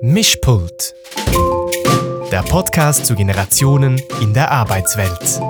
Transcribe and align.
Mischpult. 0.00 0.94
Der 2.30 2.42
Podcast 2.42 3.04
zu 3.04 3.16
Generationen 3.16 4.00
in 4.20 4.32
der 4.32 4.52
Arbeitswelt. 4.52 5.40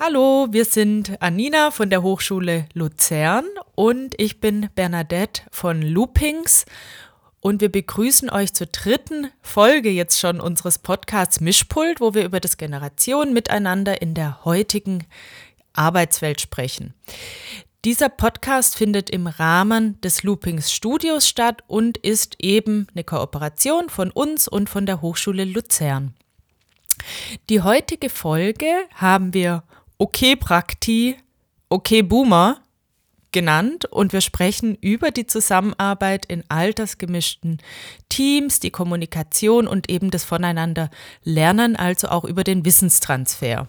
Hallo, 0.00 0.46
wir 0.50 0.64
sind 0.64 1.20
Anina 1.20 1.70
von 1.70 1.90
der 1.90 2.02
Hochschule 2.02 2.66
Luzern 2.72 3.44
und 3.74 4.14
ich 4.18 4.40
bin 4.40 4.70
Bernadette 4.74 5.42
von 5.50 5.82
Loopings 5.82 6.64
und 7.40 7.60
wir 7.60 7.70
begrüßen 7.70 8.30
euch 8.30 8.54
zur 8.54 8.68
dritten 8.68 9.30
Folge 9.42 9.90
jetzt 9.90 10.18
schon 10.18 10.40
unseres 10.40 10.78
Podcasts 10.78 11.40
Mischpult, 11.40 12.00
wo 12.00 12.14
wir 12.14 12.24
über 12.24 12.40
das 12.40 12.56
Generation 12.56 13.34
miteinander 13.34 14.00
in 14.00 14.14
der 14.14 14.44
heutigen 14.46 15.04
Arbeitswelt 15.74 16.40
sprechen. 16.40 16.94
Dieser 17.84 18.10
Podcast 18.10 18.76
findet 18.76 19.10
im 19.10 19.26
Rahmen 19.26 20.00
des 20.02 20.22
Loopings 20.22 20.70
Studios 20.70 21.26
statt 21.26 21.64
und 21.66 21.98
ist 21.98 22.36
eben 22.38 22.86
eine 22.94 23.02
Kooperation 23.02 23.88
von 23.88 24.12
uns 24.12 24.46
und 24.46 24.70
von 24.70 24.86
der 24.86 25.02
Hochschule 25.02 25.44
Luzern. 25.44 26.14
Die 27.48 27.60
heutige 27.60 28.08
Folge 28.08 28.68
haben 28.94 29.34
wir 29.34 29.64
Okay 29.98 30.36
Prakti, 30.36 31.16
Okay 31.68 32.02
Boomer 32.02 32.60
genannt 33.32 33.86
und 33.86 34.12
wir 34.12 34.20
sprechen 34.20 34.76
über 34.76 35.10
die 35.10 35.26
Zusammenarbeit 35.26 36.24
in 36.26 36.44
altersgemischten 36.48 37.58
Teams, 38.08 38.60
die 38.60 38.70
Kommunikation 38.70 39.66
und 39.66 39.90
eben 39.90 40.12
das 40.12 40.22
Voneinander 40.22 40.88
lernen, 41.24 41.74
also 41.74 42.10
auch 42.10 42.24
über 42.24 42.44
den 42.44 42.64
Wissenstransfer. 42.64 43.68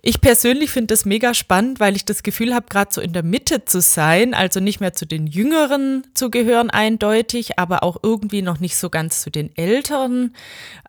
Ich 0.00 0.20
persönlich 0.20 0.70
finde 0.70 0.94
das 0.94 1.04
mega 1.04 1.34
spannend, 1.34 1.80
weil 1.80 1.96
ich 1.96 2.04
das 2.04 2.22
Gefühl 2.22 2.54
habe, 2.54 2.66
gerade 2.70 2.94
so 2.94 3.00
in 3.00 3.12
der 3.12 3.24
Mitte 3.24 3.64
zu 3.64 3.80
sein, 3.80 4.32
also 4.32 4.60
nicht 4.60 4.78
mehr 4.78 4.92
zu 4.92 5.06
den 5.06 5.26
Jüngeren 5.26 6.06
zu 6.14 6.30
gehören 6.30 6.70
eindeutig, 6.70 7.58
aber 7.58 7.82
auch 7.82 7.96
irgendwie 8.04 8.42
noch 8.42 8.60
nicht 8.60 8.76
so 8.76 8.90
ganz 8.90 9.22
zu 9.22 9.30
den 9.30 9.54
Älteren. 9.56 10.36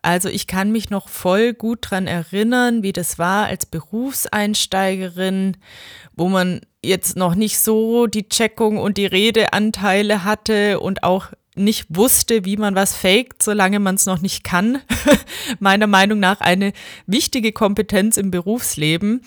Also 0.00 0.28
ich 0.28 0.46
kann 0.46 0.70
mich 0.70 0.90
noch 0.90 1.08
voll 1.08 1.54
gut 1.54 1.90
dran 1.90 2.06
erinnern, 2.06 2.84
wie 2.84 2.92
das 2.92 3.18
war 3.18 3.46
als 3.46 3.66
Berufseinsteigerin, 3.66 5.56
wo 6.14 6.28
man 6.28 6.60
jetzt 6.84 7.16
noch 7.16 7.34
nicht 7.34 7.58
so 7.58 8.06
die 8.06 8.28
Checkung 8.28 8.78
und 8.78 8.96
die 8.96 9.06
Redeanteile 9.06 10.22
hatte 10.22 10.78
und 10.78 11.02
auch 11.02 11.26
nicht 11.54 11.86
wusste, 11.88 12.44
wie 12.44 12.56
man 12.56 12.74
was 12.74 12.94
faked, 12.94 13.42
solange 13.42 13.80
man 13.80 13.96
es 13.96 14.06
noch 14.06 14.20
nicht 14.20 14.44
kann. 14.44 14.80
Meiner 15.58 15.86
Meinung 15.86 16.20
nach 16.20 16.40
eine 16.40 16.72
wichtige 17.06 17.52
Kompetenz 17.52 18.16
im 18.16 18.30
Berufsleben. 18.30 19.22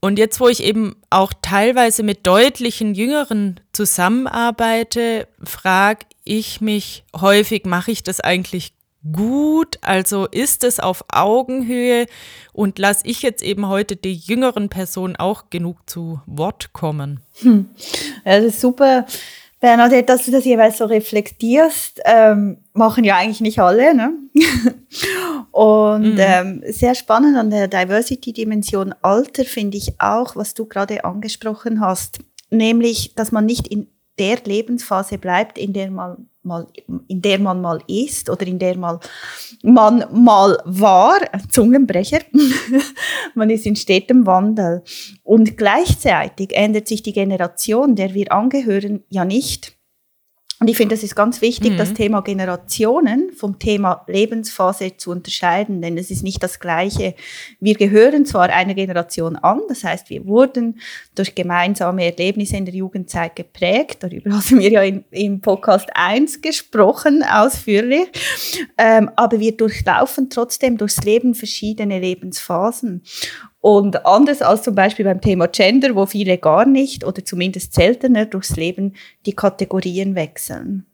Und 0.00 0.18
jetzt, 0.18 0.38
wo 0.38 0.48
ich 0.48 0.62
eben 0.62 0.96
auch 1.08 1.32
teilweise 1.40 2.02
mit 2.02 2.26
deutlichen 2.26 2.94
Jüngeren 2.94 3.60
zusammenarbeite, 3.72 5.26
frage 5.42 6.04
ich 6.24 6.60
mich 6.60 7.04
häufig, 7.18 7.64
mache 7.64 7.90
ich 7.90 8.02
das 8.02 8.20
eigentlich 8.20 8.74
gut? 9.12 9.78
Also 9.80 10.26
ist 10.26 10.62
es 10.62 10.78
auf 10.78 11.04
Augenhöhe? 11.08 12.06
Und 12.52 12.78
lasse 12.78 13.06
ich 13.06 13.22
jetzt 13.22 13.42
eben 13.42 13.66
heute 13.66 13.96
die 13.96 14.14
jüngeren 14.14 14.68
Personen 14.68 15.16
auch 15.16 15.50
genug 15.50 15.88
zu 15.88 16.20
Wort 16.26 16.72
kommen? 16.72 17.20
Hm. 17.40 17.70
Ja, 18.24 18.40
das 18.40 18.54
ist 18.54 18.60
super 18.60 19.06
Bernadette, 19.64 20.04
dass 20.04 20.26
du 20.26 20.30
das 20.30 20.44
jeweils 20.44 20.76
so 20.76 20.84
reflektierst, 20.84 21.98
ähm, 22.04 22.58
machen 22.74 23.02
ja 23.02 23.16
eigentlich 23.16 23.40
nicht 23.40 23.60
alle. 23.60 23.94
Ne? 23.94 24.12
Und 25.52 26.16
mhm. 26.16 26.18
ähm, 26.18 26.62
sehr 26.66 26.94
spannend 26.94 27.38
an 27.38 27.48
der 27.48 27.66
Diversity-Dimension 27.66 28.94
Alter 29.00 29.46
finde 29.46 29.78
ich 29.78 29.98
auch, 29.98 30.36
was 30.36 30.52
du 30.52 30.66
gerade 30.66 31.06
angesprochen 31.06 31.80
hast, 31.80 32.18
nämlich, 32.50 33.14
dass 33.14 33.32
man 33.32 33.46
nicht 33.46 33.66
in 33.66 33.88
der 34.18 34.36
Lebensphase 34.44 35.16
bleibt, 35.16 35.56
in 35.56 35.72
der 35.72 35.90
man 35.90 36.28
mal, 36.44 36.66
in 37.08 37.22
der 37.22 37.38
man 37.38 37.60
mal 37.60 37.80
ist 37.86 38.30
oder 38.30 38.46
in 38.46 38.58
der 38.58 38.76
mal, 38.76 39.00
man 39.62 40.04
mal 40.12 40.58
war, 40.64 41.18
Zungenbrecher. 41.50 42.20
man 43.34 43.50
ist 43.50 43.66
in 43.66 43.76
stetem 43.76 44.26
Wandel. 44.26 44.82
Und 45.22 45.56
gleichzeitig 45.56 46.54
ändert 46.54 46.88
sich 46.88 47.02
die 47.02 47.12
Generation, 47.12 47.96
der 47.96 48.14
wir 48.14 48.32
angehören, 48.32 49.04
ja 49.08 49.24
nicht. 49.24 49.73
Und 50.64 50.70
ich 50.70 50.78
finde, 50.78 50.94
es 50.94 51.02
ist 51.02 51.14
ganz 51.14 51.42
wichtig, 51.42 51.72
mhm. 51.72 51.76
das 51.76 51.92
Thema 51.92 52.22
Generationen 52.22 53.34
vom 53.36 53.58
Thema 53.58 54.02
Lebensphase 54.06 54.96
zu 54.96 55.10
unterscheiden, 55.10 55.82
denn 55.82 55.98
es 55.98 56.10
ist 56.10 56.22
nicht 56.22 56.42
das 56.42 56.58
Gleiche. 56.58 57.14
Wir 57.60 57.74
gehören 57.74 58.24
zwar 58.24 58.48
einer 58.48 58.72
Generation 58.72 59.36
an, 59.36 59.60
das 59.68 59.84
heißt, 59.84 60.08
wir 60.08 60.24
wurden 60.24 60.80
durch 61.14 61.34
gemeinsame 61.34 62.06
Erlebnisse 62.06 62.56
in 62.56 62.64
der 62.64 62.72
Jugendzeit 62.72 63.36
geprägt, 63.36 64.04
darüber 64.04 64.30
haben 64.32 64.58
wir 64.58 64.70
ja 64.70 64.80
in, 64.80 65.04
im 65.10 65.42
Podcast 65.42 65.90
1 65.92 66.40
gesprochen, 66.40 67.22
ausführlich, 67.22 68.08
ähm, 68.78 69.10
aber 69.16 69.40
wir 69.40 69.54
durchlaufen 69.54 70.30
trotzdem 70.30 70.78
durchs 70.78 71.04
Leben 71.04 71.34
verschiedene 71.34 71.98
Lebensphasen. 71.98 73.02
Und 73.64 74.04
anders 74.04 74.42
als 74.42 74.62
zum 74.62 74.74
Beispiel 74.74 75.06
beim 75.06 75.22
Thema 75.22 75.48
Gender, 75.48 75.94
wo 75.94 76.04
viele 76.04 76.36
gar 76.36 76.66
nicht 76.66 77.02
oder 77.02 77.24
zumindest 77.24 77.72
seltener 77.72 78.26
durchs 78.26 78.56
Leben 78.56 78.92
die 79.24 79.32
Kategorien 79.32 80.14
wechseln. 80.14 80.84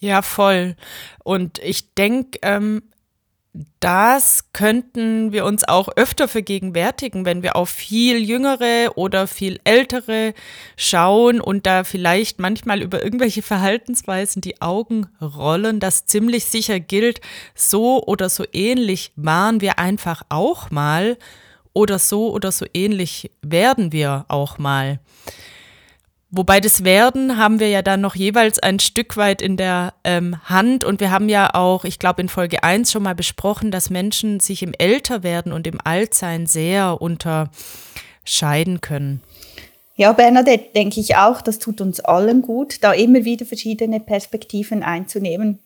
Ja, 0.00 0.20
voll. 0.20 0.74
Und 1.22 1.60
ich 1.60 1.94
denke, 1.94 2.40
ähm, 2.42 2.82
das 3.78 4.52
könnten 4.52 5.30
wir 5.30 5.44
uns 5.44 5.62
auch 5.62 5.88
öfter 5.94 6.26
vergegenwärtigen, 6.26 7.24
wenn 7.24 7.44
wir 7.44 7.54
auf 7.54 7.68
viel 7.68 8.18
jüngere 8.18 8.90
oder 8.96 9.28
viel 9.28 9.60
ältere 9.62 10.34
schauen 10.76 11.40
und 11.40 11.64
da 11.64 11.84
vielleicht 11.84 12.40
manchmal 12.40 12.82
über 12.82 13.04
irgendwelche 13.04 13.42
Verhaltensweisen 13.42 14.42
die 14.42 14.60
Augen 14.60 15.06
rollen, 15.22 15.78
das 15.78 16.06
ziemlich 16.06 16.46
sicher 16.46 16.80
gilt, 16.80 17.20
so 17.54 18.02
oder 18.02 18.28
so 18.28 18.44
ähnlich 18.52 19.12
waren 19.14 19.60
wir 19.60 19.78
einfach 19.78 20.24
auch 20.28 20.72
mal 20.72 21.16
oder 21.72 21.98
so 21.98 22.32
oder 22.32 22.52
so 22.52 22.66
ähnlich 22.74 23.30
werden 23.42 23.92
wir 23.92 24.24
auch 24.28 24.58
mal. 24.58 25.00
Wobei 26.32 26.60
das 26.60 26.84
Werden 26.84 27.38
haben 27.38 27.58
wir 27.58 27.68
ja 27.68 27.82
dann 27.82 28.00
noch 28.00 28.14
jeweils 28.14 28.60
ein 28.60 28.78
Stück 28.78 29.16
weit 29.16 29.42
in 29.42 29.56
der 29.56 29.94
ähm, 30.04 30.36
Hand 30.44 30.84
und 30.84 31.00
wir 31.00 31.10
haben 31.10 31.28
ja 31.28 31.54
auch, 31.54 31.84
ich 31.84 31.98
glaube 31.98 32.22
in 32.22 32.28
Folge 32.28 32.62
1 32.62 32.92
schon 32.92 33.02
mal 33.02 33.16
besprochen, 33.16 33.72
dass 33.72 33.90
Menschen 33.90 34.38
sich 34.38 34.62
im 34.62 34.72
Älterwerden 34.78 35.52
und 35.52 35.66
im 35.66 35.80
Altsein 35.82 36.46
sehr 36.46 37.02
unterscheiden 37.02 38.80
können. 38.80 39.22
Ja, 39.96 40.12
Bernadette, 40.12 40.72
denke 40.72 41.00
ich 41.00 41.16
auch, 41.16 41.42
das 41.42 41.58
tut 41.58 41.80
uns 41.80 41.98
allen 41.98 42.42
gut, 42.42 42.84
da 42.84 42.92
immer 42.92 43.24
wieder 43.24 43.44
verschiedene 43.44 43.98
Perspektiven 43.98 44.84
einzunehmen. 44.84 45.58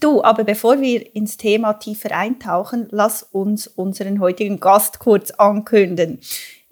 Du, 0.00 0.22
aber 0.22 0.44
bevor 0.44 0.80
wir 0.80 1.14
ins 1.14 1.36
Thema 1.36 1.74
tiefer 1.74 2.16
eintauchen, 2.16 2.88
lass 2.90 3.22
uns 3.22 3.66
unseren 3.66 4.20
heutigen 4.20 4.58
Gast 4.58 4.98
kurz 4.98 5.30
ankündigen. 5.30 6.20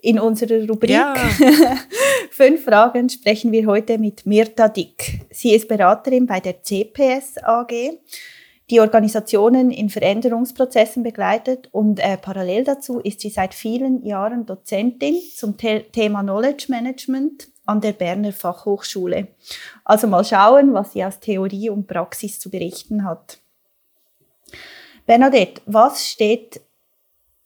In 0.00 0.18
unserer 0.18 0.66
Rubrik 0.68 0.90
ja. 0.90 1.14
Fünf 2.30 2.64
Fragen 2.64 3.08
sprechen 3.08 3.52
wir 3.52 3.66
heute 3.66 3.98
mit 3.98 4.26
Mirta 4.26 4.68
Dick. 4.68 5.20
Sie 5.30 5.54
ist 5.54 5.68
Beraterin 5.68 6.26
bei 6.26 6.40
der 6.40 6.62
CPS 6.62 7.38
AG, 7.42 7.72
die 8.70 8.80
Organisationen 8.80 9.70
in 9.70 9.88
Veränderungsprozessen 9.88 11.02
begleitet 11.02 11.68
und 11.72 12.00
äh, 12.00 12.18
parallel 12.18 12.64
dazu 12.64 12.98
ist 12.98 13.20
sie 13.20 13.30
seit 13.30 13.54
vielen 13.54 14.04
Jahren 14.04 14.44
Dozentin 14.44 15.16
zum 15.34 15.54
The 15.58 15.84
Thema 15.90 16.22
Knowledge 16.22 16.66
Management 16.68 17.48
an 17.66 17.80
der 17.80 17.92
Berner 17.92 18.32
Fachhochschule. 18.32 19.28
Also 19.84 20.06
mal 20.06 20.24
schauen, 20.24 20.74
was 20.74 20.92
sie 20.92 21.04
aus 21.04 21.20
Theorie 21.20 21.70
und 21.70 21.86
Praxis 21.86 22.38
zu 22.38 22.50
berichten 22.50 23.04
hat. 23.04 23.38
Bernadette, 25.06 25.60
was 25.66 26.06
steht 26.06 26.60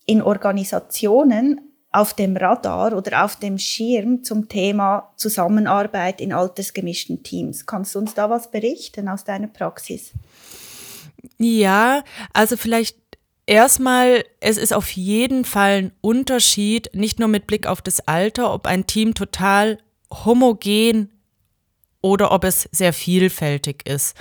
in 0.06 0.22
Organisationen 0.22 1.60
auf 1.90 2.14
dem 2.14 2.36
Radar 2.36 2.92
oder 2.96 3.24
auf 3.24 3.36
dem 3.36 3.58
Schirm 3.58 4.22
zum 4.22 4.48
Thema 4.48 5.12
Zusammenarbeit 5.16 6.20
in 6.20 6.32
altersgemischten 6.32 7.22
Teams? 7.22 7.66
Kannst 7.66 7.94
du 7.94 8.00
uns 8.00 8.14
da 8.14 8.30
was 8.30 8.50
berichten 8.50 9.08
aus 9.08 9.24
deiner 9.24 9.48
Praxis? 9.48 10.12
Ja, 11.38 12.02
also 12.32 12.56
vielleicht 12.56 12.96
Erstmal, 13.48 14.26
es 14.40 14.58
ist 14.58 14.74
auf 14.74 14.90
jeden 14.90 15.46
Fall 15.46 15.70
ein 15.78 15.92
Unterschied, 16.02 16.90
nicht 16.92 17.18
nur 17.18 17.28
mit 17.28 17.46
Blick 17.46 17.66
auf 17.66 17.80
das 17.80 18.06
Alter, 18.06 18.52
ob 18.52 18.66
ein 18.66 18.86
Team 18.86 19.14
total 19.14 19.78
homogen 20.12 21.10
oder 22.00 22.30
ob 22.30 22.44
es 22.44 22.68
sehr 22.72 22.92
vielfältig 22.92 23.88
ist. 23.88 24.16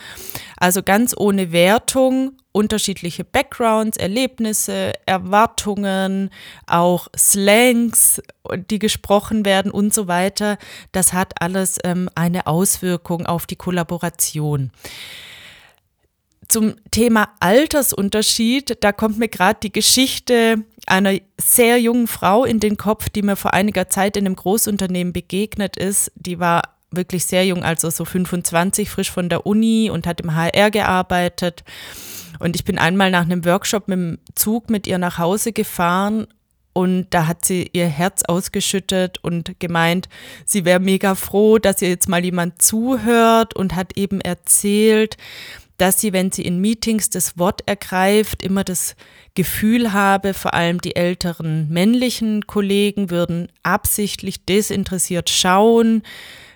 Also 0.57 0.81
ganz 0.81 1.13
ohne 1.15 1.51
Wertung, 1.51 2.33
unterschiedliche 2.51 3.23
Backgrounds, 3.23 3.97
Erlebnisse, 3.97 4.93
Erwartungen, 5.05 6.31
auch 6.65 7.07
Slangs, 7.15 8.21
die 8.69 8.79
gesprochen 8.79 9.45
werden 9.45 9.71
und 9.71 9.93
so 9.93 10.07
weiter. 10.07 10.57
Das 10.91 11.13
hat 11.13 11.39
alles 11.41 11.77
ähm, 11.83 12.09
eine 12.15 12.47
Auswirkung 12.47 13.27
auf 13.27 13.45
die 13.45 13.57
Kollaboration. 13.57 14.71
Zum 16.47 16.75
Thema 16.91 17.29
Altersunterschied, 17.41 18.77
da 18.81 18.91
kommt 18.91 19.19
mir 19.19 19.27
gerade 19.27 19.59
die 19.61 19.71
Geschichte 19.71 20.63
einer 20.87 21.17
sehr 21.39 21.79
jungen 21.79 22.07
Frau 22.07 22.45
in 22.45 22.59
den 22.59 22.77
Kopf, 22.77 23.09
die 23.09 23.21
mir 23.21 23.35
vor 23.35 23.53
einiger 23.53 23.89
Zeit 23.89 24.17
in 24.17 24.25
einem 24.25 24.35
Großunternehmen 24.35 25.13
begegnet 25.13 25.77
ist. 25.77 26.11
Die 26.15 26.39
war 26.39 26.61
wirklich 26.91 27.25
sehr 27.25 27.45
jung, 27.45 27.63
also 27.63 27.89
so 27.89 28.05
25, 28.05 28.89
frisch 28.89 29.11
von 29.11 29.29
der 29.29 29.45
Uni 29.45 29.89
und 29.91 30.07
hat 30.07 30.21
im 30.21 30.35
HR 30.35 30.71
gearbeitet. 30.71 31.63
Und 32.39 32.55
ich 32.55 32.63
bin 32.63 32.77
einmal 32.77 33.11
nach 33.11 33.23
einem 33.23 33.45
Workshop 33.45 33.87
mit 33.87 33.97
dem 33.97 34.19
Zug 34.35 34.69
mit 34.69 34.87
ihr 34.87 34.97
nach 34.97 35.17
Hause 35.17 35.51
gefahren 35.51 36.27
und 36.77 37.07
da 37.09 37.25
hat 37.25 37.43
sie 37.43 37.71
ihr 37.73 37.87
Herz 37.87 38.21
ausgeschüttet 38.21 39.17
und 39.23 39.59
gemeint, 39.59 40.09
sie 40.45 40.63
wäre 40.63 40.79
mega 40.79 41.15
froh, 41.15 41.57
dass 41.57 41.81
ihr 41.81 41.89
jetzt 41.89 42.07
mal 42.07 42.23
jemand 42.23 42.61
zuhört 42.61 43.55
und 43.55 43.75
hat 43.75 43.97
eben 43.97 44.21
erzählt, 44.21 45.17
dass 45.77 46.01
sie, 46.01 46.11
wenn 46.11 46.31
sie 46.31 46.41
in 46.41 46.59
Meetings 46.59 47.09
das 47.09 47.37
Wort 47.37 47.61
ergreift, 47.67 48.41
immer 48.41 48.63
das 48.63 48.95
Gefühl 49.35 49.93
habe, 49.93 50.33
vor 50.33 50.53
allem 50.53 50.81
die 50.81 50.95
älteren 50.95 51.69
männlichen 51.69 52.47
Kollegen 52.47 53.09
würden 53.09 53.51
absichtlich 53.63 54.43
desinteressiert 54.45 55.29
schauen, 55.29 56.01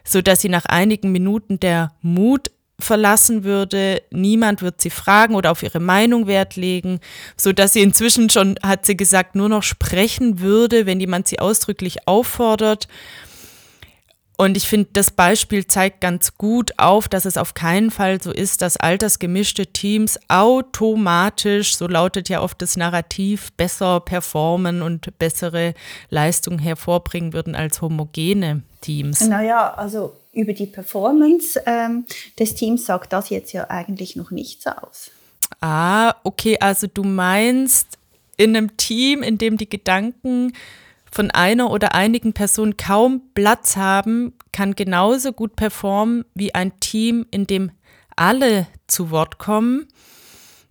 so 0.03 0.21
dass 0.21 0.41
sie 0.41 0.49
nach 0.49 0.65
einigen 0.65 1.11
Minuten 1.11 1.59
der 1.59 1.93
Mut 2.01 2.51
verlassen 2.79 3.43
würde. 3.43 4.01
Niemand 4.09 4.63
wird 4.63 4.81
sie 4.81 4.89
fragen 4.89 5.35
oder 5.35 5.51
auf 5.51 5.61
ihre 5.61 5.79
Meinung 5.79 6.25
Wert 6.25 6.55
legen, 6.55 6.99
so 7.37 7.53
dass 7.53 7.73
sie 7.73 7.81
inzwischen 7.81 8.31
schon, 8.31 8.55
hat 8.63 8.87
sie 8.87 8.97
gesagt, 8.97 9.35
nur 9.35 9.49
noch 9.49 9.61
sprechen 9.61 10.39
würde, 10.39 10.87
wenn 10.87 10.99
jemand 10.99 11.27
sie 11.27 11.39
ausdrücklich 11.39 12.07
auffordert. 12.07 12.87
Und 14.37 14.57
ich 14.57 14.67
finde, 14.67 14.89
das 14.93 15.11
Beispiel 15.11 15.67
zeigt 15.67 16.01
ganz 16.01 16.35
gut 16.35 16.71
auf, 16.77 17.07
dass 17.07 17.25
es 17.25 17.37
auf 17.37 17.53
keinen 17.53 17.91
Fall 17.91 18.21
so 18.21 18.31
ist, 18.31 18.63
dass 18.63 18.75
altersgemischte 18.75 19.67
Teams 19.67 20.19
automatisch, 20.29 21.75
so 21.75 21.85
lautet 21.85 22.27
ja 22.27 22.41
oft 22.41 22.59
das 22.61 22.75
Narrativ, 22.75 23.51
besser 23.51 23.99
performen 23.99 24.81
und 24.81 25.17
bessere 25.19 25.75
Leistungen 26.09 26.57
hervorbringen 26.57 27.33
würden 27.33 27.55
als 27.55 27.81
homogene 27.81 28.63
Teams. 28.81 29.21
Naja, 29.27 29.75
also 29.75 30.15
über 30.33 30.53
die 30.53 30.65
Performance 30.65 31.61
ähm, 31.65 32.05
des 32.39 32.55
Teams 32.55 32.85
sagt 32.85 33.13
das 33.13 33.29
jetzt 33.29 33.51
ja 33.51 33.69
eigentlich 33.69 34.15
noch 34.15 34.31
nichts 34.31 34.65
aus. 34.65 35.11
Ah, 35.59 36.15
okay, 36.23 36.57
also 36.59 36.87
du 36.87 37.03
meinst 37.03 37.99
in 38.37 38.55
einem 38.55 38.75
Team, 38.77 39.21
in 39.21 39.37
dem 39.37 39.57
die 39.57 39.69
Gedanken 39.69 40.53
von 41.11 41.31
einer 41.31 41.69
oder 41.71 41.93
einigen 41.93 42.33
Personen 42.33 42.77
kaum 42.77 43.21
Platz 43.33 43.75
haben, 43.75 44.33
kann 44.51 44.75
genauso 44.75 45.33
gut 45.33 45.55
performen 45.55 46.25
wie 46.33 46.55
ein 46.55 46.79
Team, 46.79 47.25
in 47.31 47.47
dem 47.47 47.71
alle 48.15 48.67
zu 48.87 49.11
Wort 49.11 49.37
kommen. 49.37 49.87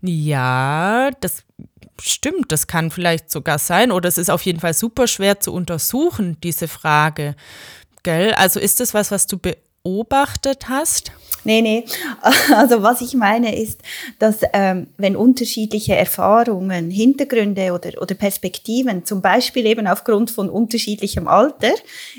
Ja, 0.02 1.10
das 1.20 1.44
stimmt, 2.00 2.52
das 2.52 2.66
kann 2.66 2.90
vielleicht 2.90 3.30
sogar 3.30 3.58
sein 3.58 3.92
oder 3.92 4.08
es 4.08 4.18
ist 4.18 4.30
auf 4.30 4.42
jeden 4.42 4.60
Fall 4.60 4.72
super 4.72 5.06
schwer 5.06 5.40
zu 5.40 5.52
untersuchen, 5.52 6.38
diese 6.42 6.68
Frage. 6.68 7.34
Gell? 8.02 8.32
Also 8.32 8.60
ist 8.60 8.80
das 8.80 8.94
was, 8.94 9.10
was 9.10 9.26
du 9.26 9.38
beobachtet 9.82 10.68
hast? 10.68 11.12
Nee, 11.44 11.62
nee. 11.62 11.84
Also 12.54 12.82
was 12.82 13.00
ich 13.00 13.14
meine 13.14 13.56
ist, 13.56 13.82
dass 14.18 14.40
ähm, 14.52 14.88
wenn 14.98 15.16
unterschiedliche 15.16 15.96
Erfahrungen, 15.96 16.90
Hintergründe 16.90 17.72
oder, 17.72 18.00
oder 18.00 18.14
Perspektiven, 18.14 19.04
zum 19.04 19.22
Beispiel 19.22 19.66
eben 19.66 19.86
aufgrund 19.86 20.30
von 20.30 20.50
unterschiedlichem 20.50 21.26
Alter, 21.28 21.72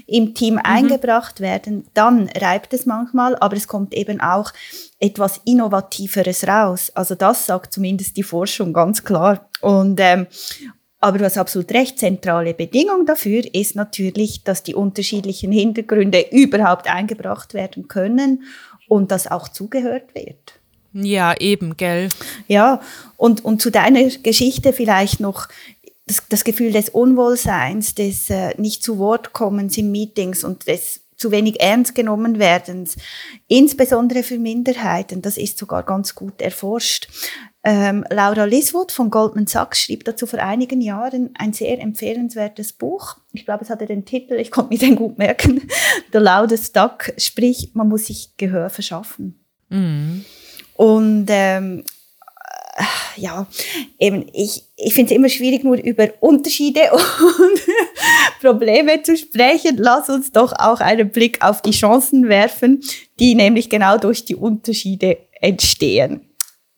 im 0.07 0.33
Team 0.33 0.55
mhm. 0.55 0.61
eingebracht 0.63 1.39
werden, 1.39 1.85
dann 1.93 2.29
reibt 2.29 2.73
es 2.73 2.85
manchmal, 2.85 3.35
aber 3.35 3.55
es 3.55 3.67
kommt 3.67 3.93
eben 3.93 4.21
auch 4.21 4.51
etwas 4.99 5.41
Innovativeres 5.45 6.47
raus. 6.47 6.91
Also 6.95 7.15
das 7.15 7.45
sagt 7.45 7.73
zumindest 7.73 8.17
die 8.17 8.23
Forschung 8.23 8.73
ganz 8.73 9.03
klar. 9.03 9.49
Und, 9.61 9.99
ähm, 9.99 10.27
aber 11.01 11.17
du 11.17 11.25
hast 11.25 11.37
absolut 11.37 11.71
recht, 11.73 11.99
zentrale 11.99 12.53
Bedingung 12.53 13.05
dafür 13.05 13.43
ist 13.53 13.75
natürlich, 13.75 14.43
dass 14.43 14.63
die 14.63 14.75
unterschiedlichen 14.75 15.51
Hintergründe 15.51 16.25
überhaupt 16.31 16.87
eingebracht 16.87 17.53
werden 17.53 17.87
können 17.87 18.43
und 18.87 19.11
dass 19.11 19.29
auch 19.29 19.47
zugehört 19.47 20.13
wird. 20.13 20.59
Ja, 20.93 21.33
eben, 21.39 21.75
gell. 21.75 22.09
Ja, 22.47 22.81
und, 23.17 23.43
und 23.43 23.61
zu 23.61 23.71
deiner 23.71 24.03
Geschichte 24.09 24.73
vielleicht 24.73 25.19
noch 25.19 25.47
das, 26.05 26.23
das 26.29 26.43
Gefühl 26.43 26.71
des 26.71 26.89
Unwohlseins, 26.89 27.95
des 27.95 28.29
äh, 28.29 28.53
nicht 28.59 28.83
zu 28.83 28.97
Wort 28.97 29.33
kommens 29.33 29.77
in 29.77 29.91
Meetings 29.91 30.43
und 30.43 30.67
des 30.67 31.01
zu 31.15 31.31
wenig 31.31 31.61
ernst 31.61 31.93
genommen 31.93 32.39
werdens, 32.39 32.97
insbesondere 33.47 34.23
für 34.23 34.39
Minderheiten, 34.39 35.21
das 35.21 35.37
ist 35.37 35.57
sogar 35.59 35.83
ganz 35.83 36.15
gut 36.15 36.41
erforscht. 36.41 37.07
Ähm, 37.63 38.03
Laura 38.09 38.45
Liswood 38.45 38.91
von 38.91 39.11
Goldman 39.11 39.45
Sachs 39.45 39.81
schrieb 39.81 40.03
dazu 40.05 40.25
vor 40.25 40.39
einigen 40.39 40.81
Jahren 40.81 41.29
ein 41.37 41.53
sehr 41.53 41.79
empfehlenswertes 41.79 42.73
Buch. 42.73 43.17
Ich 43.33 43.45
glaube, 43.45 43.63
es 43.63 43.69
hatte 43.69 43.85
den 43.85 44.03
Titel, 44.03 44.33
ich 44.33 44.49
konnte 44.49 44.73
mir 44.73 44.79
den 44.87 44.95
gut 44.95 45.17
merken, 45.17 45.61
The 46.11 46.17
Loudest 46.17 46.75
Duck, 46.75 47.13
sprich, 47.17 47.71
man 47.73 47.87
muss 47.87 48.07
sich 48.07 48.31
Gehör 48.37 48.71
verschaffen. 48.71 49.39
Mhm. 49.69 50.25
Und 50.75 51.27
ähm, 51.29 51.83
äh, 52.75 53.21
ja, 53.21 53.45
eben, 53.99 54.25
ich, 54.33 54.63
ich 54.75 54.95
finde 54.95 55.11
es 55.11 55.17
immer 55.17 55.29
schwierig, 55.29 55.63
nur 55.63 55.77
über 55.77 56.09
Unterschiede 56.19 56.81
und 56.91 57.61
Probleme 58.41 59.03
zu 59.03 59.15
sprechen. 59.15 59.77
Lass 59.77 60.09
uns 60.09 60.31
doch 60.31 60.53
auch 60.53 60.79
einen 60.79 61.11
Blick 61.11 61.43
auf 61.45 61.61
die 61.61 61.71
Chancen 61.71 62.27
werfen, 62.27 62.81
die 63.19 63.35
nämlich 63.35 63.69
genau 63.69 63.99
durch 63.99 64.25
die 64.25 64.35
Unterschiede 64.35 65.19
entstehen. 65.41 66.30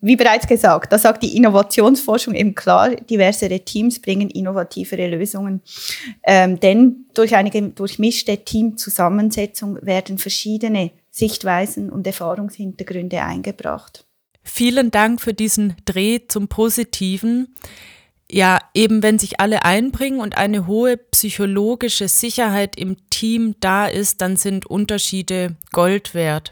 Wie 0.05 0.17
bereits 0.17 0.45
gesagt, 0.45 0.91
da 0.91 0.97
sagt 0.97 1.23
die 1.23 1.37
Innovationsforschung 1.37 2.35
eben 2.35 2.55
klar, 2.55 2.89
diversere 2.89 3.61
Teams 3.61 4.01
bringen 4.01 4.29
innovativere 4.29 5.07
Lösungen. 5.07 5.61
Ähm, 6.23 6.59
denn 6.59 7.05
durch 7.13 7.33
eine 7.37 7.49
durchmischte 7.69 8.37
Teamzusammensetzung 8.43 9.79
werden 9.81 10.17
verschiedene 10.17 10.91
Sichtweisen 11.09 11.89
und 11.89 12.05
Erfahrungshintergründe 12.05 13.21
eingebracht. 13.21 14.03
Vielen 14.43 14.91
Dank 14.91 15.21
für 15.21 15.33
diesen 15.33 15.77
Dreh 15.85 16.19
zum 16.27 16.49
Positiven. 16.49 17.55
Ja, 18.29 18.59
eben 18.73 19.03
wenn 19.03 19.19
sich 19.19 19.39
alle 19.39 19.63
einbringen 19.63 20.19
und 20.19 20.37
eine 20.37 20.67
hohe 20.67 20.97
psychologische 20.97 22.09
Sicherheit 22.09 22.75
im 22.75 22.97
Team 23.09 23.55
da 23.61 23.87
ist, 23.87 24.19
dann 24.19 24.35
sind 24.35 24.65
Unterschiede 24.65 25.55
Gold 25.71 26.13
wert. 26.13 26.51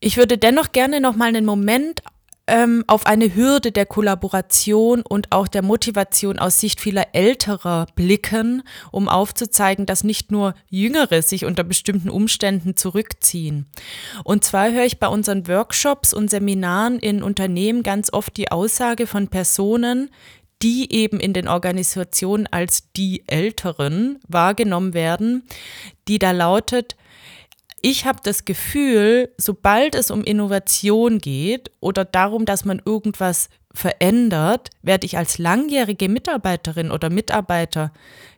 Ich 0.00 0.16
würde 0.16 0.38
dennoch 0.38 0.72
gerne 0.72 1.00
noch 1.00 1.14
mal 1.14 1.28
einen 1.28 1.44
Moment 1.44 2.02
ähm, 2.46 2.84
auf 2.86 3.04
eine 3.04 3.34
Hürde 3.34 3.70
der 3.70 3.84
Kollaboration 3.84 5.02
und 5.02 5.30
auch 5.30 5.46
der 5.46 5.62
Motivation 5.62 6.38
aus 6.38 6.58
Sicht 6.58 6.80
vieler 6.80 7.08
Älterer 7.12 7.86
blicken, 7.94 8.62
um 8.90 9.08
aufzuzeigen, 9.08 9.84
dass 9.84 10.02
nicht 10.02 10.32
nur 10.32 10.54
Jüngere 10.68 11.20
sich 11.20 11.44
unter 11.44 11.64
bestimmten 11.64 12.08
Umständen 12.08 12.76
zurückziehen. 12.76 13.66
Und 14.24 14.42
zwar 14.42 14.72
höre 14.72 14.86
ich 14.86 14.98
bei 14.98 15.06
unseren 15.06 15.46
Workshops 15.46 16.14
und 16.14 16.30
Seminaren 16.30 16.98
in 16.98 17.22
Unternehmen 17.22 17.82
ganz 17.82 18.12
oft 18.12 18.36
die 18.38 18.50
Aussage 18.50 19.06
von 19.06 19.28
Personen, 19.28 20.10
die 20.62 20.92
eben 20.92 21.20
in 21.20 21.32
den 21.32 21.46
Organisationen 21.46 22.46
als 22.46 22.90
die 22.96 23.22
Älteren 23.26 24.18
wahrgenommen 24.28 24.92
werden, 24.92 25.44
die 26.08 26.18
da 26.18 26.32
lautet, 26.32 26.96
ich 27.82 28.04
habe 28.04 28.20
das 28.22 28.44
Gefühl, 28.44 29.32
sobald 29.36 29.94
es 29.94 30.10
um 30.10 30.24
Innovation 30.24 31.18
geht 31.18 31.70
oder 31.80 32.04
darum, 32.04 32.44
dass 32.44 32.64
man 32.64 32.80
irgendwas 32.84 33.48
verändert, 33.72 34.70
werde 34.82 35.06
ich 35.06 35.16
als 35.16 35.38
langjährige 35.38 36.08
Mitarbeiterin 36.08 36.90
oder 36.90 37.10
Mitarbeiter 37.10 37.92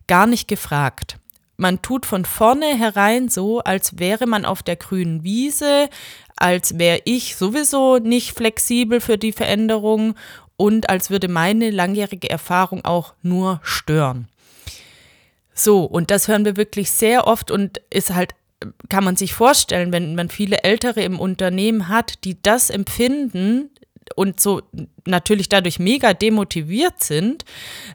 gar 0.07 0.27
nicht 0.27 0.49
gefragt. 0.49 1.19
Man 1.57 1.83
tut 1.83 2.07
von 2.07 2.25
vornherein 2.25 3.29
so, 3.29 3.61
als 3.61 3.99
wäre 3.99 4.27
man 4.27 4.45
auf 4.45 4.63
der 4.63 4.77
grünen 4.77 5.23
Wiese, 5.23 5.89
als 6.37 6.79
wäre 6.79 7.01
ich 7.05 7.37
sowieso 7.37 7.99
nicht 7.99 8.33
flexibel 8.33 9.01
für 9.01 9.19
die 9.19 9.33
Veränderung 9.33 10.15
und 10.57 10.89
als 10.91 11.11
würde 11.11 11.29
meine 11.29 11.71
langjährige 11.71 12.31
Erfahrung 12.31 12.85
auch 12.85 13.15
nur 13.23 13.61
stören. 13.63 14.29
So, 15.55 15.85
und 15.85 16.11
das 16.11 16.29
hören 16.29 16.45
wir 16.45 16.57
wirklich 16.57 16.91
sehr 16.91 17.27
oft 17.27 17.51
und 17.51 17.81
ist 17.91 18.15
halt 18.15 18.35
kann 18.89 19.05
man 19.05 19.17
sich 19.17 19.35
vorstellen, 19.35 19.93
wenn 19.93 20.15
man 20.15 20.29
viele 20.29 20.63
Ältere 20.63 21.03
im 21.03 21.19
Unternehmen 21.19 21.89
hat, 21.89 22.25
die 22.25 22.41
das 22.43 22.71
empfinden 22.71 23.71
und 24.15 24.41
so 24.41 24.63
natürlich 25.07 25.49
dadurch 25.49 25.79
mega 25.79 26.15
demotiviert 26.15 27.03
sind, 27.03 27.45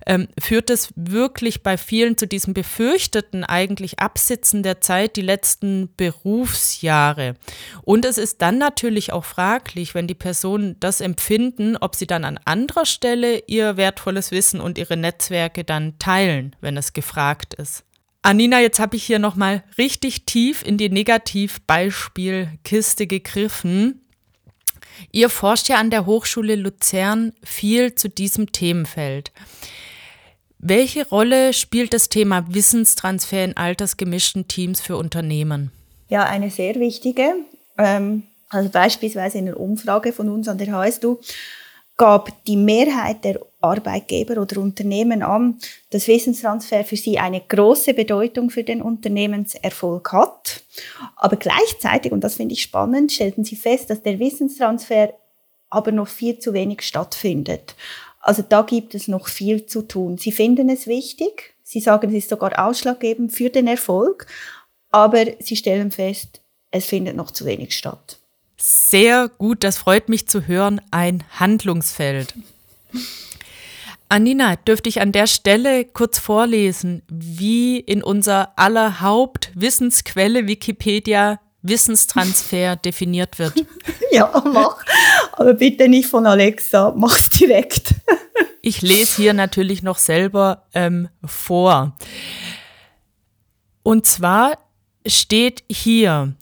ähm, 0.05 0.27
führt 0.39 0.69
es 0.69 0.93
wirklich 0.95 1.63
bei 1.63 1.77
vielen 1.77 2.17
zu 2.17 2.27
diesem 2.27 2.53
befürchteten 2.53 3.43
eigentlich 3.43 3.99
Absitzen 3.99 4.63
der 4.63 4.81
Zeit 4.81 5.15
die 5.15 5.21
letzten 5.21 5.89
Berufsjahre. 5.95 7.35
Und 7.83 8.05
es 8.05 8.17
ist 8.17 8.41
dann 8.41 8.57
natürlich 8.57 9.13
auch 9.13 9.25
fraglich, 9.25 9.95
wenn 9.95 10.07
die 10.07 10.15
Personen 10.15 10.75
das 10.79 11.01
empfinden, 11.01 11.77
ob 11.77 11.95
sie 11.95 12.07
dann 12.07 12.25
an 12.25 12.39
anderer 12.45 12.85
Stelle 12.85 13.43
ihr 13.47 13.77
wertvolles 13.77 14.31
Wissen 14.31 14.59
und 14.59 14.77
ihre 14.77 14.97
Netzwerke 14.97 15.63
dann 15.63 15.97
teilen, 15.99 16.55
wenn 16.61 16.77
es 16.77 16.93
gefragt 16.93 17.53
ist. 17.53 17.86
Anina, 18.27 18.59
jetzt 18.59 18.79
habe 18.81 18.97
ich 18.97 19.05
hier 19.05 19.19
nochmal 19.19 19.63
richtig 19.77 20.25
tief 20.25 20.61
in 20.61 20.77
die 20.77 20.89
Negativbeispielkiste 20.89 23.07
gegriffen. 23.07 24.01
Ihr 25.13 25.29
forscht 25.29 25.69
ja 25.69 25.77
an 25.77 25.91
der 25.91 26.05
Hochschule 26.05 26.57
Luzern 26.57 27.31
viel 27.41 27.95
zu 27.95 28.09
diesem 28.09 28.51
Themenfeld. 28.51 29.31
Welche 30.59 31.07
Rolle 31.07 31.53
spielt 31.53 31.93
das 31.93 32.09
Thema 32.09 32.53
Wissenstransfer 32.53 33.45
in 33.45 33.55
altersgemischten 33.55 34.49
Teams 34.49 34.81
für 34.81 34.97
Unternehmen? 34.97 35.71
Ja, 36.09 36.25
eine 36.25 36.49
sehr 36.49 36.75
wichtige. 36.75 37.33
Ähm, 37.77 38.23
also 38.49 38.67
beispielsweise 38.67 39.37
in 39.37 39.47
einer 39.47 39.57
Umfrage 39.57 40.11
von 40.11 40.27
uns 40.27 40.49
an 40.49 40.57
der 40.57 40.73
HSU 40.73 41.21
gab 41.95 42.43
die 42.43 42.57
Mehrheit 42.57 43.23
der 43.23 43.39
Arbeitgeber 43.59 44.41
oder 44.41 44.61
Unternehmen 44.61 45.23
an, 45.23 45.59
dass 45.89 46.07
Wissenstransfer 46.07 46.83
für 46.83 46.95
sie 46.95 47.17
eine 47.17 47.41
große 47.41 47.93
Bedeutung 47.93 48.49
für 48.49 48.63
den 48.63 48.81
Unternehmenserfolg 48.81 50.11
hat. 50.11 50.63
Aber 51.15 51.37
gleichzeitig, 51.37 52.11
und 52.11 52.23
das 52.23 52.35
finde 52.35 52.53
ich 52.53 52.61
spannend, 52.61 53.11
stellten 53.11 53.43
sie 53.43 53.55
fest, 53.55 53.89
dass 53.89 54.03
der 54.03 54.19
Wissenstransfer 54.19 55.13
aber 55.69 55.91
noch 55.91 56.07
viel 56.07 56.39
zu 56.39 56.53
wenig 56.53 56.81
stattfindet. 56.81 57.75
Also 58.19 58.41
da 58.41 58.61
gibt 58.61 58.93
es 58.95 59.07
noch 59.07 59.27
viel 59.27 59.65
zu 59.65 59.81
tun. 59.81 60.17
Sie 60.17 60.31
finden 60.31 60.69
es 60.69 60.87
wichtig, 60.87 61.55
sie 61.63 61.79
sagen, 61.79 62.09
es 62.09 62.15
ist 62.15 62.29
sogar 62.29 62.67
ausschlaggebend 62.67 63.31
für 63.31 63.49
den 63.49 63.67
Erfolg, 63.67 64.27
aber 64.91 65.25
sie 65.39 65.55
stellen 65.55 65.91
fest, 65.91 66.41
es 66.71 66.85
findet 66.85 67.15
noch 67.15 67.31
zu 67.31 67.45
wenig 67.45 67.75
statt. 67.75 68.19
Sehr 68.57 69.29
gut, 69.29 69.63
das 69.63 69.77
freut 69.77 70.09
mich 70.09 70.27
zu 70.27 70.47
hören. 70.47 70.81
Ein 70.91 71.23
Handlungsfeld. 71.39 72.33
Anina, 74.09 74.55
dürfte 74.55 74.89
ich 74.89 75.01
an 75.01 75.11
der 75.11 75.27
Stelle 75.27 75.85
kurz 75.85 76.17
vorlesen, 76.17 77.03
wie 77.09 77.79
in 77.79 78.01
unser 78.01 78.57
aller 78.57 79.01
Hauptwissensquelle 79.01 80.47
Wikipedia 80.47 81.39
Wissenstransfer 81.61 82.75
definiert 82.85 83.39
wird? 83.39 83.53
Ja, 84.11 84.31
mach. 84.45 84.77
Aber 85.33 85.53
bitte 85.53 85.89
nicht 85.89 86.07
von 86.07 86.25
Alexa, 86.25 86.93
mach's 86.95 87.29
direkt. 87.29 87.93
Ich 88.63 88.81
lese 88.81 89.21
hier 89.21 89.33
natürlich 89.33 89.81
noch 89.81 89.97
selber 89.97 90.65
ähm, 90.73 91.07
vor. 91.23 91.95
Und 93.81 94.05
zwar 94.05 94.57
steht 95.05 95.63
hier, 95.69 96.33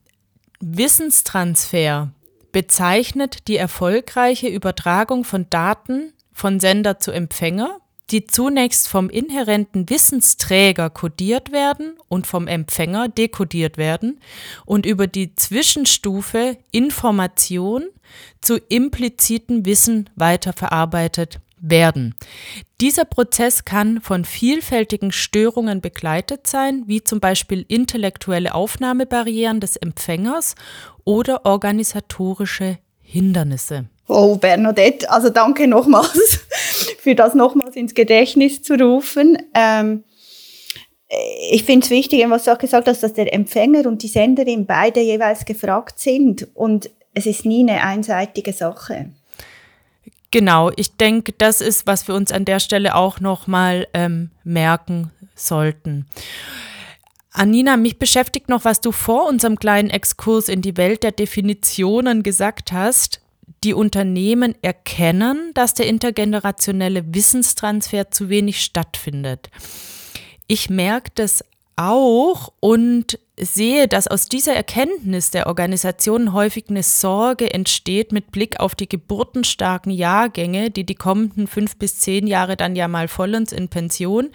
Wissenstransfer 0.59 2.09
bezeichnet 2.51 3.47
die 3.47 3.57
erfolgreiche 3.57 4.47
Übertragung 4.47 5.23
von 5.23 5.47
Daten 5.51 6.13
von 6.35 6.59
Sender 6.59 6.99
zu 6.99 7.11
Empfänger, 7.11 7.79
die 8.11 8.27
zunächst 8.27 8.87
vom 8.87 9.09
inhärenten 9.09 9.89
Wissensträger 9.89 10.91
kodiert 10.91 11.51
werden 11.51 11.97
und 12.07 12.27
vom 12.27 12.47
Empfänger 12.47 13.07
dekodiert 13.07 13.77
werden 13.77 14.19
und 14.65 14.85
über 14.85 15.07
die 15.07 15.33
Zwischenstufe 15.33 16.57
Information 16.71 17.85
zu 18.41 18.57
impliziten 18.57 19.65
Wissen 19.65 20.09
weiterverarbeitet 20.15 21.39
werden. 21.57 22.13
Dieser 22.79 23.05
Prozess 23.05 23.65
kann 23.65 24.01
von 24.01 24.25
vielfältigen 24.25 25.11
Störungen 25.11 25.81
begleitet 25.81 26.45
sein, 26.45 26.83
wie 26.85 27.03
zum 27.03 27.19
Beispiel 27.19 27.65
intellektuelle 27.67 28.53
Aufnahmebarrieren 28.53 29.61
des 29.61 29.77
Empfängers 29.77 30.53
oder 31.05 31.45
organisatorische 31.45 32.77
Hindernisse. 33.01 33.87
Oh, 34.07 34.35
Bernadette, 34.35 35.09
also 35.09 35.29
danke 35.29 35.67
nochmals 35.67 36.45
für 36.99 37.15
das 37.15 37.33
nochmals 37.33 37.75
ins 37.75 37.93
Gedächtnis 37.93 38.61
zu 38.61 38.75
rufen. 38.75 39.37
Ähm, 39.53 40.03
ich 41.51 41.63
finde 41.63 41.85
es 41.85 41.89
wichtig, 41.89 42.23
was 42.29 42.45
du 42.45 42.53
auch 42.53 42.57
gesagt 42.57 42.87
hast, 42.87 43.03
dass 43.03 43.13
der 43.13 43.33
Empfänger 43.33 43.87
und 43.87 44.03
die 44.03 44.07
Senderin 44.07 44.65
beide 44.65 45.01
jeweils 45.01 45.45
gefragt 45.45 45.99
sind 45.99 46.47
und 46.53 46.89
es 47.13 47.25
ist 47.25 47.45
nie 47.45 47.61
eine 47.61 47.81
einseitige 47.81 48.53
Sache. 48.53 49.11
Genau, 50.31 50.71
ich 50.75 50.97
denke, 50.97 51.31
das 51.31 51.61
ist, 51.61 51.87
was 51.87 52.07
wir 52.07 52.15
uns 52.15 52.31
an 52.31 52.45
der 52.45 52.59
Stelle 52.59 52.95
auch 52.95 53.19
nochmal 53.19 53.87
ähm, 53.93 54.31
merken 54.43 55.11
sollten. 55.33 56.07
Anina, 57.31 57.77
mich 57.77 57.99
beschäftigt 57.99 58.49
noch, 58.49 58.65
was 58.65 58.81
du 58.81 58.91
vor 58.91 59.27
unserem 59.27 59.57
kleinen 59.57 59.89
Exkurs 59.89 60.49
in 60.49 60.61
die 60.61 60.77
Welt 60.77 61.03
der 61.03 61.11
Definitionen 61.11 62.23
gesagt 62.23 62.71
hast. 62.71 63.21
Die 63.65 63.73
Unternehmen 63.73 64.53
erkennen, 64.61 65.49
dass 65.55 65.73
der 65.73 65.87
intergenerationelle 65.87 67.15
Wissenstransfer 67.15 68.11
zu 68.11 68.29
wenig 68.29 68.61
stattfindet. 68.61 69.49
Ich 70.45 70.69
merke 70.69 71.09
das 71.15 71.43
auch 71.75 72.53
und 72.59 73.17
sehe, 73.39 73.87
dass 73.87 74.07
aus 74.07 74.29
dieser 74.29 74.53
Erkenntnis 74.53 75.31
der 75.31 75.47
Organisation 75.47 76.31
häufig 76.31 76.65
eine 76.69 76.83
Sorge 76.83 77.51
entsteht 77.51 78.11
mit 78.11 78.31
Blick 78.31 78.59
auf 78.59 78.75
die 78.75 78.87
geburtenstarken 78.87 79.91
Jahrgänge, 79.91 80.69
die 80.69 80.85
die 80.85 80.93
kommenden 80.93 81.47
fünf 81.47 81.77
bis 81.77 81.99
zehn 81.99 82.27
Jahre 82.27 82.57
dann 82.57 82.75
ja 82.75 82.87
mal 82.87 83.07
vollends 83.07 83.51
in 83.51 83.69
Pension 83.69 84.29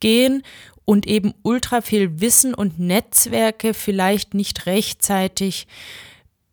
gehen 0.00 0.42
und 0.84 1.06
eben 1.06 1.32
ultra 1.44 1.80
viel 1.80 2.20
Wissen 2.20 2.54
und 2.54 2.80
Netzwerke 2.80 3.72
vielleicht 3.72 4.34
nicht 4.34 4.66
rechtzeitig 4.66 5.68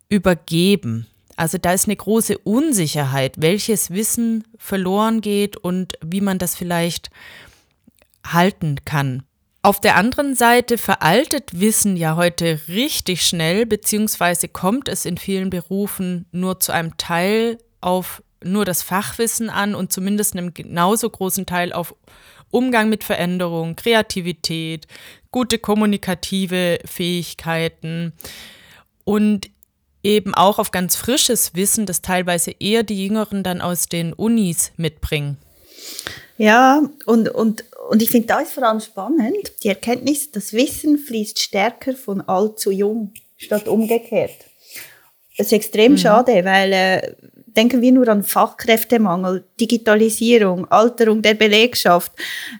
übergeben. 0.07 1.07
Also 1.41 1.57
da 1.57 1.73
ist 1.73 1.87
eine 1.87 1.95
große 1.95 2.37
Unsicherheit, 2.37 3.33
welches 3.39 3.89
Wissen 3.89 4.43
verloren 4.59 5.21
geht 5.21 5.57
und 5.57 5.93
wie 6.05 6.21
man 6.21 6.37
das 6.37 6.53
vielleicht 6.53 7.09
halten 8.23 8.75
kann. 8.85 9.23
Auf 9.63 9.81
der 9.81 9.95
anderen 9.95 10.35
Seite 10.35 10.77
veraltet 10.77 11.59
Wissen 11.59 11.97
ja 11.97 12.15
heute 12.15 12.61
richtig 12.67 13.25
schnell, 13.25 13.65
beziehungsweise 13.65 14.49
kommt 14.49 14.87
es 14.87 15.03
in 15.03 15.17
vielen 15.17 15.49
Berufen 15.49 16.27
nur 16.31 16.59
zu 16.59 16.73
einem 16.73 16.95
Teil 16.97 17.57
auf 17.81 18.21
nur 18.43 18.63
das 18.63 18.83
Fachwissen 18.83 19.49
an 19.49 19.73
und 19.73 19.91
zumindest 19.91 20.35
einem 20.35 20.53
genauso 20.53 21.09
großen 21.09 21.47
Teil 21.47 21.73
auf 21.73 21.95
Umgang 22.51 22.87
mit 22.87 23.03
Veränderung, 23.03 23.75
Kreativität, 23.75 24.85
gute 25.31 25.57
kommunikative 25.57 26.77
Fähigkeiten 26.85 28.13
und 29.05 29.49
eben 30.03 30.33
auch 30.33 30.59
auf 30.59 30.71
ganz 30.71 30.95
frisches 30.95 31.55
Wissen, 31.55 31.85
das 31.85 32.01
teilweise 32.01 32.51
eher 32.59 32.83
die 32.83 33.05
Jüngeren 33.05 33.43
dann 33.43 33.61
aus 33.61 33.87
den 33.87 34.13
Unis 34.13 34.71
mitbringen. 34.77 35.37
Ja, 36.37 36.81
und, 37.05 37.29
und, 37.29 37.65
und 37.89 38.01
ich 38.01 38.09
finde 38.09 38.27
da 38.27 38.39
ist 38.39 38.53
vor 38.53 38.63
allem 38.63 38.79
spannend, 38.79 39.51
die 39.63 39.69
Erkenntnis, 39.69 40.31
das 40.31 40.53
Wissen 40.53 40.97
fließt 40.97 41.39
stärker 41.39 41.93
von 41.93 42.21
alt 42.21 42.59
zu 42.59 42.71
jung, 42.71 43.13
statt 43.37 43.67
umgekehrt. 43.67 44.37
Das 45.37 45.47
ist 45.47 45.53
extrem 45.53 45.93
mhm. 45.93 45.97
schade, 45.97 46.43
weil 46.43 46.73
äh, 46.73 47.15
denken 47.45 47.81
wir 47.81 47.91
nur 47.91 48.07
an 48.07 48.23
Fachkräftemangel, 48.23 49.45
Digitalisierung, 49.59 50.69
Alterung 50.71 51.21
der 51.21 51.35
Belegschaft. 51.35 52.11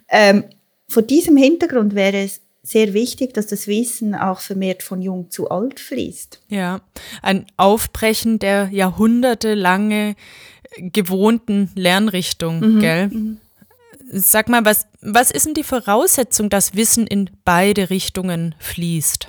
Ähm, 0.09 0.45
vor 0.87 1.01
diesem 1.03 1.37
Hintergrund 1.37 1.95
wäre 1.95 2.23
es 2.23 2.41
sehr 2.63 2.93
wichtig, 2.93 3.33
dass 3.33 3.47
das 3.47 3.67
Wissen 3.67 4.13
auch 4.13 4.39
vermehrt 4.39 4.83
von 4.83 5.01
jung 5.01 5.31
zu 5.31 5.49
alt 5.49 5.79
fließt. 5.79 6.41
Ja, 6.49 6.81
ein 7.21 7.45
Aufbrechen 7.57 8.39
der 8.39 8.69
jahrhundertelange 8.71 10.15
gewohnten 10.77 11.71
Lernrichtung, 11.75 12.59
mhm. 12.59 12.79
gell? 12.79 13.07
Mhm. 13.07 13.37
Sag 14.13 14.49
mal, 14.49 14.65
was, 14.65 14.87
was 15.01 15.31
ist 15.31 15.45
denn 15.45 15.53
die 15.53 15.63
Voraussetzung, 15.63 16.49
dass 16.49 16.75
Wissen 16.75 17.07
in 17.07 17.29
beide 17.45 17.89
Richtungen 17.89 18.55
fließt? 18.59 19.27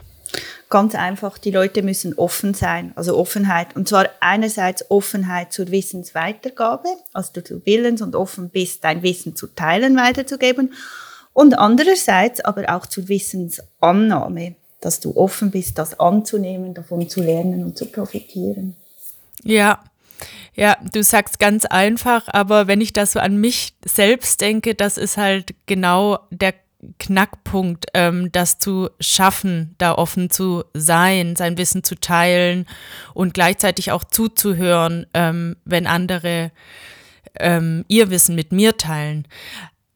Ganz 0.70 0.94
einfach, 0.94 1.36
die 1.38 1.50
Leute 1.50 1.82
müssen 1.82 2.14
offen 2.14 2.54
sein, 2.54 2.92
also 2.96 3.16
Offenheit. 3.16 3.76
Und 3.76 3.88
zwar 3.88 4.08
einerseits 4.20 4.90
Offenheit 4.90 5.52
zur 5.52 5.70
Wissensweitergabe, 5.70 6.88
also 7.12 7.40
du 7.40 7.60
willens 7.64 8.00
und 8.00 8.16
offen 8.16 8.48
bist, 8.48 8.82
dein 8.82 9.02
Wissen 9.02 9.36
zu 9.36 9.48
teilen, 9.48 9.96
weiterzugeben. 9.96 10.72
Und 11.32 11.58
andererseits 11.58 12.40
aber 12.40 12.74
auch 12.74 12.86
zur 12.86 13.08
Wissensannahme, 13.08 14.54
dass 14.80 15.00
du 15.00 15.16
offen 15.16 15.50
bist, 15.50 15.78
das 15.78 15.98
anzunehmen, 15.98 16.74
davon 16.74 17.08
zu 17.08 17.22
lernen 17.22 17.64
und 17.64 17.76
zu 17.76 17.86
profitieren. 17.86 18.76
Ja, 19.44 19.82
ja, 20.54 20.76
du 20.92 21.02
sagst 21.02 21.38
ganz 21.38 21.64
einfach, 21.64 22.28
aber 22.28 22.66
wenn 22.66 22.80
ich 22.80 22.92
das 22.92 23.12
so 23.12 23.20
an 23.20 23.38
mich 23.38 23.74
selbst 23.84 24.40
denke, 24.40 24.74
das 24.74 24.98
ist 24.98 25.16
halt 25.16 25.54
genau 25.66 26.18
der 26.30 26.54
Knackpunkt, 26.98 27.86
ähm, 27.94 28.30
das 28.32 28.58
zu 28.58 28.90
schaffen, 29.00 29.74
da 29.78 29.94
offen 29.94 30.30
zu 30.30 30.64
sein, 30.74 31.36
sein 31.36 31.56
Wissen 31.56 31.84
zu 31.84 31.94
teilen 31.94 32.66
und 33.14 33.34
gleichzeitig 33.34 33.92
auch 33.92 34.04
zuzuhören, 34.04 35.06
ähm, 35.14 35.56
wenn 35.64 35.86
andere 35.86 36.50
ähm, 37.38 37.84
ihr 37.88 38.10
Wissen 38.10 38.34
mit 38.34 38.52
mir 38.52 38.76
teilen. 38.76 39.26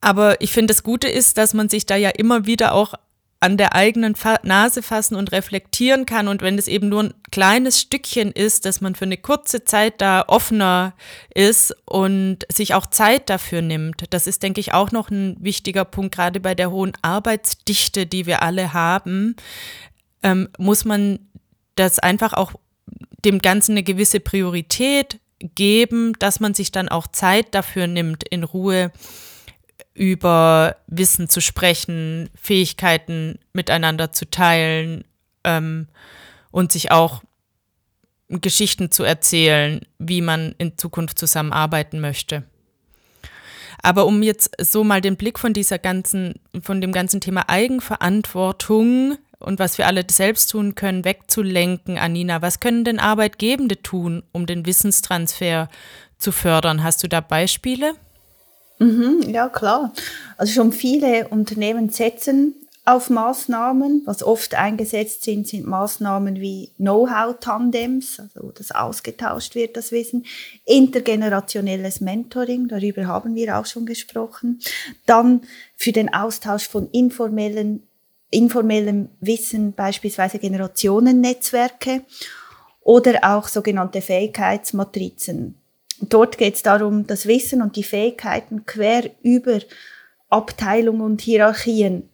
Aber 0.06 0.40
ich 0.40 0.52
finde, 0.52 0.72
das 0.72 0.84
Gute 0.84 1.08
ist, 1.08 1.36
dass 1.36 1.52
man 1.52 1.68
sich 1.68 1.84
da 1.84 1.96
ja 1.96 2.10
immer 2.10 2.46
wieder 2.46 2.75
auch 2.75 2.94
an 3.40 3.56
der 3.56 3.75
eigenen 3.75 4.14
Fa 4.14 4.38
Nase 4.44 4.80
fassen 4.80 5.16
und 5.16 5.32
reflektieren 5.32 6.06
kann. 6.06 6.28
Und 6.28 6.42
wenn 6.42 6.56
es 6.58 6.68
eben 6.68 6.88
nur 6.88 7.02
ein 7.02 7.14
kleines 7.32 7.80
Stückchen 7.80 8.30
ist, 8.30 8.66
dass 8.66 8.80
man 8.80 8.94
für 8.94 9.04
eine 9.04 9.16
kurze 9.16 9.64
Zeit 9.64 10.00
da 10.00 10.22
offener 10.28 10.94
ist 11.34 11.75
und 11.86 12.46
sich 12.48 12.75
auch 12.75 12.86
Zeit 12.86 13.28
dafür 13.28 13.62
nimmt, 13.62 14.04
das 14.10 14.28
ist, 14.28 14.44
denke 14.44 14.60
ich, 14.60 14.72
auch 14.72 14.92
noch 14.92 15.10
ein 15.10 15.38
wichtiger 15.40 15.84
Punkt, 15.84 16.14
gerade 16.14 16.38
bei 16.38 16.54
der 16.54 16.70
hohen 16.70 16.92
Arbeitsdichte, 17.02 18.06
die 18.06 18.26
wir 18.26 18.42
alle 18.42 18.72
haben, 18.72 19.34
ähm, 20.22 20.48
muss 20.56 20.84
man 20.84 21.18
das 21.75 21.98
einfach 21.98 22.32
auch 22.32 22.52
dem 23.25 23.40
Ganzen 23.40 23.72
eine 23.72 23.82
gewisse 23.82 24.20
Priorität 24.20 25.18
geben, 25.40 26.12
dass 26.20 26.38
man 26.38 26.54
sich 26.54 26.70
dann 26.70 26.88
auch 26.88 27.08
Zeit 27.08 27.56
dafür 27.56 27.88
nimmt, 27.88 28.22
in 28.22 28.44
Ruhe 28.44 28.92
über 29.97 30.76
Wissen 30.87 31.29
zu 31.29 31.41
sprechen, 31.41 32.29
Fähigkeiten 32.35 33.38
miteinander 33.53 34.12
zu 34.12 34.29
teilen 34.29 35.05
ähm, 35.45 35.88
und 36.50 36.73
sich 36.73 36.93
auch 36.93 37.23
Geschichten 38.29 38.91
zu 38.91 39.05
erzählen, 39.05 39.81
wie 39.99 40.21
man 40.21 40.55
in 40.59 40.76
Zukunft 40.76 41.19
zusammenarbeiten 41.19 42.00
möchte. 42.00 42.45
Aber 43.83 44.07
um 44.07 44.23
jetzt 44.23 44.50
so 44.61 44.85
mal 44.85 45.00
den 45.00 45.17
Blick 45.17 45.38
von 45.38 45.53
dieser 45.53 45.79
ganzen, 45.79 46.35
von 46.61 46.81
dem 46.81 46.93
ganzen 46.93 47.21
Thema 47.21 47.49
Eigenverantwortung 47.49 49.17
und 49.38 49.59
was 49.59 49.79
wir 49.79 49.87
alle 49.87 50.05
selbst 50.11 50.50
tun 50.50 50.75
können, 50.75 51.05
wegzulenken, 51.05 51.99
Anina, 51.99 52.43
was 52.43 52.61
können 52.61 52.85
denn 52.85 52.99
Arbeitgebende 52.99 53.81
tun, 53.81 54.23
um 54.33 54.47
den 54.47 54.67
Wissenstransfer 54.67 55.69
zu 56.19 56.33
fördern? 56.33 56.83
Hast 56.83 57.03
du 57.03 57.09
da 57.09 57.21
Beispiele? 57.21 57.95
Mhm, 58.78 59.23
ja, 59.28 59.49
klar. 59.49 59.92
Also 60.37 60.52
schon 60.52 60.73
viele 60.73 61.28
Unternehmen 61.28 61.88
setzen 61.88 62.54
auf 62.87 63.11
Maßnahmen. 63.11 64.02
Was 64.04 64.23
oft 64.23 64.54
eingesetzt 64.54 65.25
sind, 65.25 65.49
sind 65.49 65.66
Maßnahmen 65.66 66.37
wie 66.37 66.71
Know-how-Tandems, 66.76 68.21
also 68.21 68.52
dass 68.52 68.71
ausgetauscht 68.71 69.54
wird, 69.54 69.76
das 69.76 69.92
Wissen. 69.92 70.25
Intergenerationelles 70.64 72.00
Mentoring, 72.00 72.68
darüber 72.68 73.06
haben 73.06 73.35
wir 73.35 73.59
auch 73.59 73.66
schon 73.66 73.87
gesprochen. 73.87 74.61
Dann 75.04 75.40
für 75.76 75.92
den 75.92 76.14
Austausch 76.14 76.68
von 76.68 76.88
informellen, 76.90 77.83
informellem 78.30 79.09
Wissen, 79.21 79.73
beispielsweise 79.73 80.38
Generationennetzwerke 80.38 82.02
oder 82.83 83.18
auch 83.25 83.49
sogenannte 83.49 84.00
Fähigkeitsmatrizen. 84.00 85.56
Dort 86.00 86.38
geht 86.38 86.57
es 86.57 86.62
darum, 86.62 87.07
das 87.07 87.26
Wissen 87.26 87.62
und 87.62 87.76
die 87.76 87.83
Fähigkeiten 87.83 88.67
quer 88.67 89.11
über 89.23 89.61
Abteilungen 90.29 91.00
und 91.00 91.21
Hierarchien 91.21 92.11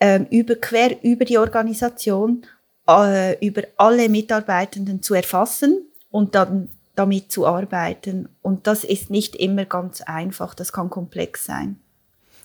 ähm, 0.00 0.26
über, 0.30 0.56
quer 0.56 1.02
über 1.02 1.24
die 1.24 1.38
Organisation, 1.38 2.44
äh, 2.88 3.38
über 3.46 3.62
alle 3.76 4.08
Mitarbeitenden 4.08 5.02
zu 5.02 5.14
erfassen 5.14 5.86
und 6.10 6.34
dann 6.34 6.68
damit 6.94 7.32
zu 7.32 7.46
arbeiten. 7.46 8.28
Und 8.42 8.66
das 8.66 8.84
ist 8.84 9.10
nicht 9.10 9.34
immer 9.36 9.64
ganz 9.64 10.00
einfach, 10.02 10.54
das 10.54 10.72
kann 10.72 10.90
komplex 10.90 11.44
sein. 11.44 11.80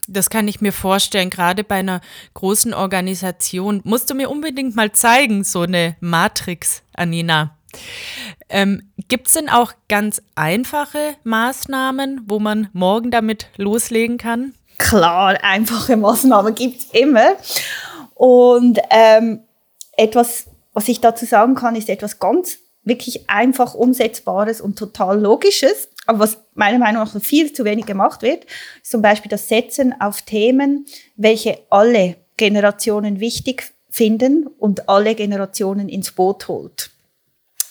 Das 0.07 0.29
kann 0.29 0.47
ich 0.47 0.59
mir 0.59 0.73
vorstellen, 0.73 1.29
gerade 1.29 1.63
bei 1.63 1.75
einer 1.75 2.01
großen 2.33 2.73
Organisation. 2.73 3.81
Musst 3.83 4.09
du 4.09 4.15
mir 4.15 4.29
unbedingt 4.29 4.75
mal 4.75 4.91
zeigen, 4.91 5.43
so 5.43 5.61
eine 5.61 5.97
Matrix, 5.99 6.81
Anina. 6.93 7.58
Ähm, 8.49 8.91
Gibt 9.07 9.27
es 9.27 9.33
denn 9.33 9.49
auch 9.49 9.73
ganz 9.87 10.21
einfache 10.35 11.15
Maßnahmen, 11.23 12.21
wo 12.25 12.39
man 12.39 12.69
morgen 12.73 13.11
damit 13.11 13.47
loslegen 13.57 14.17
kann? 14.17 14.53
Klar, 14.77 15.37
einfache 15.43 15.97
Maßnahmen 15.97 16.55
gibt 16.55 16.79
es 16.79 16.85
immer. 16.91 17.33
Und 18.15 18.79
ähm, 18.89 19.41
etwas, 19.97 20.45
was 20.73 20.87
ich 20.87 21.01
dazu 21.01 21.25
sagen 21.25 21.55
kann, 21.55 21.75
ist 21.75 21.89
etwas 21.89 22.19
ganz 22.19 22.59
wirklich 22.83 23.29
einfach 23.29 23.73
umsetzbares 23.73 24.61
und 24.61 24.77
total 24.77 25.19
logisches. 25.19 25.89
Aber 26.05 26.19
was 26.19 26.37
meiner 26.53 26.79
Meinung 26.79 27.03
nach 27.03 27.21
viel 27.21 27.53
zu 27.53 27.65
wenig 27.65 27.85
gemacht 27.85 28.21
wird, 28.21 28.45
ist 28.81 28.91
zum 28.91 29.01
Beispiel 29.01 29.29
das 29.29 29.47
Setzen 29.47 29.93
auf 29.99 30.21
Themen, 30.23 30.85
welche 31.15 31.59
alle 31.69 32.15
Generationen 32.37 33.19
wichtig 33.19 33.73
finden 33.89 34.47
und 34.47 34.87
alle 34.87 35.15
Generationen 35.15 35.89
ins 35.89 36.11
Boot 36.11 36.47
holt. 36.47 36.89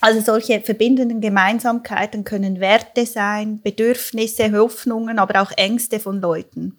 Also 0.00 0.20
solche 0.20 0.60
verbindenden 0.60 1.20
Gemeinsamkeiten 1.20 2.24
können 2.24 2.60
Werte 2.60 3.04
sein, 3.04 3.60
Bedürfnisse, 3.60 4.52
Hoffnungen, 4.52 5.18
aber 5.18 5.42
auch 5.42 5.50
Ängste 5.56 5.98
von 5.98 6.20
Leuten. 6.20 6.76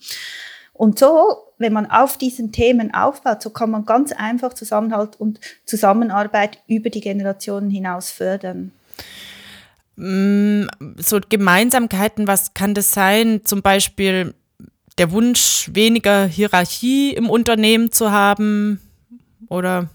Und 0.73 0.97
so, 0.97 1.37
wenn 1.57 1.73
man 1.73 1.91
auf 1.91 2.17
diesen 2.17 2.53
Themen 2.53 2.93
aufbaut, 2.93 3.41
so 3.41 3.49
kann 3.49 3.69
man 3.69 3.85
ganz 3.85 4.13
einfach 4.13 4.53
Zusammenhalt 4.53 5.19
und 5.19 5.41
Zusammenarbeit 5.65 6.59
über 6.67 6.89
die 6.89 7.01
Generationen 7.01 7.69
hinaus 7.69 8.11
fördern. 8.11 8.71
Mm, 9.97 10.67
so 10.95 11.19
Gemeinsamkeiten, 11.27 12.27
was 12.27 12.53
kann 12.53 12.73
das 12.73 12.93
sein? 12.93 13.41
Zum 13.43 13.61
Beispiel 13.61 14.33
der 14.97 15.11
Wunsch, 15.11 15.69
weniger 15.73 16.25
Hierarchie 16.25 17.11
im 17.11 17.29
Unternehmen 17.29 17.91
zu 17.91 18.11
haben 18.11 18.79
oder 19.49 19.89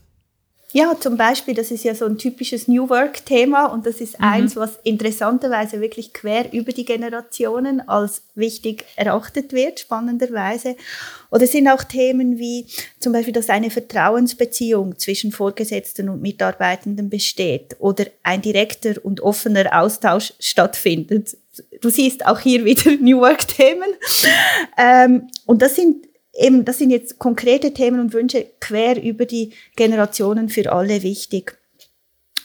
ja, 0.75 0.99
zum 0.99 1.17
Beispiel, 1.17 1.55
das 1.55 1.71
ist 1.71 1.85
ja 1.85 1.95
so 1.95 2.05
ein 2.05 2.19
typisches 2.19 2.67
New 2.67 2.89
Work-Thema 2.89 3.67
und 3.67 3.87
das 3.87 4.01
ist 4.01 4.19
mhm. 4.19 4.25
eins, 4.25 4.57
was 4.57 4.81
interessanterweise 4.83 5.81
wirklich 5.81 6.13
quer 6.13 6.53
über 6.53 6.73
die 6.73 6.85
Generationen 6.85 7.81
als 7.89 8.23
wichtig 8.35 8.85
erachtet 8.97 9.53
wird, 9.53 9.79
spannenderweise. 9.79 10.75
Oder 11.31 11.45
es 11.45 11.53
sind 11.53 11.69
auch 11.69 11.85
Themen 11.85 12.39
wie 12.39 12.67
zum 12.99 13.13
Beispiel, 13.13 13.33
dass 13.33 13.51
eine 13.51 13.71
Vertrauensbeziehung 13.71 14.99
zwischen 14.99 15.31
Vorgesetzten 15.31 16.09
und 16.09 16.23
Mitarbeitenden 16.23 17.09
besteht 17.09 17.77
oder 17.79 18.07
ein 18.25 18.43
direkter 18.43 18.95
und 19.05 19.21
offener 19.21 19.81
Austausch 19.81 20.33
stattfindet. 20.41 21.37
Du 21.83 21.89
siehst 21.89 22.27
auch 22.27 22.41
hier 22.41 22.65
wieder 22.65 22.91
New 23.01 23.21
Work-Themen. 23.21 23.91
Ähm, 24.77 25.29
und 25.47 25.63
das 25.63 25.77
sind 25.77 26.09
eben, 26.37 26.65
das 26.65 26.79
sind 26.79 26.91
jetzt 26.91 27.19
konkrete 27.19 27.73
Themen 27.73 28.01
und 28.01 28.13
Wünsche 28.13 28.47
quer 28.61 29.03
über 29.03 29.27
die 29.27 29.53
Generationen 29.77 30.49
für 30.49 30.73
alle 30.73 31.03
wichtig. 31.03 31.57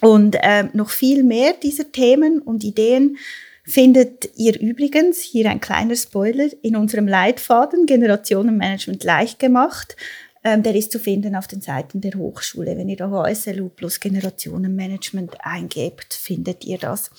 Und 0.02 0.38
ähm, 0.42 0.70
noch 0.74 0.90
viel 0.90 1.24
mehr 1.24 1.54
dieser 1.54 1.92
Themen 1.92 2.40
und 2.40 2.64
Ideen 2.64 3.18
findet 3.64 4.30
ihr 4.36 4.60
übrigens, 4.60 5.22
hier 5.22 5.50
ein 5.50 5.62
kleiner 5.62 5.96
Spoiler, 5.96 6.48
in 6.62 6.76
unserem 6.76 7.08
Leitfaden 7.08 7.86
Generationenmanagement 7.86 9.04
leicht 9.04 9.40
gemacht. 9.40 9.96
Ähm, 10.44 10.64
der 10.64 10.74
ist 10.76 10.92
zu 10.92 11.00
finden 11.00 11.36
auf 11.36 11.48
den 11.48 11.62
Seiten 11.62 12.00
der 12.02 12.14
Hochschule. 12.14 12.78
Wenn 12.78 12.90
ihr 12.90 12.96
da 12.96 13.12
HSLU 13.12 13.70
plus 13.70 14.00
Generationenmanagement 14.00 15.36
eingebt, 15.42 16.14
findet 16.14 16.64
ihr 16.64 16.78
das. 16.78 17.12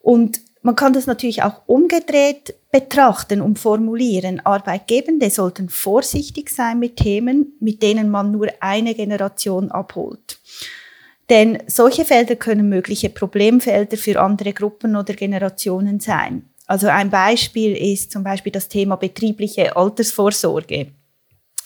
Und 0.00 0.40
man 0.62 0.76
kann 0.76 0.92
das 0.92 1.06
natürlich 1.06 1.42
auch 1.42 1.62
umgedreht 1.66 2.54
betrachten 2.74 3.40
und 3.40 3.60
formulieren. 3.60 4.44
Arbeitgebende 4.44 5.30
sollten 5.30 5.68
vorsichtig 5.68 6.50
sein 6.50 6.80
mit 6.80 6.96
Themen, 6.96 7.52
mit 7.60 7.84
denen 7.84 8.10
man 8.10 8.32
nur 8.32 8.48
eine 8.58 8.96
Generation 8.96 9.70
abholt. 9.70 10.40
Denn 11.30 11.62
solche 11.68 12.04
Felder 12.04 12.34
können 12.34 12.68
mögliche 12.68 13.10
Problemfelder 13.10 13.96
für 13.96 14.20
andere 14.20 14.52
Gruppen 14.52 14.96
oder 14.96 15.14
Generationen 15.14 16.00
sein. 16.00 16.50
Also 16.66 16.88
ein 16.88 17.10
Beispiel 17.10 17.76
ist 17.76 18.10
zum 18.10 18.24
Beispiel 18.24 18.50
das 18.50 18.68
Thema 18.68 18.96
betriebliche 18.96 19.76
Altersvorsorge. 19.76 20.88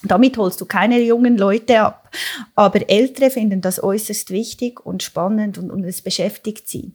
Damit 0.02 0.36
holst 0.36 0.60
du 0.60 0.66
keine 0.66 1.00
jungen 1.00 1.38
Leute 1.38 1.80
ab, 1.80 2.10
aber 2.54 2.86
Ältere 2.90 3.30
finden 3.30 3.62
das 3.62 3.82
äußerst 3.82 4.30
wichtig 4.30 4.84
und 4.84 5.02
spannend 5.02 5.56
und, 5.56 5.70
und 5.70 5.84
es 5.84 6.02
beschäftigt 6.02 6.68
sie 6.68 6.92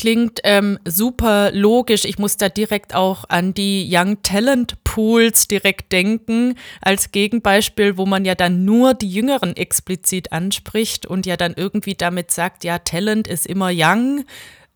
klingt 0.00 0.40
ähm, 0.44 0.78
super 0.86 1.52
logisch. 1.52 2.06
Ich 2.06 2.18
muss 2.18 2.38
da 2.38 2.48
direkt 2.48 2.94
auch 2.94 3.26
an 3.28 3.52
die 3.52 3.86
Young 3.92 4.22
Talent 4.22 4.82
Pools 4.82 5.46
direkt 5.46 5.92
denken, 5.92 6.54
als 6.80 7.12
Gegenbeispiel, 7.12 7.98
wo 7.98 8.06
man 8.06 8.24
ja 8.24 8.34
dann 8.34 8.64
nur 8.64 8.94
die 8.94 9.10
Jüngeren 9.10 9.54
explizit 9.54 10.32
anspricht 10.32 11.04
und 11.04 11.26
ja 11.26 11.36
dann 11.36 11.52
irgendwie 11.54 11.96
damit 11.96 12.30
sagt, 12.30 12.64
ja, 12.64 12.78
Talent 12.78 13.28
ist 13.28 13.46
immer 13.46 13.68
young 13.74 14.24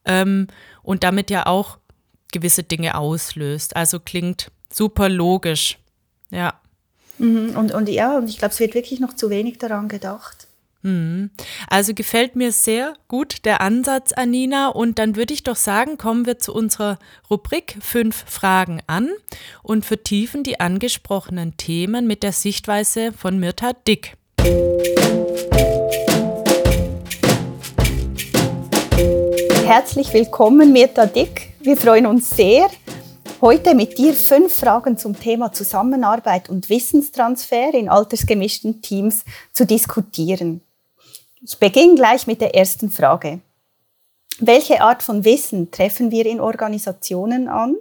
ähm, 0.04 0.48
und 0.82 1.04
damit 1.04 1.30
ja 1.30 1.46
auch 1.46 1.78
gewisse 2.30 2.62
Dinge 2.62 2.94
auslöst. 2.94 3.76
Also 3.76 4.00
klingt 4.00 4.50
super 4.70 5.08
logisch. 5.08 5.78
Ja. 6.28 6.60
Mhm, 7.16 7.56
und, 7.56 7.72
und 7.72 7.88
ja, 7.88 8.18
und 8.18 8.28
ich 8.28 8.36
glaube, 8.36 8.52
es 8.52 8.60
wird 8.60 8.74
wirklich 8.74 9.00
noch 9.00 9.14
zu 9.14 9.30
wenig 9.30 9.56
daran 9.56 9.88
gedacht. 9.88 10.43
Mhm. 10.84 11.30
Also 11.66 11.94
gefällt 11.94 12.36
mir 12.36 12.52
sehr 12.52 12.92
gut 13.08 13.46
der 13.46 13.62
Ansatz, 13.62 14.12
Anina. 14.12 14.68
Und 14.68 14.98
dann 14.98 15.16
würde 15.16 15.32
ich 15.32 15.42
doch 15.42 15.56
sagen, 15.56 15.96
kommen 15.96 16.26
wir 16.26 16.38
zu 16.38 16.54
unserer 16.54 16.98
Rubrik 17.30 17.76
fünf 17.80 18.24
Fragen 18.28 18.80
an 18.86 19.10
und 19.62 19.86
vertiefen 19.86 20.42
die 20.42 20.60
angesprochenen 20.60 21.56
Themen 21.56 22.06
mit 22.06 22.22
der 22.22 22.32
Sichtweise 22.32 23.12
von 23.12 23.40
Mirta 23.40 23.72
Dick. 23.72 24.16
Herzlich 29.64 30.12
willkommen, 30.12 30.74
Mirta 30.74 31.06
Dick. 31.06 31.54
Wir 31.60 31.78
freuen 31.78 32.04
uns 32.04 32.28
sehr, 32.28 32.68
heute 33.40 33.74
mit 33.74 33.96
dir 33.96 34.12
fünf 34.12 34.52
Fragen 34.52 34.98
zum 34.98 35.18
Thema 35.18 35.50
Zusammenarbeit 35.50 36.50
und 36.50 36.68
Wissenstransfer 36.68 37.72
in 37.72 37.88
altersgemischten 37.88 38.82
Teams 38.82 39.24
zu 39.52 39.64
diskutieren. 39.64 40.60
Ich 41.46 41.58
beginne 41.58 41.94
gleich 41.94 42.26
mit 42.26 42.40
der 42.40 42.54
ersten 42.54 42.90
Frage. 42.90 43.40
Welche 44.38 44.80
Art 44.80 45.02
von 45.02 45.26
Wissen 45.26 45.70
treffen 45.70 46.10
wir 46.10 46.24
in 46.24 46.40
Organisationen 46.40 47.48
an? 47.48 47.76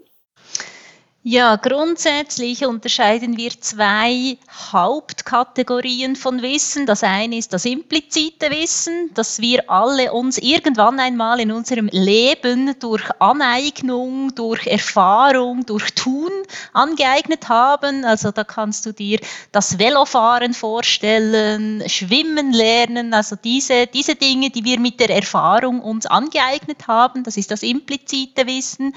Ja, 1.26 1.56
grundsätzlich 1.56 2.66
unterscheiden 2.66 3.38
wir 3.38 3.52
zwei 3.62 4.38
Hauptkategorien 4.74 6.18
von 6.18 6.42
Wissen. 6.42 6.86
Das 6.86 7.02
eine 7.02 7.38
ist 7.38 7.54
das 7.54 7.64
implizite 7.64 8.52
Wissen, 8.52 9.10
das 9.14 9.40
wir 9.40 9.70
alle 9.72 10.12
uns 10.12 10.38
irgendwann 10.38 11.00
einmal 11.00 11.40
in 11.40 11.54
unserem 11.54 11.88
Leben 11.94 12.78
durch 12.78 13.04
Aneignung, 13.20 14.36
durch 14.36 14.68
Erfahrung, 14.68 15.66
durch 15.66 15.94
Tun 15.96 16.30
angeeignet 16.74 17.48
haben. 17.48 18.04
Also 18.04 18.32
da 18.32 18.44
kannst 18.44 18.86
du 18.86 18.92
dir 18.92 19.18
das 19.54 19.80
Velofahren 19.80 20.54
vorstellen, 20.54 21.88
Schwimmen 21.88 22.52
lernen, 22.52 23.14
also 23.14 23.38
diese, 23.42 23.88
diese 23.88 24.16
Dinge, 24.16 24.50
die 24.50 24.66
wir 24.66 24.78
mit 24.78 25.00
der 25.00 25.12
Erfahrung 25.12 25.80
uns 25.80 26.06
angeeignet 26.06 26.86
haben. 26.90 27.24
Das 27.24 27.38
ist 27.38 27.50
das 27.50 27.64
implizite 27.64 28.46
Wissen. 28.46 28.94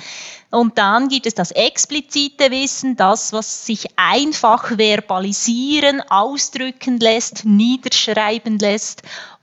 Und 0.50 0.76
dann 0.78 1.08
gibt 1.08 1.26
es 1.26 1.34
das 1.34 1.52
explizite 1.52 2.15
Wissen, 2.16 2.96
das, 2.96 3.32
was 3.32 3.66
sich 3.66 3.86
einfach 3.96 4.68
verbalisieren, 4.78 6.00
ausdrücken 6.08 6.98
lässt, 6.98 7.44
niederschreiben 7.44 8.58
lässt 8.58 9.02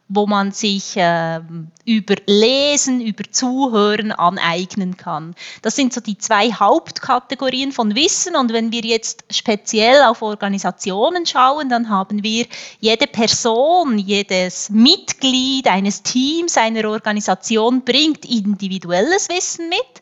wo 0.10 0.28
man 0.28 0.52
sich 0.52 0.96
äh, 0.98 1.40
über 1.86 2.16
Lesen, 2.28 3.02
über 3.02 3.24
Zuhören 3.32 4.12
aneignen 4.12 4.96
kann. 4.96 5.34
Das 5.62 5.76
sind 5.76 5.94
so 5.94 6.02
die 6.02 6.18
zwei 6.18 6.52
Hauptkategorien 6.52 7.72
von 7.72 7.96
Wissen. 7.96 8.36
Und 8.36 8.54
wenn 8.54 8.72
wir 8.72 8.82
jetzt 8.82 9.24
speziell 9.32 10.04
auf 10.04 10.22
Organisationen 10.22 11.26
schauen, 11.26 11.70
dann 11.70 11.90
haben 11.90 12.22
wir 12.24 12.46
jede 12.80 13.08
Person, 13.08 13.98
jedes 13.98 14.70
Mitglied 14.70 15.68
eines 15.68 16.04
Teams, 16.04 16.58
einer 16.58 16.90
Organisation 16.90 17.84
bringt 17.84 18.26
individuelles 18.26 19.30
Wissen 19.30 19.70
mit 19.70 20.02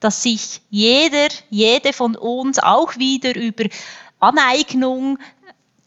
dass 0.00 0.22
sich 0.22 0.62
jeder, 0.70 1.28
jede 1.50 1.92
von 1.92 2.16
uns 2.16 2.58
auch 2.58 2.96
wieder 2.96 3.36
über 3.36 3.64
Aneignung 4.18 5.18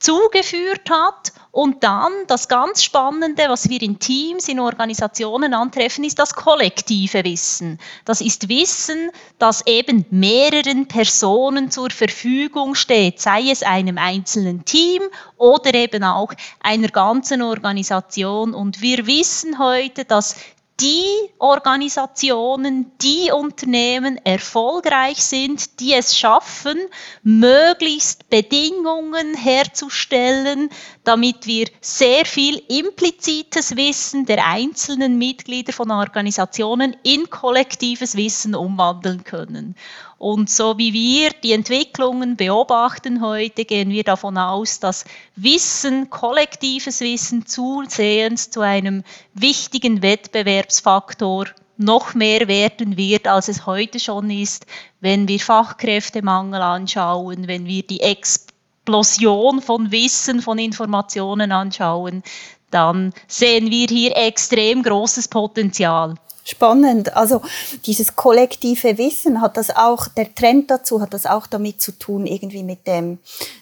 zugeführt 0.03 0.89
hat. 0.89 1.33
Und 1.51 1.83
dann 1.83 2.11
das 2.27 2.47
ganz 2.47 2.83
Spannende, 2.83 3.43
was 3.47 3.69
wir 3.69 3.81
in 3.83 3.99
Teams, 3.99 4.47
in 4.47 4.59
Organisationen 4.59 5.53
antreffen, 5.53 6.03
ist 6.03 6.17
das 6.17 6.33
kollektive 6.33 7.23
Wissen. 7.23 7.79
Das 8.05 8.21
ist 8.21 8.49
Wissen, 8.49 9.11
das 9.37 9.65
eben 9.67 10.03
mehreren 10.09 10.87
Personen 10.87 11.69
zur 11.69 11.91
Verfügung 11.91 12.73
steht, 12.73 13.21
sei 13.21 13.51
es 13.51 13.61
einem 13.61 13.99
einzelnen 13.99 14.65
Team 14.65 15.03
oder 15.37 15.75
eben 15.75 16.03
auch 16.03 16.33
einer 16.59 16.87
ganzen 16.87 17.43
Organisation. 17.43 18.55
Und 18.55 18.81
wir 18.81 19.05
wissen 19.05 19.59
heute, 19.59 20.05
dass 20.05 20.35
die 20.83 21.29
Organisationen, 21.39 22.91
die 23.01 23.31
Unternehmen 23.31 24.17
erfolgreich 24.17 25.23
sind, 25.23 25.79
die 25.79 25.93
es 25.93 26.17
schaffen, 26.17 26.77
möglichst 27.23 28.29
Bedingungen 28.29 29.33
herzustellen, 29.33 30.69
damit 31.05 31.47
wir 31.47 31.69
sehr 31.79 32.25
viel 32.25 32.61
implizites 32.67 33.77
Wissen 33.77 34.25
der 34.25 34.45
einzelnen 34.45 35.17
Mitglieder 35.17 35.71
von 35.71 35.89
Organisationen 35.89 36.97
in 37.03 37.29
kollektives 37.29 38.17
Wissen 38.17 38.53
umwandeln 38.53 39.23
können. 39.23 39.75
Und 40.23 40.49
so 40.49 40.77
wie 40.77 40.93
wir 40.93 41.31
die 41.31 41.51
Entwicklungen 41.51 42.37
beobachten 42.37 43.21
heute, 43.21 43.65
gehen 43.65 43.89
wir 43.89 44.05
davon 44.05 44.37
aus, 44.37 44.79
dass 44.79 45.03
Wissen, 45.35 46.09
kollektives 46.09 47.01
Wissen 47.01 47.45
zusehends 47.45 48.49
zu 48.49 48.61
einem 48.61 49.03
wichtigen 49.33 50.01
Wettbewerbsfaktor 50.01 51.47
noch 51.75 52.13
mehr 52.13 52.47
werden 52.47 52.95
wird, 52.95 53.27
als 53.27 53.49
es 53.49 53.65
heute 53.65 53.99
schon 53.99 54.29
ist, 54.29 54.65
wenn 55.01 55.27
wir 55.27 55.41
Fachkräftemangel 55.41 56.61
anschauen, 56.61 57.49
wenn 57.49 57.65
wir 57.65 57.83
die 57.83 57.99
Explosion 57.99 59.61
von 59.61 59.91
Wissen, 59.91 60.41
von 60.41 60.57
Informationen 60.57 61.51
anschauen, 61.51 62.23
dann 62.71 63.11
sehen 63.27 63.69
wir 63.69 63.87
hier 63.87 64.15
extrem 64.15 64.83
großes 64.83 65.27
Potenzial. 65.27 66.15
Spannend. 66.45 67.15
Also 67.15 67.41
dieses 67.85 68.15
kollektive 68.15 68.97
Wissen 68.97 69.39
hat 69.41 69.55
das 69.55 69.69
auch, 69.75 70.07
der 70.07 70.35
Trend 70.35 70.69
dazu 70.69 71.01
hat 71.01 71.13
das 71.13 71.25
auch 71.25 71.47
damit 71.47 71.81
zu 71.81 71.93
tun, 71.97 72.25
irgendwie 72.25 72.63
mit 72.63 72.85
dem, 72.85 73.19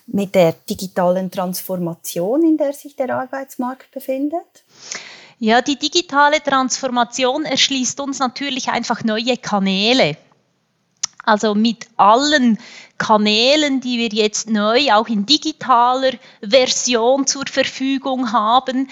mit 0.07 0.33
der 0.33 0.53
digitalen 0.67 1.29
Transformation, 1.29 2.43
in 2.43 2.57
der 2.57 2.73
sich 2.73 2.95
der 2.95 3.15
Arbeitsmarkt 3.15 3.91
befindet? 3.91 4.63
Ja, 5.37 5.61
die 5.61 5.77
digitale 5.77 6.41
Transformation 6.41 7.45
erschließt 7.45 7.99
uns 7.99 8.19
natürlich 8.19 8.69
einfach 8.69 9.03
neue 9.03 9.37
Kanäle. 9.37 10.17
Also 11.23 11.53
mit 11.53 11.87
allen 11.97 12.57
Kanälen, 12.97 13.79
die 13.81 13.97
wir 13.99 14.09
jetzt 14.09 14.49
neu 14.49 14.91
auch 14.93 15.07
in 15.07 15.25
digitaler 15.25 16.13
Version 16.41 17.27
zur 17.27 17.45
Verfügung 17.47 18.31
haben, 18.31 18.89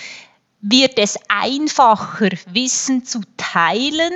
wird 0.62 1.00
es 1.00 1.18
einfacher, 1.30 2.32
Wissen 2.52 3.06
zu 3.06 3.22
teilen. 3.38 4.12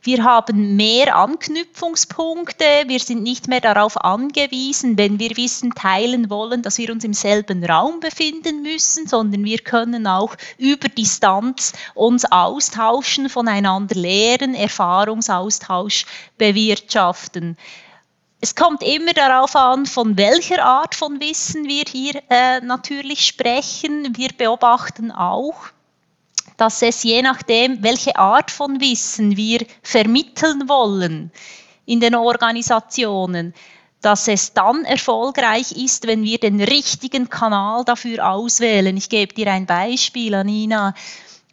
Wir 0.00 0.24
haben 0.24 0.74
mehr 0.74 1.14
Anknüpfungspunkte. 1.14 2.64
Wir 2.86 2.98
sind 2.98 3.22
nicht 3.22 3.46
mehr 3.46 3.60
darauf 3.60 4.02
angewiesen, 4.02 4.96
wenn 4.96 5.18
wir 5.18 5.36
Wissen 5.36 5.74
teilen 5.74 6.30
wollen, 6.30 6.62
dass 6.62 6.78
wir 6.78 6.90
uns 6.90 7.04
im 7.04 7.12
selben 7.12 7.62
Raum 7.62 8.00
befinden 8.00 8.62
müssen, 8.62 9.06
sondern 9.06 9.44
wir 9.44 9.58
können 9.58 10.06
auch 10.06 10.34
über 10.56 10.88
Distanz 10.88 11.74
uns 11.94 12.24
austauschen, 12.24 13.28
voneinander 13.28 13.94
lehren, 13.94 14.54
Erfahrungsaustausch 14.54 16.06
bewirtschaften. 16.38 17.58
Es 18.40 18.56
kommt 18.56 18.82
immer 18.82 19.12
darauf 19.12 19.54
an, 19.54 19.86
von 19.86 20.16
welcher 20.16 20.64
Art 20.64 20.96
von 20.96 21.20
Wissen 21.20 21.68
wir 21.68 21.84
hier 21.86 22.20
äh, 22.28 22.60
natürlich 22.60 23.24
sprechen. 23.26 24.16
Wir 24.16 24.30
beobachten 24.36 25.12
auch, 25.12 25.54
dass 26.62 26.80
es 26.80 27.02
je 27.02 27.22
nachdem, 27.22 27.82
welche 27.82 28.14
Art 28.14 28.52
von 28.52 28.80
Wissen 28.80 29.36
wir 29.36 29.66
vermitteln 29.82 30.68
wollen 30.68 31.32
in 31.86 31.98
den 31.98 32.14
Organisationen, 32.14 33.52
dass 34.00 34.28
es 34.28 34.52
dann 34.52 34.84
erfolgreich 34.84 35.72
ist, 35.72 36.06
wenn 36.06 36.22
wir 36.22 36.38
den 36.38 36.62
richtigen 36.62 37.28
Kanal 37.28 37.84
dafür 37.84 38.30
auswählen. 38.30 38.96
Ich 38.96 39.08
gebe 39.08 39.34
dir 39.34 39.50
ein 39.50 39.66
Beispiel, 39.66 40.36
Anina. 40.36 40.94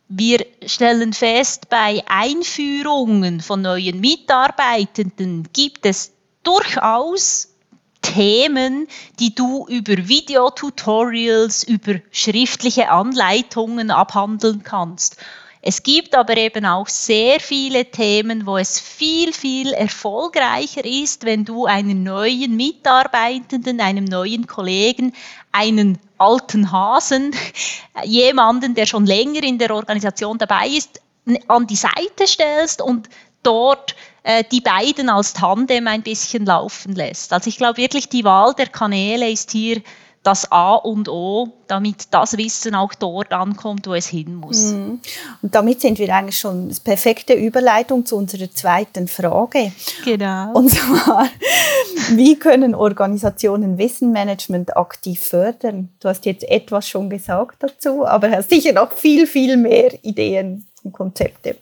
Wir 0.10 0.46
stellen 0.68 1.14
fest, 1.14 1.70
bei 1.70 2.04
Einführungen 2.06 3.42
von 3.42 3.64
neuen 3.64 4.00
Mitarbeitenden 4.02 5.50
gibt 5.54 5.88
es 5.88 6.14
durchaus 6.44 7.56
Themen, 8.02 8.88
die 9.20 9.36
du 9.36 9.68
über 9.68 10.08
Videotutorials, 10.08 11.64
über 11.64 11.96
schriftliche 12.12 12.90
Anleitungen 12.90 13.92
abhandeln 13.92 14.64
kannst. 14.64 15.18
Es 15.62 15.84
gibt 15.84 16.16
aber 16.16 16.38
eben 16.38 16.66
auch 16.66 16.88
sehr 16.88 17.42
viele 17.42 17.86
Themen, 17.86 18.46
wo 18.46 18.58
es 18.58 18.80
viel, 18.80 19.34
viel 19.34 19.74
erfolgreicher 19.74 20.86
ist, 20.86 21.26
wenn 21.26 21.44
du 21.44 21.66
einen 21.66 22.04
neuen 22.04 22.56
Mitarbeitenden, 22.56 23.82
einem 23.82 24.06
neuen 24.06 24.48
Kollegen, 24.48 25.14
einen 25.52 26.00
alten 26.18 26.72
Hasen, 26.72 27.36
jemanden, 28.06 28.74
der 28.74 28.86
schon 28.86 29.06
länger 29.06 29.44
in 29.44 29.58
der 29.58 29.76
Organisation 29.76 30.38
dabei 30.38 30.70
ist, 30.70 31.02
an 31.48 31.68
die 31.68 31.76
Seite 31.76 32.26
stellst 32.26 32.82
und 32.82 33.10
dort 33.44 33.96
äh, 34.24 34.44
die 34.52 34.62
beiden 34.62 35.10
als 35.10 35.34
Tandem 35.34 35.88
ein 35.88 36.02
bisschen 36.02 36.46
laufen 36.46 36.94
lässt. 36.96 37.34
Also 37.34 37.48
ich 37.48 37.58
glaube 37.58 37.78
wirklich, 37.78 38.10
die 38.10 38.24
Wahl 38.24 38.54
der 38.54 38.68
Kanäle 38.68 39.30
ist 39.30 39.52
hier 39.52 39.82
das 40.24 40.52
A 40.52 40.76
und 40.76 41.08
O, 41.08 41.48
damit 41.68 42.08
das 42.12 42.38
Wissen 42.38 42.76
auch 42.76 42.94
dort 42.94 43.32
ankommt, 43.32 43.88
wo 43.88 43.94
es 43.94 44.08
hin 44.08 44.36
muss. 44.36 44.74
Mhm. 44.74 45.00
Und 45.42 45.56
damit 45.56 45.82
sind 45.82 45.98
wir 45.98 46.14
eigentlich 46.14 46.38
schon 46.38 46.66
eine 46.66 46.76
perfekte 46.84 47.34
Überleitung 47.34 48.06
zu 48.06 48.18
unserer 48.18 48.52
zweiten 48.52 49.08
Frage. 49.08 49.72
Genau. 50.04 50.52
Und 50.54 50.72
zwar, 50.72 51.28
wie 52.12 52.38
können 52.38 52.76
Organisationen 52.76 53.78
Wissenmanagement 53.78 54.76
aktiv 54.76 55.22
fördern? 55.22 55.90
Du 56.02 56.10
hast 56.10 56.26
jetzt 56.26 56.44
etwas 56.44 56.88
schon 56.88 57.10
gesagt 57.10 57.64
dazu, 57.64 58.06
aber 58.06 58.30
hast 58.30 58.50
sicher 58.50 58.74
noch 58.74 58.92
viel, 58.92 59.26
viel 59.26 59.56
mehr 59.56 59.94
Ideen 60.04 60.68
und 60.84 60.92
Konzepte. 60.92 61.56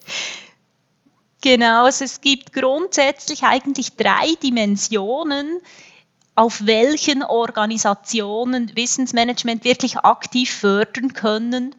Genau, 1.41 1.85
also 1.85 2.03
es 2.03 2.21
gibt 2.21 2.53
grundsätzlich 2.53 3.43
eigentlich 3.43 3.95
drei 3.95 4.33
Dimensionen, 4.41 5.59
auf 6.35 6.65
welchen 6.65 7.23
Organisationen 7.23 8.75
Wissensmanagement 8.75 9.63
wirklich 9.63 9.97
aktiv 9.97 10.51
fördern 10.51 11.13
können. 11.13 11.75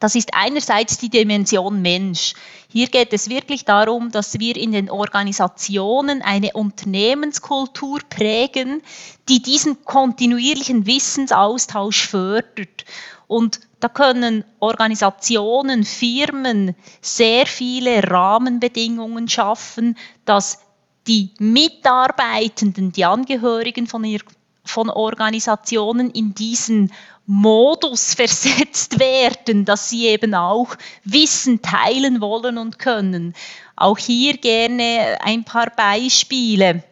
Das 0.00 0.14
ist 0.14 0.30
einerseits 0.32 0.98
die 0.98 1.08
Dimension 1.08 1.82
Mensch. 1.82 2.34
Hier 2.68 2.86
geht 2.86 3.12
es 3.12 3.28
wirklich 3.28 3.64
darum, 3.64 4.12
dass 4.12 4.38
wir 4.38 4.56
in 4.56 4.70
den 4.70 4.90
Organisationen 4.90 6.22
eine 6.22 6.52
Unternehmenskultur 6.52 8.00
prägen, 8.08 8.82
die 9.28 9.42
diesen 9.42 9.84
kontinuierlichen 9.84 10.86
Wissensaustausch 10.86 12.06
fördert. 12.06 12.84
Und 13.26 13.60
da 13.80 13.88
können 13.88 14.44
Organisationen, 14.60 15.84
Firmen 15.84 16.74
sehr 17.00 17.46
viele 17.46 18.02
Rahmenbedingungen 18.02 19.28
schaffen, 19.28 19.96
dass 20.24 20.60
die 21.06 21.30
Mitarbeitenden, 21.38 22.92
die 22.92 23.04
Angehörigen 23.04 23.86
von, 23.86 24.04
ihr, 24.04 24.20
von 24.64 24.90
Organisationen 24.90 26.10
in 26.10 26.34
diesen 26.34 26.92
Modus 27.30 28.14
versetzt 28.16 28.98
werden, 28.98 29.66
dass 29.66 29.90
sie 29.90 30.06
eben 30.06 30.34
auch 30.34 30.74
Wissen 31.04 31.60
teilen 31.60 32.22
wollen 32.22 32.56
und 32.56 32.78
können. 32.78 33.34
Auch 33.76 33.98
hier 33.98 34.38
gerne 34.38 35.18
ein 35.20 35.44
paar 35.44 35.70
Beispiele. 35.70 36.82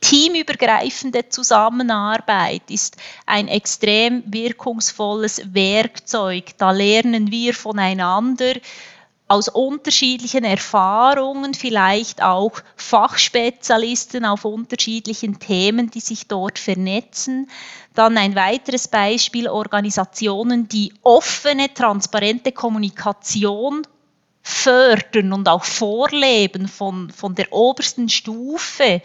Teamübergreifende 0.00 1.28
Zusammenarbeit 1.28 2.62
ist 2.70 2.96
ein 3.26 3.48
extrem 3.48 4.22
wirkungsvolles 4.26 5.52
Werkzeug. 5.52 6.56
Da 6.58 6.70
lernen 6.70 7.32
wir 7.32 7.52
voneinander 7.52 8.54
aus 9.28 9.48
unterschiedlichen 9.48 10.44
Erfahrungen, 10.44 11.54
vielleicht 11.54 12.22
auch 12.22 12.52
Fachspezialisten 12.76 14.24
auf 14.24 14.44
unterschiedlichen 14.44 15.40
Themen, 15.40 15.90
die 15.90 16.00
sich 16.00 16.28
dort 16.28 16.60
vernetzen. 16.60 17.50
Dann 17.96 18.18
ein 18.18 18.36
weiteres 18.36 18.88
Beispiel, 18.88 19.48
Organisationen, 19.48 20.68
die 20.68 20.92
offene, 21.02 21.72
transparente 21.72 22.52
Kommunikation 22.52 23.86
fördern 24.42 25.32
und 25.32 25.48
auch 25.48 25.64
vorleben 25.64 26.68
von, 26.68 27.10
von 27.10 27.34
der 27.34 27.50
obersten 27.54 28.10
Stufe. 28.10 29.00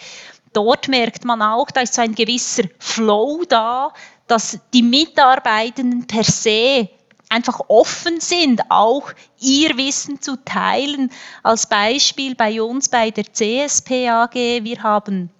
Dort 0.51 0.89
merkt 0.89 1.23
man 1.23 1.41
auch, 1.41 1.71
da 1.71 1.81
ist 1.81 1.93
so 1.93 2.01
ein 2.01 2.15
gewisser 2.15 2.63
Flow 2.79 3.45
da, 3.47 3.93
dass 4.27 4.59
die 4.73 4.83
Mitarbeitenden 4.83 6.05
per 6.05 6.25
se 6.25 6.89
einfach 7.29 7.61
offen 7.69 8.19
sind, 8.19 8.61
auch 8.69 9.13
ihr 9.39 9.77
Wissen 9.77 10.21
zu 10.21 10.35
teilen. 10.43 11.11
Als 11.43 11.65
Beispiel 11.65 12.35
bei 12.35 12.61
uns 12.61 12.89
bei 12.89 13.09
der 13.09 13.23
CSP 13.31 14.09
AG, 14.09 14.35
wir 14.35 14.83
haben 14.83 15.31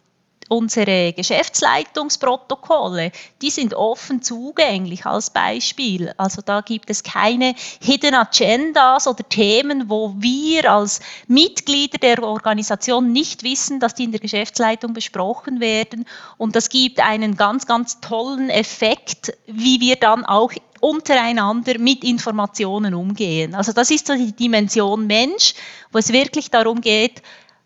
unsere 0.52 1.14
Geschäftsleitungsprotokolle, 1.14 3.14
die 3.42 3.50
sind 3.50 3.74
offen 3.74 4.22
zugänglich 4.22 5.06
als 5.06 5.30
Beispiel. 5.30 6.14
Also 6.18 6.42
da 6.42 6.60
gibt 6.60 6.90
es 6.90 7.04
keine 7.04 7.56
Hidden 7.82 8.14
Agendas 8.14 9.08
oder 9.08 9.28
Themen, 9.28 9.90
wo 9.90 10.14
wir 10.18 10.70
als 10.70 11.00
Mitglieder 11.28 12.00
der 12.00 12.22
Organisation 12.22 13.14
nicht 13.14 13.44
wissen, 13.44 13.80
dass 13.80 13.96
die 13.96 14.04
in 14.04 14.12
der 14.12 14.20
Geschäftsleitung 14.20 14.94
besprochen 14.94 15.62
werden. 15.62 16.06
Und 16.38 16.58
das 16.58 16.68
gibt 16.68 17.00
einen 17.00 17.38
ganz, 17.38 17.66
ganz 17.66 18.02
tollen 18.02 18.50
Effekt, 18.50 19.32
wie 19.48 19.80
wir 19.80 19.96
dann 19.96 20.26
auch 20.26 20.52
untereinander 20.82 21.78
mit 21.78 22.04
Informationen 22.04 22.94
umgehen. 22.94 23.56
Also 23.56 23.72
das 23.72 23.92
ist 23.92 24.08
so 24.08 24.16
die 24.16 24.34
Dimension 24.34 25.08
Mensch, 25.08 25.54
wo 25.92 26.00
es 26.00 26.12
wirklich 26.12 26.50
darum 26.50 26.82
geht, 26.82 27.22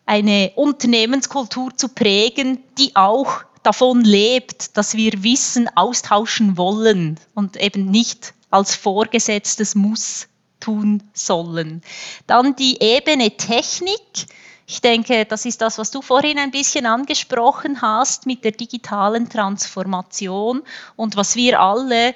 eine 0.05 0.51
Unternehmenskultur 0.55 1.75
zu 1.75 1.89
prägen, 1.89 2.63
die 2.77 2.95
auch 2.95 3.43
davon 3.63 4.01
lebt, 4.01 4.77
dass 4.77 4.95
wir 4.95 5.23
Wissen 5.23 5.69
austauschen 5.75 6.57
wollen 6.57 7.19
und 7.33 7.57
eben 7.57 7.85
nicht 7.85 8.33
als 8.51 8.75
vorgesetztes 8.75 9.75
Muss 9.75 10.27
tun 10.59 11.03
sollen. 11.13 11.81
Dann 12.27 12.55
die 12.55 12.81
Ebene 12.81 13.35
Technik. 13.35 14.27
Ich 14.67 14.81
denke, 14.81 15.25
das 15.25 15.45
ist 15.45 15.61
das, 15.61 15.77
was 15.77 15.91
du 15.91 16.01
vorhin 16.01 16.39
ein 16.39 16.51
bisschen 16.51 16.85
angesprochen 16.85 17.81
hast 17.81 18.25
mit 18.25 18.43
der 18.43 18.51
digitalen 18.51 19.29
Transformation 19.29 20.63
und 20.95 21.15
was 21.15 21.35
wir 21.35 21.59
alle 21.59 22.15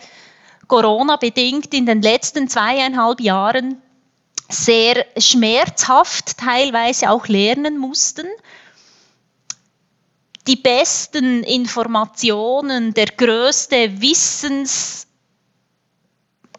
Corona 0.68 1.16
bedingt 1.16 1.74
in 1.74 1.86
den 1.86 2.02
letzten 2.02 2.48
zweieinhalb 2.48 3.22
Jahren 3.22 3.82
sehr 4.50 5.06
schmerzhaft 5.18 6.38
teilweise 6.38 7.12
auch 7.12 7.28
lernen 7.28 7.78
mussten. 7.78 8.26
Die 10.48 10.56
besten 10.56 11.44
Informationen, 11.44 12.94
der 12.96 13.06
größte 13.06 14.02
Wissens, 14.02 15.06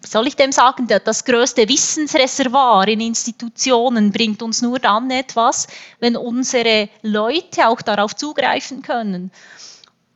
soll 0.07 0.29
ich 0.29 0.37
dem 0.37 0.53
sagen, 0.53 0.87
das 0.87 1.25
größte 1.25 1.69
Wissensreservoir 1.69 2.87
in 2.89 3.01
Institutionen 3.01 4.13
bringt 4.13 4.43
uns 4.43 4.63
nur 4.63 4.79
dann 4.79 5.11
etwas, 5.11 5.67
wenn 5.99 6.17
unsere 6.17 6.89
Leute 7.03 7.69
auch 7.69 7.83
darauf 7.83 8.15
zugreifen 8.15 8.83
können. 8.83 9.33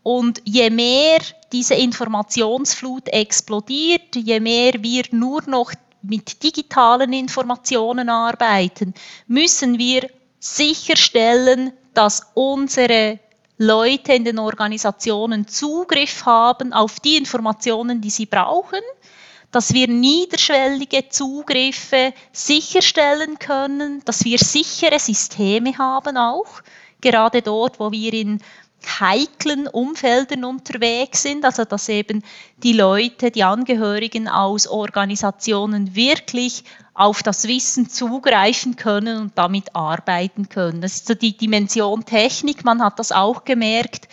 Und 0.04 0.40
je 0.44 0.70
mehr 0.70 1.20
diese 1.52 1.74
Informationsflut 1.74 3.08
explodiert, 3.08 4.14
je 4.14 4.38
mehr 4.38 4.74
wir 4.82 5.04
nur 5.10 5.42
noch 5.46 5.72
mit 6.06 6.42
digitalen 6.42 7.12
Informationen 7.12 8.08
arbeiten, 8.08 8.94
müssen 9.26 9.78
wir 9.78 10.08
sicherstellen, 10.38 11.72
dass 11.94 12.26
unsere 12.34 13.18
Leute 13.56 14.12
in 14.12 14.24
den 14.24 14.38
Organisationen 14.38 15.46
Zugriff 15.46 16.26
haben 16.26 16.72
auf 16.72 17.00
die 17.00 17.16
Informationen, 17.16 18.00
die 18.00 18.10
sie 18.10 18.26
brauchen, 18.26 18.80
dass 19.52 19.72
wir 19.72 19.86
niederschwellige 19.86 21.08
Zugriffe 21.08 22.12
sicherstellen 22.32 23.38
können, 23.38 24.02
dass 24.04 24.24
wir 24.24 24.38
sichere 24.38 24.98
Systeme 24.98 25.78
haben 25.78 26.16
auch, 26.16 26.48
gerade 27.00 27.40
dort, 27.40 27.78
wo 27.78 27.92
wir 27.92 28.12
in 28.12 28.40
heiklen 29.00 29.66
Umfeldern 29.66 30.44
unterwegs 30.44 31.22
sind, 31.22 31.44
also 31.44 31.64
dass 31.64 31.88
eben 31.88 32.22
die 32.62 32.72
Leute, 32.72 33.30
die 33.30 33.44
Angehörigen 33.44 34.28
aus 34.28 34.66
Organisationen 34.66 35.94
wirklich 35.94 36.64
auf 36.94 37.22
das 37.22 37.48
Wissen 37.48 37.88
zugreifen 37.88 38.76
können 38.76 39.18
und 39.18 39.38
damit 39.38 39.74
arbeiten 39.74 40.48
können. 40.48 40.80
Das 40.80 40.94
ist 40.94 41.06
so 41.08 41.14
die 41.14 41.36
Dimension 41.36 42.04
Technik. 42.04 42.64
Man 42.64 42.82
hat 42.82 42.98
das 42.98 43.10
auch 43.10 43.44
gemerkt. 43.44 44.08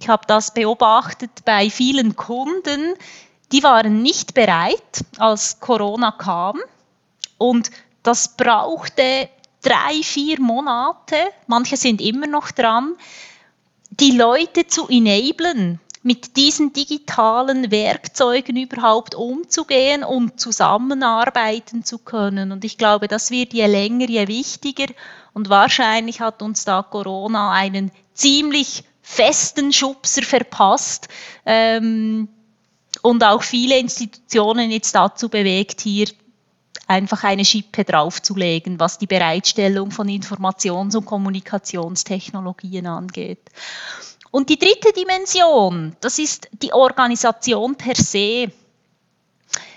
Ich 0.00 0.08
habe 0.08 0.22
das 0.26 0.54
beobachtet 0.54 1.44
bei 1.44 1.68
vielen 1.68 2.16
Kunden. 2.16 2.94
Die 3.52 3.62
waren 3.62 4.02
nicht 4.02 4.34
bereit, 4.34 5.04
als 5.18 5.58
Corona 5.58 6.12
kam. 6.12 6.58
Und 7.36 7.70
das 8.02 8.36
brauchte 8.36 9.28
drei, 9.62 10.02
vier 10.02 10.40
Monate. 10.40 11.16
Manche 11.48 11.76
sind 11.76 12.00
immer 12.00 12.26
noch 12.26 12.52
dran 12.52 12.94
die 14.00 14.12
Leute 14.12 14.66
zu 14.66 14.88
enablen, 14.88 15.78
mit 16.02 16.36
diesen 16.36 16.72
digitalen 16.72 17.70
Werkzeugen 17.70 18.56
überhaupt 18.56 19.14
umzugehen 19.14 20.02
und 20.02 20.40
zusammenarbeiten 20.40 21.84
zu 21.84 21.98
können. 21.98 22.52
Und 22.52 22.64
ich 22.64 22.78
glaube, 22.78 23.06
das 23.06 23.30
wird 23.30 23.52
je 23.52 23.66
länger, 23.66 24.08
je 24.08 24.26
wichtiger. 24.26 24.86
Und 25.34 25.50
wahrscheinlich 25.50 26.20
hat 26.20 26.40
uns 26.40 26.64
da 26.64 26.82
Corona 26.82 27.52
einen 27.52 27.92
ziemlich 28.14 28.84
festen 29.02 29.72
Schubser 29.74 30.22
verpasst 30.22 31.08
ähm, 31.44 32.28
und 33.02 33.22
auch 33.22 33.42
viele 33.42 33.78
Institutionen 33.78 34.70
jetzt 34.70 34.94
dazu 34.94 35.28
bewegt, 35.28 35.82
hier 35.82 36.06
einfach 36.90 37.22
eine 37.22 37.44
Schippe 37.44 37.84
draufzulegen, 37.84 38.80
was 38.80 38.98
die 38.98 39.06
Bereitstellung 39.06 39.92
von 39.92 40.08
Informations- 40.08 40.96
und 40.96 41.06
Kommunikationstechnologien 41.06 42.86
angeht. 42.86 43.48
Und 44.32 44.48
die 44.48 44.58
dritte 44.58 44.92
Dimension, 44.92 45.96
das 46.00 46.18
ist 46.18 46.48
die 46.52 46.72
Organisation 46.72 47.76
per 47.76 47.94
se. 47.94 48.50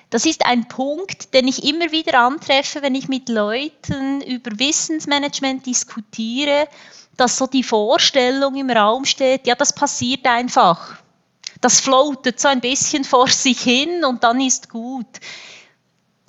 Das 0.09 0.25
ist 0.25 0.45
ein 0.45 0.67
Punkt, 0.67 1.33
den 1.35 1.47
ich 1.47 1.63
immer 1.63 1.91
wieder 1.91 2.19
antreffe, 2.19 2.81
wenn 2.81 2.95
ich 2.95 3.07
mit 3.07 3.29
Leuten 3.29 4.21
über 4.21 4.51
Wissensmanagement 4.57 5.65
diskutiere, 5.67 6.67
dass 7.15 7.37
so 7.37 7.45
die 7.45 7.63
Vorstellung 7.63 8.55
im 8.55 8.71
Raum 8.71 9.05
steht, 9.05 9.45
ja, 9.45 9.53
das 9.53 9.73
passiert 9.73 10.25
einfach. 10.25 10.97
Das 11.61 11.79
floatet 11.79 12.39
so 12.39 12.47
ein 12.47 12.61
bisschen 12.61 13.03
vor 13.03 13.27
sich 13.27 13.61
hin 13.61 14.03
und 14.03 14.23
dann 14.23 14.41
ist 14.41 14.69
gut. 14.69 15.07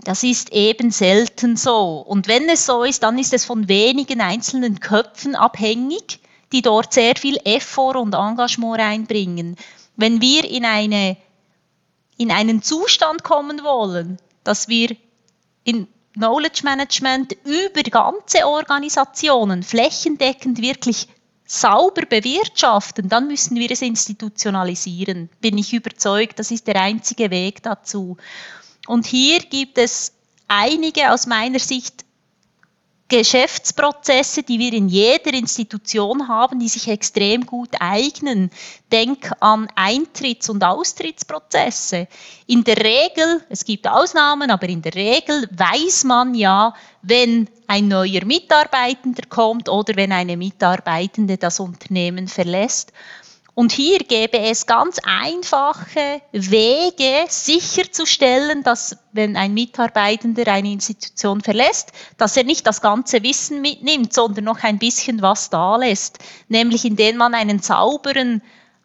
Das 0.05 0.23
ist 0.23 0.53
eben 0.53 0.91
selten 0.91 1.57
so. 1.57 2.05
Und 2.07 2.29
wenn 2.29 2.49
es 2.49 2.67
so 2.67 2.85
ist, 2.85 3.03
dann 3.03 3.19
ist 3.19 3.33
es 3.33 3.45
von 3.45 3.69
wenigen 3.69 4.21
einzelnen 4.21 4.81
Köpfen 4.81 5.35
abhängig, 5.35 6.21
die 6.53 6.63
dort 6.63 6.93
sehr 6.93 7.17
viel 7.17 7.39
Effort 7.45 7.97
und 7.97 8.15
Engagement 8.15 8.79
reinbringen. 8.79 9.57
Wenn 9.97 10.21
wir 10.21 10.45
in, 10.45 10.65
eine, 10.65 11.17
in 12.19 12.31
einen 12.31 12.63
Zustand 12.63 13.25
kommen 13.25 13.65
wollen, 13.65 14.19
dass 14.45 14.69
wir 14.69 14.95
in 15.65 15.89
Knowledge 16.13 16.61
Management 16.63 17.37
über 17.45 17.83
ganze 17.83 18.47
Organisationen 18.47 19.63
flächendeckend 19.63 20.61
wirklich 20.61 21.09
sauber 21.47 22.03
bewirtschaften, 22.03 23.09
dann 23.09 23.27
müssen 23.27 23.57
wir 23.57 23.71
es 23.71 23.83
institutionalisieren. 23.83 25.29
Bin 25.41 25.59
ich 25.59 25.73
überzeugt, 25.73 26.39
das 26.39 26.51
ist 26.51 26.67
der 26.67 26.81
einzige 26.81 27.31
Weg 27.31 27.63
dazu. 27.63 28.17
Und 28.87 29.07
hier 29.07 29.41
gibt 29.41 29.79
es 29.79 30.13
einige 30.49 31.13
aus 31.13 31.27
meiner 31.27 31.59
Sicht 31.59 32.05
Geschäftsprozesse, 33.09 34.43
die 34.43 34.59
wir 34.59 34.73
in 34.73 34.89
jeder 34.89 35.35
Institution 35.35 36.27
haben, 36.27 36.59
die 36.59 36.69
sich 36.69 36.89
extrem 36.89 37.45
gut 37.45 37.69
eignen. 37.79 38.51
Denk 38.91 39.31
an 39.41 39.69
Eintritts- 39.77 40.49
und 40.49 40.65
Austrittsprozesse. 40.65 42.09
In 42.47 42.65
der 42.65 42.79
Regel, 42.79 43.45
es 43.51 43.65
gibt 43.65 43.87
Ausnahmen, 43.87 44.51
aber 44.51 44.69
in 44.69 44.81
der 44.81 44.95
Regel 44.95 45.47
weiß 45.53 46.05
man 46.05 46.35
ja, 46.35 46.75
wenn 47.03 47.49
ein 47.67 47.89
neuer 47.89 48.25
Mitarbeitender 48.25 49.25
kommt 49.29 49.69
oder 49.69 49.95
wenn 49.97 50.11
eine 50.11 50.39
Mitarbeitende 50.39 51.37
das 51.37 51.61
Unternehmen 51.61 52.27
verlässt. 52.27 52.93
Und 53.55 53.71
hier 53.71 54.01
gäbe 54.01 54.39
es 54.39 54.67
ganz 54.67 54.99
einfache 55.05 56.21
Wege, 56.33 57.27
sicherzustellen, 57.29 58.65
dass 58.65 58.97
wenn 59.13 59.37
ein 59.37 59.55
Mitarbeitender 59.55 60.49
eine 60.49 60.73
Institution 60.73 61.41
verlässt, 61.41 61.93
dass 62.17 62.37
er 62.37 62.43
nicht 62.43 62.67
das 62.67 62.81
ganze 62.81 63.23
Wissen 63.23 63.61
mitnimmt, 63.61 64.13
sondern 64.13 64.45
noch 64.45 64.65
ein 64.65 64.81
bisschen 64.81 65.23
was 65.23 65.51
da 65.51 65.77
lässt. 65.77 66.19
Nämlich 66.49 66.85
indem 66.85 67.17
man 67.17 67.33
einen 67.33 67.61
sauberen 67.61 68.43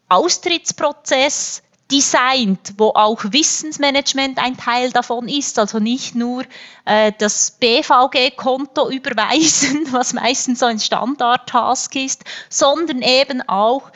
Austrittsprozess 0.08 1.62
designt, 1.90 2.74
wo 2.78 2.90
auch 2.90 3.24
Wissensmanagement 3.24 4.38
ein 4.38 4.56
Teil 4.56 4.90
davon 4.92 5.28
ist, 5.28 5.58
also 5.58 5.80
nicht 5.80 6.14
nur 6.14 6.44
äh, 6.84 7.12
das 7.18 7.56
BVG-Konto 7.58 8.88
überweisen, 8.92 9.88
was 9.90 10.12
meistens 10.12 10.60
so 10.60 10.66
ein 10.66 10.78
Standard-Task 10.78 11.96
ist, 11.96 12.22
sondern 12.48 13.02
eben 13.02 13.42
auch 13.48 13.90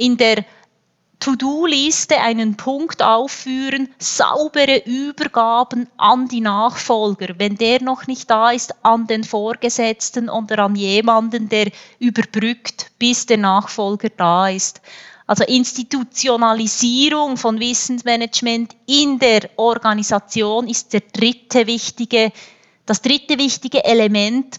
in 0.00 0.16
der 0.16 0.44
To-Do-Liste 1.20 2.18
einen 2.18 2.56
Punkt 2.56 3.02
aufführen, 3.02 3.90
saubere 3.98 4.82
Übergaben 4.86 5.86
an 5.98 6.28
die 6.28 6.40
Nachfolger, 6.40 7.34
wenn 7.36 7.56
der 7.56 7.82
noch 7.82 8.06
nicht 8.06 8.30
da 8.30 8.52
ist, 8.52 8.74
an 8.82 9.06
den 9.06 9.22
Vorgesetzten 9.22 10.30
oder 10.30 10.60
an 10.60 10.76
jemanden, 10.76 11.50
der 11.50 11.70
überbrückt, 11.98 12.90
bis 12.98 13.26
der 13.26 13.36
Nachfolger 13.36 14.08
da 14.08 14.48
ist. 14.48 14.80
Also 15.26 15.44
Institutionalisierung 15.44 17.36
von 17.36 17.60
Wissensmanagement 17.60 18.74
in 18.86 19.18
der 19.18 19.50
Organisation 19.56 20.66
ist 20.66 20.94
der 20.94 21.02
dritte 21.02 21.66
wichtige, 21.66 22.32
das 22.86 23.02
dritte 23.02 23.36
wichtige 23.38 23.84
Element, 23.84 24.58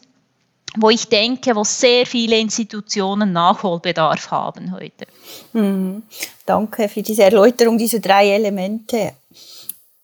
wo 0.78 0.90
ich 0.90 1.08
denke, 1.08 1.56
wo 1.56 1.64
sehr 1.64 2.06
viele 2.06 2.38
Institutionen 2.38 3.34
Nachholbedarf 3.34 4.32
haben 4.32 4.72
heute. 4.72 5.06
Mhm. 5.54 6.04
Danke 6.46 6.88
für 6.88 7.02
diese 7.02 7.24
Erläuterung 7.24 7.78
dieser 7.78 8.00
drei 8.00 8.30
Elemente. 8.30 9.14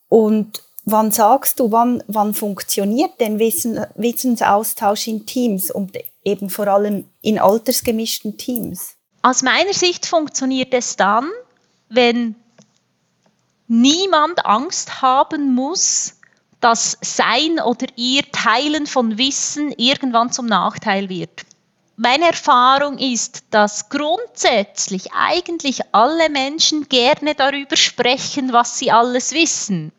Und 0.09 0.61
wann 0.85 1.11
sagst 1.11 1.59
du, 1.59 1.71
wann, 1.71 2.03
wann 2.07 2.33
funktioniert 2.33 3.19
denn 3.19 3.39
Wissen, 3.39 3.85
Wissensaustausch 3.95 5.07
in 5.07 5.25
Teams 5.25 5.71
und 5.71 5.97
eben 6.23 6.49
vor 6.49 6.67
allem 6.67 7.05
in 7.21 7.39
altersgemischten 7.39 8.37
Teams? 8.37 8.95
Aus 9.21 9.41
meiner 9.41 9.73
Sicht 9.73 10.05
funktioniert 10.05 10.73
es 10.73 10.95
dann, 10.95 11.29
wenn 11.89 12.35
niemand 13.67 14.45
Angst 14.45 15.01
haben 15.01 15.53
muss, 15.53 16.16
dass 16.59 16.97
sein 17.01 17.59
oder 17.59 17.87
ihr 17.95 18.23
Teilen 18.31 18.87
von 18.87 19.17
Wissen 19.17 19.71
irgendwann 19.77 20.31
zum 20.31 20.47
Nachteil 20.47 21.09
wird. 21.09 21.45
Meine 21.97 22.25
Erfahrung 22.25 22.99
ist, 22.99 23.43
dass 23.49 23.89
grundsätzlich 23.89 25.13
eigentlich 25.13 25.81
alle 25.93 26.29
Menschen 26.29 26.87
gerne 26.89 27.33
darüber 27.33 27.75
sprechen, 27.75 28.53
was 28.53 28.77
sie 28.77 28.91
alles 28.91 29.31
wissen. 29.31 29.91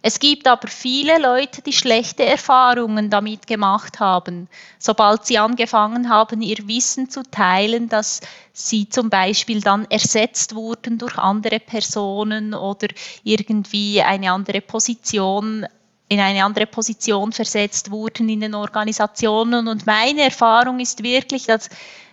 Es 0.00 0.20
gibt 0.20 0.46
aber 0.46 0.68
viele 0.68 1.18
Leute, 1.18 1.60
die 1.60 1.72
schlechte 1.72 2.24
Erfahrungen 2.24 3.10
damit 3.10 3.46
gemacht 3.46 3.98
haben, 3.98 4.48
sobald 4.78 5.26
sie 5.26 5.38
angefangen 5.38 6.08
haben, 6.08 6.40
ihr 6.40 6.68
Wissen 6.68 7.10
zu 7.10 7.22
teilen, 7.24 7.88
dass 7.88 8.20
sie 8.52 8.88
zum 8.88 9.10
Beispiel 9.10 9.60
dann 9.60 9.86
ersetzt 9.90 10.54
wurden 10.54 10.98
durch 10.98 11.18
andere 11.18 11.58
Personen 11.58 12.54
oder 12.54 12.88
irgendwie 13.24 14.00
eine 14.00 14.32
andere 14.32 14.60
Position 14.60 15.66
in 16.08 16.20
eine 16.20 16.44
andere 16.44 16.66
Position 16.66 17.32
versetzt 17.32 17.90
wurden 17.90 18.28
in 18.28 18.40
den 18.40 18.54
Organisationen. 18.54 19.68
Und 19.68 19.86
meine 19.86 20.22
Erfahrung 20.22 20.80
ist 20.80 21.02
wirklich, 21.02 21.46
dass 21.46 21.68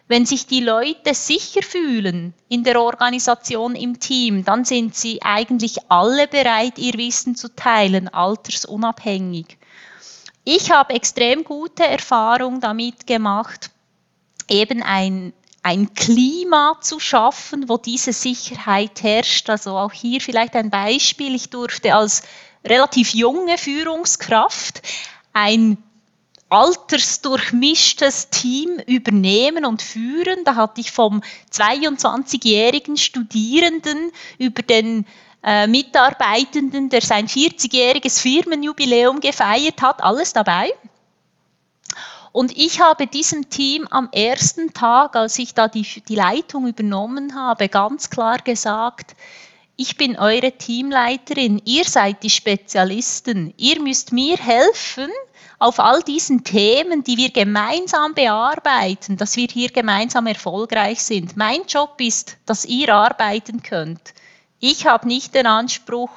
wenn 0.08 0.25
sich 0.25 0.45
die 0.45 0.60
Leute 0.60 1.13
sicher 1.13 1.63
fühlen 1.63 2.34
in 2.47 2.63
der 2.63 2.79
Organisation, 2.79 3.75
im 3.75 3.99
Team, 3.99 4.45
dann 4.45 4.63
sind 4.63 4.95
sie 4.95 5.21
eigentlich 5.23 5.77
alle 5.89 6.27
bereit, 6.27 6.77
ihr 6.77 6.93
Wissen 6.93 7.36
zu 7.36 7.55
teilen, 7.55 8.08
altersunabhängig. 8.08 9.58
Ich 10.43 10.69
habe 10.69 10.93
extrem 10.93 11.43
gute 11.43 11.84
Erfahrung 11.88 12.60
damit 12.60 13.08
gemacht, 13.08 13.71
eben 14.47 14.84
ein, 14.84 15.34
ein 15.63 15.95
Klima 15.95 16.77
zu 16.81 16.99
schaffen, 16.99 17.67
wo 17.67 17.77
diese 17.77 18.13
Sicherheit 18.13 19.01
herrscht. 19.01 19.49
Also 19.49 19.75
auch 19.75 19.91
hier 19.91 20.21
vielleicht 20.21 20.55
ein 20.55 20.69
Beispiel. 20.69 21.34
Ich 21.34 21.49
durfte 21.49 21.95
als 21.95 22.21
relativ 22.65 23.13
junge 23.13 23.58
Führungskraft 23.58 24.82
ein 25.34 25.78
altersdurchmischtes 26.49 28.30
Team 28.30 28.80
übernehmen 28.86 29.65
und 29.65 29.82
führen. 29.82 30.43
Da 30.45 30.56
hatte 30.56 30.82
ich 30.82 30.91
vom 30.91 31.21
22-jährigen 31.51 32.97
Studierenden 32.97 34.12
über 34.38 34.62
den 34.62 35.06
äh, 35.43 35.67
Mitarbeitenden, 35.67 36.89
der 36.89 37.01
sein 37.01 37.28
40-jähriges 37.28 38.19
Firmenjubiläum 38.19 39.19
gefeiert 39.19 39.82
hat, 39.82 40.04
alles 40.04 40.34
dabei. 40.34 40.71
Und 42.32 42.58
ich 42.58 42.82
habe 42.82 43.08
diesem 43.08 43.49
Team 43.49 43.88
am 43.91 44.10
ersten 44.12 44.73
Tag, 44.73 45.15
als 45.15 45.39
ich 45.39 45.54
da 45.54 45.67
die, 45.69 45.84
die 46.08 46.15
Leitung 46.15 46.67
übernommen 46.67 47.34
habe, 47.34 47.69
ganz 47.69 48.10
klar 48.10 48.39
gesagt, 48.39 49.15
ich 49.77 49.97
bin 49.97 50.17
eure 50.17 50.53
Teamleiterin, 50.53 51.61
ihr 51.65 51.83
seid 51.83 52.23
die 52.23 52.29
Spezialisten, 52.29 53.53
ihr 53.57 53.81
müsst 53.81 54.11
mir 54.11 54.38
helfen 54.38 55.09
auf 55.59 55.79
all 55.79 56.01
diesen 56.01 56.43
Themen, 56.43 57.03
die 57.03 57.17
wir 57.17 57.31
gemeinsam 57.31 58.13
bearbeiten, 58.13 59.17
dass 59.17 59.35
wir 59.35 59.47
hier 59.47 59.69
gemeinsam 59.69 60.27
erfolgreich 60.27 61.01
sind. 61.01 61.38
Mein 61.38 61.65
Job 61.67 61.95
ist, 61.99 62.38
dass 62.45 62.65
ihr 62.65 62.93
arbeiten 62.93 63.63
könnt. 63.63 64.13
Ich 64.59 64.85
habe 64.85 65.07
nicht 65.07 65.33
den 65.33 65.47
Anspruch, 65.47 66.09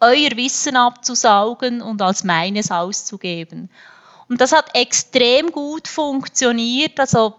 euer 0.00 0.36
Wissen 0.36 0.76
abzusaugen 0.76 1.82
und 1.82 2.02
als 2.02 2.24
meines 2.24 2.70
auszugeben. 2.70 3.70
Und 4.28 4.40
das 4.40 4.52
hat 4.52 4.74
extrem 4.74 5.52
gut 5.52 5.88
funktioniert. 5.88 6.98
Also 6.98 7.34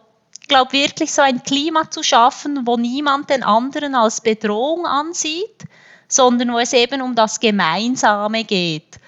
glaube 0.48 0.74
wirklich 0.74 1.12
so 1.12 1.22
ein 1.22 1.44
Klima 1.44 1.90
zu 1.90 2.04
schaffen, 2.04 2.66
wo 2.66 2.78
niemand 2.78 3.30
den 3.30 3.44
anderen 3.44 3.96
als 3.96 4.22
Bedrohung 4.22 4.86
ansieht, 4.86 5.66
sondern 6.08 6.54
wo 6.54 6.60
es 6.60 6.74
eben 6.74 7.02
um 7.02 7.16
das 7.16 7.40
Gemeinsame 7.40 8.44
geht. 8.44 9.00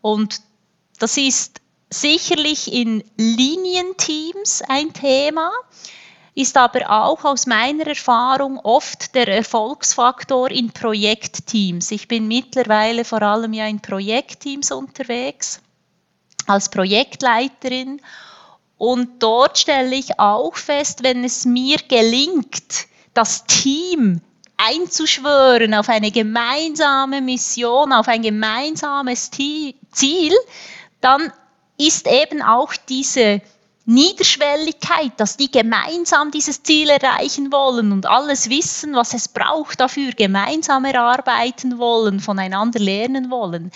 Und 0.00 0.40
das 0.98 1.16
ist 1.16 1.60
sicherlich 1.90 2.72
in 2.72 3.04
Linienteams 3.16 4.62
ein 4.68 4.92
Thema, 4.92 5.50
ist 6.34 6.56
aber 6.56 6.90
auch 6.90 7.24
aus 7.24 7.46
meiner 7.46 7.86
Erfahrung 7.86 8.58
oft 8.58 9.14
der 9.14 9.28
Erfolgsfaktor 9.28 10.50
in 10.50 10.70
Projektteams. 10.70 11.90
Ich 11.90 12.08
bin 12.08 12.28
mittlerweile 12.28 13.04
vor 13.04 13.22
allem 13.22 13.54
ja 13.54 13.66
in 13.66 13.80
Projektteams 13.80 14.70
unterwegs 14.70 15.60
als 16.46 16.68
Projektleiterin 16.68 18.00
und 18.78 19.22
dort 19.22 19.58
stelle 19.58 19.94
ich 19.94 20.18
auch 20.18 20.54
fest, 20.54 21.02
wenn 21.02 21.24
es 21.24 21.44
mir 21.44 21.78
gelingt, 21.88 22.86
das 23.14 23.44
Team 23.44 24.20
einzuschwören 24.58 25.74
auf 25.74 25.88
eine 25.88 26.10
gemeinsame 26.10 27.20
Mission, 27.20 27.92
auf 27.92 28.08
ein 28.08 28.22
gemeinsames 28.22 29.30
Ziel, 29.30 30.34
dann 31.00 31.32
ist 31.78 32.06
eben 32.06 32.42
auch 32.42 32.74
diese 32.88 33.40
Niederschwelligkeit, 33.84 35.12
dass 35.18 35.36
die 35.36 35.50
gemeinsam 35.50 36.30
dieses 36.30 36.62
Ziel 36.62 36.90
erreichen 36.90 37.52
wollen 37.52 37.92
und 37.92 38.06
alles 38.06 38.50
wissen, 38.50 38.94
was 38.94 39.14
es 39.14 39.28
braucht 39.28 39.78
dafür, 39.78 40.12
gemeinsam 40.12 40.84
erarbeiten 40.84 41.78
wollen, 41.78 42.18
voneinander 42.18 42.80
lernen 42.80 43.30
wollen, 43.30 43.70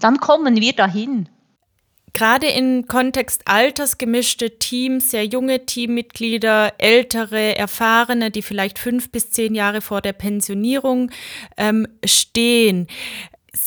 dann 0.00 0.18
kommen 0.18 0.60
wir 0.60 0.74
dahin 0.74 1.28
gerade 2.14 2.46
im 2.46 2.86
Kontext 2.88 3.42
altersgemischte 3.44 4.58
Teams, 4.58 5.10
sehr 5.10 5.26
junge 5.26 5.66
Teammitglieder, 5.66 6.72
ältere, 6.78 7.56
erfahrene, 7.56 8.30
die 8.30 8.42
vielleicht 8.42 8.78
fünf 8.78 9.10
bis 9.10 9.30
zehn 9.30 9.54
Jahre 9.54 9.82
vor 9.82 10.00
der 10.00 10.14
Pensionierung 10.14 11.10
ähm, 11.58 11.86
stehen. 12.04 12.86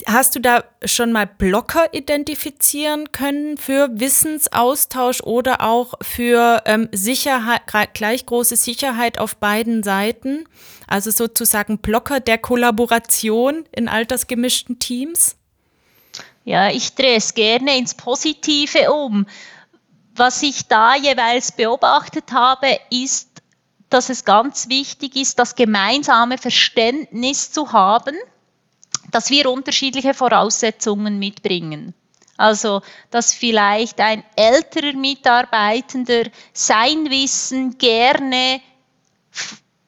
Hast 0.06 0.36
du 0.36 0.42
da 0.42 0.66
schon 0.84 1.14
mal 1.14 1.26
Blocker 1.26 1.94
identifizieren 1.94 3.12
können 3.14 3.58
für 3.58 3.90
Wissensaustausch 3.94 5.22
oder 5.22 5.62
auch 5.62 5.94
für 6.02 6.62
ähm, 6.66 6.90
Sicherheit, 6.92 7.62
gleich 7.94 8.26
große 8.26 8.58
Sicherheit 8.58 9.18
auf 9.18 9.38
beiden 9.38 9.84
Seiten? 9.84 10.44
Also 10.88 11.12
sozusagen 11.12 11.78
Blocker 11.78 12.20
der 12.20 12.38
Kollaboration 12.38 13.64
in 13.72 13.88
altersgemischten 13.88 14.80
Teams? 14.80 15.37
Ja, 16.48 16.70
ich 16.70 16.96
drehe 16.96 17.18
es 17.18 17.34
gerne 17.34 17.78
ins 17.78 17.94
Positive 17.94 18.90
um. 18.94 19.26
was 20.16 20.42
ich 20.42 20.68
da 20.70 20.96
jeweils 20.96 21.52
beobachtet 21.52 22.32
habe, 22.32 22.80
ist, 22.90 23.44
dass 23.90 24.10
es 24.10 24.24
ganz 24.24 24.70
wichtig 24.70 25.18
ist, 25.18 25.40
das 25.40 25.56
gemeinsame 25.56 26.38
Verständnis 26.38 27.52
zu 27.52 27.74
haben, 27.74 28.16
dass 29.12 29.30
wir 29.30 29.52
unterschiedliche 29.52 30.14
Voraussetzungen 30.14 31.20
mitbringen. 31.20 31.94
Also, 32.38 32.82
dass 33.12 33.34
vielleicht 33.34 34.00
ein 34.00 34.24
älterer 34.38 34.94
Mitarbeitender 34.94 36.30
sein 36.54 37.10
Wissen 37.10 37.78
gerne 37.78 38.62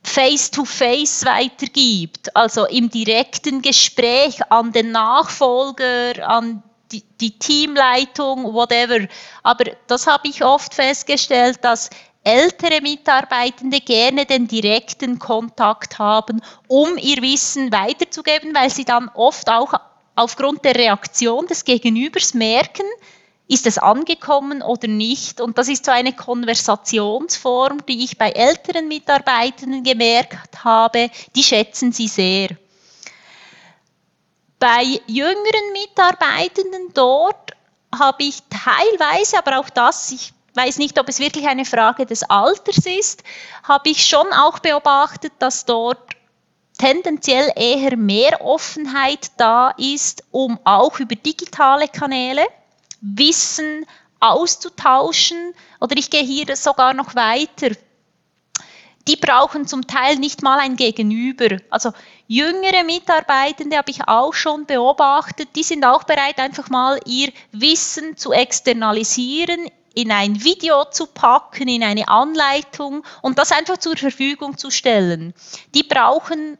face-to-face 0.09 1.23
-face 1.23 1.25
weitergibt, 1.25 2.35
also 2.35 2.65
im 2.65 2.89
direkten 2.89 3.61
Gespräch 3.61 4.39
an 4.49 4.71
den 4.71 4.91
Nachfolger, 4.91 6.27
an 6.27 6.63
die, 6.91 7.03
die 7.21 7.37
Teamleitung, 7.37 8.53
whatever. 8.53 9.07
Aber 9.43 9.65
das 9.87 10.07
habe 10.07 10.27
ich 10.27 10.43
oft 10.43 10.73
festgestellt, 10.73 11.59
dass 11.61 11.89
ältere 12.23 12.81
Mitarbeitende 12.81 13.79
gerne 13.79 14.25
den 14.25 14.47
direkten 14.47 15.19
Kontakt 15.19 15.99
haben, 15.99 16.41
um 16.67 16.97
ihr 16.97 17.21
Wissen 17.21 17.71
weiterzugeben, 17.71 18.53
weil 18.53 18.69
sie 18.69 18.85
dann 18.85 19.09
oft 19.13 19.49
auch 19.49 19.73
aufgrund 20.15 20.65
der 20.65 20.75
Reaktion 20.75 21.47
des 21.47 21.63
Gegenübers 21.63 22.33
merken, 22.33 22.85
ist 23.49 23.65
es 23.65 23.79
angekommen 23.79 24.61
oder 24.61 24.87
nicht. 24.87 25.41
Und 25.41 25.57
das 25.57 25.67
ist 25.67 25.83
so 25.83 25.91
eine 25.91 26.13
Konversationsform, 26.13 27.83
die 27.87 28.03
ich 28.03 28.17
bei 28.17 28.29
älteren 28.29 28.87
Mitarbeitenden 28.87 29.83
gemerkt 29.83 30.63
habe, 30.63 31.09
die 31.35 31.43
schätzen 31.43 31.91
sie 31.91 32.07
sehr. 32.07 32.49
Bei 34.59 34.83
jüngeren 35.07 35.73
Mitarbeitenden 35.73 36.93
dort 36.93 37.51
habe 37.97 38.23
ich 38.23 38.43
teilweise, 38.51 39.39
aber 39.39 39.59
auch 39.59 39.69
das, 39.71 40.11
ich 40.11 40.31
weiß 40.53 40.77
nicht, 40.77 40.99
ob 40.99 41.09
es 41.09 41.19
wirklich 41.19 41.47
eine 41.47 41.65
Frage 41.65 42.05
des 42.05 42.21
Alters 42.29 42.85
ist, 42.85 43.23
habe 43.63 43.89
ich 43.89 44.05
schon 44.05 44.27
auch 44.31 44.59
beobachtet, 44.59 45.33
dass 45.39 45.65
dort 45.65 45.97
tendenziell 46.77 47.51
eher 47.55 47.97
mehr 47.97 48.45
Offenheit 48.45 49.31
da 49.37 49.71
ist, 49.71 50.23
um 50.29 50.59
auch 50.65 50.99
über 50.99 51.15
digitale 51.15 51.87
Kanäle 51.87 52.45
Wissen 53.01 53.85
auszutauschen. 54.19 55.53
Oder 55.79 55.97
ich 55.97 56.09
gehe 56.09 56.23
hier 56.23 56.55
sogar 56.55 56.93
noch 56.93 57.15
weiter 57.15 57.71
die 59.09 59.15
brauchen 59.15 59.65
zum 59.65 59.87
Teil 59.87 60.17
nicht 60.17 60.43
mal 60.43 60.59
ein 60.59 60.75
Gegenüber. 60.75 61.57
Also 61.71 61.91
jüngere 62.27 62.83
Mitarbeitende 62.83 63.77
habe 63.77 63.89
ich 63.89 64.07
auch 64.07 64.33
schon 64.33 64.67
beobachtet, 64.67 65.49
die 65.55 65.63
sind 65.63 65.83
auch 65.83 66.03
bereit, 66.03 66.37
einfach 66.37 66.69
mal 66.69 66.99
ihr 67.05 67.31
Wissen 67.51 68.17
zu 68.17 68.31
externalisieren, 68.31 69.67
in 69.95 70.11
ein 70.11 70.43
Video 70.43 70.85
zu 70.85 71.07
packen, 71.07 71.67
in 71.67 71.83
eine 71.83 72.07
Anleitung 72.07 73.03
und 73.23 73.39
das 73.39 73.51
einfach 73.51 73.77
zur 73.77 73.97
Verfügung 73.97 74.59
zu 74.59 74.69
stellen. 74.69 75.33
Die 75.73 75.83
brauchen 75.83 76.59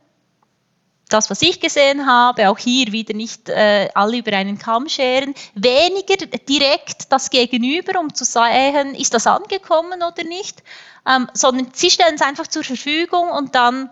das, 1.09 1.29
was 1.29 1.41
ich 1.41 1.59
gesehen 1.59 2.05
habe, 2.05 2.49
auch 2.49 2.57
hier 2.57 2.91
wieder 2.91 3.13
nicht 3.13 3.49
äh, 3.49 3.89
alle 3.95 4.17
über 4.17 4.31
einen 4.33 4.57
Kamm 4.57 4.87
scheren, 4.87 5.33
weniger 5.55 6.25
direkt 6.47 7.11
das 7.11 7.29
Gegenüber, 7.29 7.99
um 7.99 8.13
zu 8.13 8.23
sagen, 8.23 8.95
ist 8.95 9.13
das 9.13 9.27
angekommen 9.27 10.01
oder 10.01 10.23
nicht, 10.23 10.63
ähm, 11.07 11.27
sondern 11.33 11.69
sie 11.73 11.89
stellen 11.89 12.15
es 12.15 12.21
einfach 12.21 12.47
zur 12.47 12.63
Verfügung 12.63 13.29
und 13.29 13.55
dann 13.55 13.89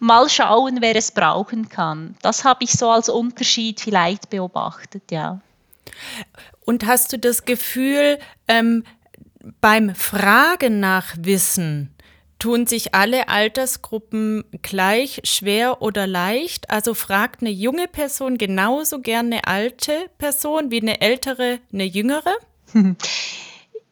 mal 0.00 0.28
schauen, 0.28 0.78
wer 0.80 0.96
es 0.96 1.12
brauchen 1.12 1.68
kann. 1.68 2.16
Das 2.22 2.44
habe 2.44 2.64
ich 2.64 2.72
so 2.72 2.90
als 2.90 3.08
Unterschied 3.08 3.80
vielleicht 3.80 4.30
beobachtet, 4.30 5.10
ja. 5.10 5.40
Und 6.64 6.86
hast 6.86 7.12
du 7.12 7.18
das 7.18 7.44
Gefühl, 7.44 8.18
ähm, 8.48 8.84
beim 9.60 9.94
Fragen 9.94 10.80
nach 10.80 11.14
Wissen, 11.18 11.91
Tun 12.42 12.66
sich 12.66 12.92
alle 12.92 13.28
Altersgruppen 13.28 14.42
gleich 14.62 15.20
schwer 15.22 15.80
oder 15.80 16.08
leicht? 16.08 16.70
Also 16.70 16.92
fragt 16.92 17.40
eine 17.40 17.52
junge 17.52 17.86
Person 17.86 18.36
genauso 18.36 18.98
gerne 18.98 19.36
eine 19.36 19.46
alte 19.46 20.10
Person 20.18 20.72
wie 20.72 20.80
eine 20.80 21.00
ältere, 21.00 21.60
eine 21.72 21.84
jüngere? 21.84 22.34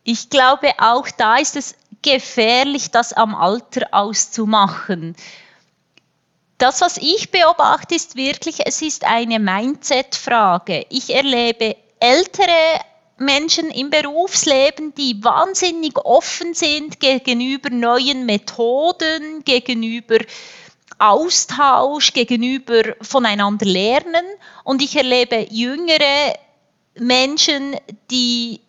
Ich 0.03 0.31
glaube, 0.31 0.73
auch 0.79 1.07
da 1.17 1.37
ist 1.37 1.57
es 1.57 1.77
gefährlich, 2.03 2.91
das 2.91 3.13
am 3.13 3.35
Alter 3.35 3.87
auszumachen. 3.93 5.15
Das, 6.57 6.81
was 6.81 6.97
ich 6.97 7.31
beobachte, 7.31 7.95
ist 7.95 8.17
wirklich, 8.17 8.67
es 8.67 8.81
ist 8.83 9.05
eine 9.05 9.39
Mindset-Frage. 9.39 10.87
Ich 10.89 11.15
erlebe 11.15 11.77
ältere 12.01 12.81
Menschen 13.21 13.71
im 13.71 13.91
Berufsleben, 13.91 14.95
die 14.95 15.23
wahnsinnig 15.23 15.97
offen 15.99 16.55
sind 16.55 17.01
gegenüber 17.01 17.69
neuen 17.69 18.25
Methoden, 18.25 19.45
gegenüber 19.45 20.19
Austausch, 20.99 22.15
gegenüber 22.15 22.97
voneinander 23.03 23.67
lernen. 23.67 24.25
Und 24.65 24.81
ich 24.81 24.97
erlebe 24.97 25.47
jüngere 25.51 26.35
Menschen, 26.95 27.77
die 28.11 28.61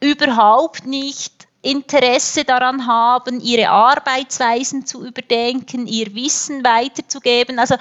überhaupt 0.00 0.86
nicht 0.86 1.46
Interesse 1.60 2.44
daran 2.44 2.86
haben, 2.86 3.40
ihre 3.40 3.68
Arbeitsweisen 3.68 4.86
zu 4.86 5.04
überdenken, 5.04 5.86
ihr 5.86 6.14
Wissen 6.14 6.64
weiterzugeben. 6.64 7.58
Also 7.58 7.74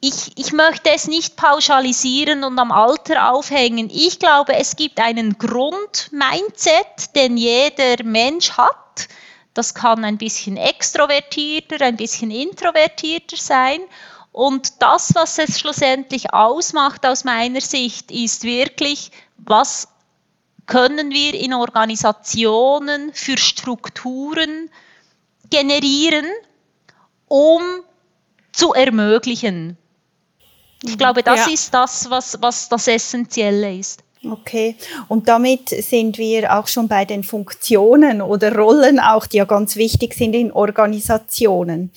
ich, 0.00 0.32
ich 0.36 0.52
möchte 0.52 0.90
es 0.90 1.08
nicht 1.08 1.36
pauschalisieren 1.36 2.42
und 2.42 2.58
am 2.58 2.72
Alter 2.72 3.32
aufhängen. 3.32 3.90
Ich 3.92 4.18
glaube, 4.18 4.54
es 4.54 4.76
gibt 4.76 4.98
einen 4.98 5.36
Grund-Mindset, 5.36 7.14
den 7.14 7.36
jeder 7.36 8.02
Mensch 8.02 8.52
hat. 8.52 9.08
Das 9.52 9.74
kann 9.74 10.04
ein 10.04 10.16
bisschen 10.16 10.56
extrovertierter, 10.56 11.84
ein 11.84 11.96
bisschen 11.96 12.30
introvertierter 12.30 13.36
sein. 13.36 13.80
Und 14.32 14.80
das, 14.80 15.14
was 15.14 15.38
es 15.38 15.60
schlussendlich 15.60 16.32
ausmacht 16.32 17.04
aus 17.04 17.24
meiner 17.24 17.60
Sicht, 17.60 18.10
ist 18.10 18.44
wirklich, 18.44 19.10
was 19.36 19.88
können 20.66 21.10
wir 21.10 21.34
in 21.34 21.52
Organisationen 21.52 23.12
für 23.12 23.36
Strukturen 23.36 24.70
generieren, 25.50 26.26
um 27.26 27.60
zu 28.52 28.72
ermöglichen, 28.72 29.76
ich 30.82 30.96
glaube, 30.96 31.22
das 31.22 31.46
ja. 31.46 31.52
ist 31.52 31.74
das, 31.74 32.08
was, 32.10 32.40
was 32.40 32.68
das 32.68 32.88
Essentielle 32.88 33.76
ist. 33.76 34.02
Okay, 34.22 34.76
und 35.08 35.28
damit 35.28 35.70
sind 35.70 36.18
wir 36.18 36.54
auch 36.58 36.66
schon 36.66 36.88
bei 36.88 37.06
den 37.06 37.24
Funktionen 37.24 38.20
oder 38.20 38.54
Rollen 38.54 39.00
auch, 39.00 39.26
die 39.26 39.38
ja 39.38 39.46
ganz 39.46 39.76
wichtig 39.76 40.14
sind 40.14 40.34
in 40.34 40.52
Organisationen. 40.52 41.90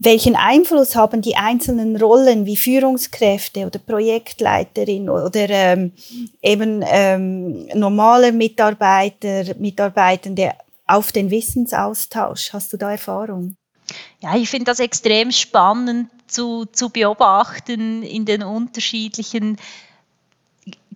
Welchen 0.00 0.34
Einfluss 0.34 0.96
haben 0.96 1.22
die 1.22 1.36
einzelnen 1.36 1.96
Rollen 1.96 2.44
wie 2.44 2.56
Führungskräfte 2.56 3.66
oder 3.66 3.78
Projektleiterin 3.78 5.08
oder 5.08 5.48
ähm, 5.48 5.92
eben 6.42 6.84
ähm, 6.84 7.68
normale 7.74 8.32
Mitarbeiter, 8.32 9.54
Mitarbeitende 9.60 10.54
auf 10.88 11.12
den 11.12 11.30
Wissensaustausch? 11.30 12.52
Hast 12.52 12.72
du 12.72 12.76
da 12.76 12.90
Erfahrung? 12.90 13.54
Ja, 14.20 14.34
ich 14.34 14.50
finde 14.50 14.64
das 14.64 14.80
extrem 14.80 15.30
spannend 15.30 16.08
zu, 16.32 16.66
zu 16.66 16.90
beobachten 16.90 18.02
in 18.02 18.24
den 18.24 18.42
unterschiedlichen 18.42 19.58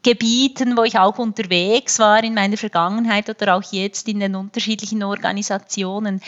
Gebieten, 0.02 0.76
wo 0.76 0.84
ich 0.84 0.98
auch 0.98 1.18
unterwegs 1.18 1.98
war 1.98 2.22
in 2.22 2.34
meiner 2.34 2.56
Vergangenheit 2.56 3.28
oder 3.28 3.56
auch 3.56 3.62
jetzt 3.72 4.08
in 4.08 4.20
den 4.20 4.36
unterschiedlichen 4.36 5.02
Organisationen. 5.02 6.20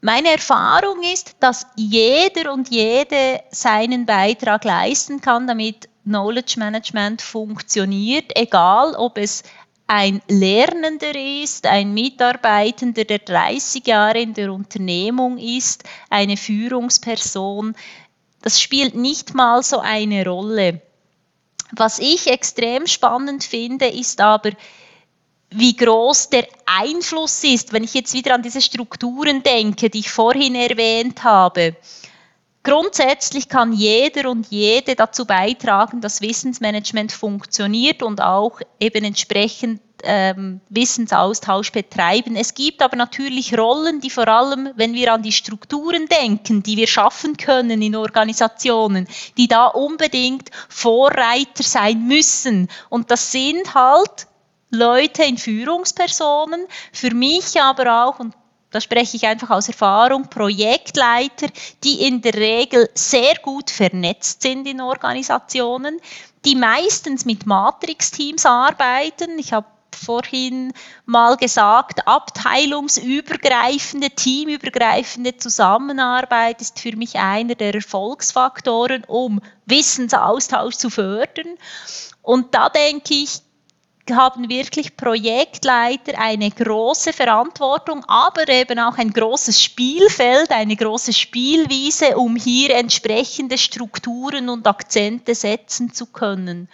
Meine 0.00 0.30
Erfahrung 0.30 1.02
ist, 1.02 1.36
dass 1.40 1.66
jeder 1.76 2.52
und 2.52 2.70
jede 2.70 3.40
seinen 3.50 4.06
Beitrag 4.06 4.64
leisten 4.64 5.20
kann, 5.20 5.46
damit 5.46 5.88
Knowledge 6.04 6.54
Management 6.58 7.20
funktioniert, 7.20 8.30
egal 8.36 8.94
ob 8.94 9.18
es 9.18 9.42
ein 9.88 10.20
Lernender 10.28 11.14
ist, 11.14 11.66
ein 11.66 11.94
Mitarbeitender, 11.94 13.04
der 13.04 13.20
30 13.20 13.86
Jahre 13.86 14.20
in 14.20 14.34
der 14.34 14.52
Unternehmung 14.52 15.38
ist, 15.38 15.84
eine 16.10 16.36
Führungsperson. 16.36 17.74
Das 18.46 18.60
spielt 18.60 18.94
nicht 18.94 19.34
mal 19.34 19.60
so 19.64 19.80
eine 19.80 20.24
Rolle. 20.24 20.80
Was 21.72 21.98
ich 21.98 22.28
extrem 22.28 22.86
spannend 22.86 23.42
finde, 23.42 23.88
ist 23.88 24.20
aber, 24.20 24.52
wie 25.50 25.74
groß 25.74 26.30
der 26.30 26.46
Einfluss 26.64 27.42
ist, 27.42 27.72
wenn 27.72 27.82
ich 27.82 27.94
jetzt 27.94 28.14
wieder 28.14 28.36
an 28.36 28.42
diese 28.42 28.60
Strukturen 28.60 29.42
denke, 29.42 29.90
die 29.90 29.98
ich 29.98 30.12
vorhin 30.12 30.54
erwähnt 30.54 31.24
habe. 31.24 31.74
Grundsätzlich 32.62 33.48
kann 33.48 33.72
jeder 33.72 34.30
und 34.30 34.46
jede 34.48 34.94
dazu 34.94 35.24
beitragen, 35.24 36.00
dass 36.00 36.20
Wissensmanagement 36.20 37.10
funktioniert 37.10 38.04
und 38.04 38.22
auch 38.22 38.60
eben 38.78 39.06
entsprechend 39.06 39.80
ähm, 40.04 40.60
Wissensaustausch 40.68 41.72
betreiben. 41.72 42.36
Es 42.36 42.54
gibt 42.54 42.82
aber 42.82 42.96
natürlich 42.96 43.56
Rollen, 43.56 44.00
die 44.00 44.10
vor 44.10 44.28
allem, 44.28 44.70
wenn 44.76 44.94
wir 44.94 45.12
an 45.12 45.22
die 45.22 45.32
Strukturen 45.32 46.06
denken, 46.06 46.62
die 46.62 46.76
wir 46.76 46.86
schaffen 46.86 47.36
können 47.36 47.82
in 47.82 47.96
Organisationen, 47.96 49.08
die 49.36 49.48
da 49.48 49.66
unbedingt 49.66 50.50
Vorreiter 50.68 51.62
sein 51.62 52.06
müssen. 52.06 52.68
Und 52.88 53.10
das 53.10 53.32
sind 53.32 53.74
halt 53.74 54.26
Leute 54.70 55.22
in 55.24 55.38
Führungspersonen, 55.38 56.66
für 56.92 57.14
mich 57.14 57.60
aber 57.60 58.04
auch, 58.04 58.18
und 58.18 58.34
da 58.70 58.80
spreche 58.80 59.16
ich 59.16 59.26
einfach 59.26 59.50
aus 59.50 59.68
Erfahrung, 59.68 60.28
Projektleiter, 60.28 61.46
die 61.84 62.06
in 62.06 62.20
der 62.20 62.34
Regel 62.34 62.90
sehr 62.94 63.36
gut 63.36 63.70
vernetzt 63.70 64.42
sind 64.42 64.66
in 64.66 64.80
Organisationen, 64.80 65.98
die 66.44 66.56
meistens 66.56 67.24
mit 67.24 67.46
Matrix-Teams 67.46 68.44
arbeiten. 68.44 69.38
Ich 69.38 69.52
habe 69.52 69.66
vorhin 69.96 70.72
mal 71.04 71.36
gesagt, 71.36 72.06
abteilungsübergreifende, 72.06 74.10
teamübergreifende 74.10 75.36
Zusammenarbeit 75.36 76.60
ist 76.60 76.78
für 76.78 76.96
mich 76.96 77.16
einer 77.16 77.54
der 77.54 77.74
Erfolgsfaktoren, 77.74 79.04
um 79.04 79.40
Wissensaustausch 79.66 80.76
zu 80.76 80.90
fördern. 80.90 81.56
Und 82.22 82.54
da 82.54 82.68
denke 82.68 83.14
ich, 83.14 83.40
haben 84.14 84.48
wirklich 84.48 84.96
Projektleiter 84.96 86.18
eine 86.18 86.50
große 86.50 87.12
Verantwortung, 87.12 88.04
aber 88.06 88.48
eben 88.48 88.78
auch 88.78 88.98
ein 88.98 89.12
großes 89.12 89.60
Spielfeld, 89.60 90.50
eine 90.50 90.76
große 90.76 91.12
Spielwiese, 91.12 92.16
um 92.16 92.36
hier 92.36 92.76
entsprechende 92.76 93.58
Strukturen 93.58 94.48
und 94.48 94.66
Akzente 94.66 95.34
setzen 95.34 95.92
zu 95.92 96.06
können. 96.06 96.68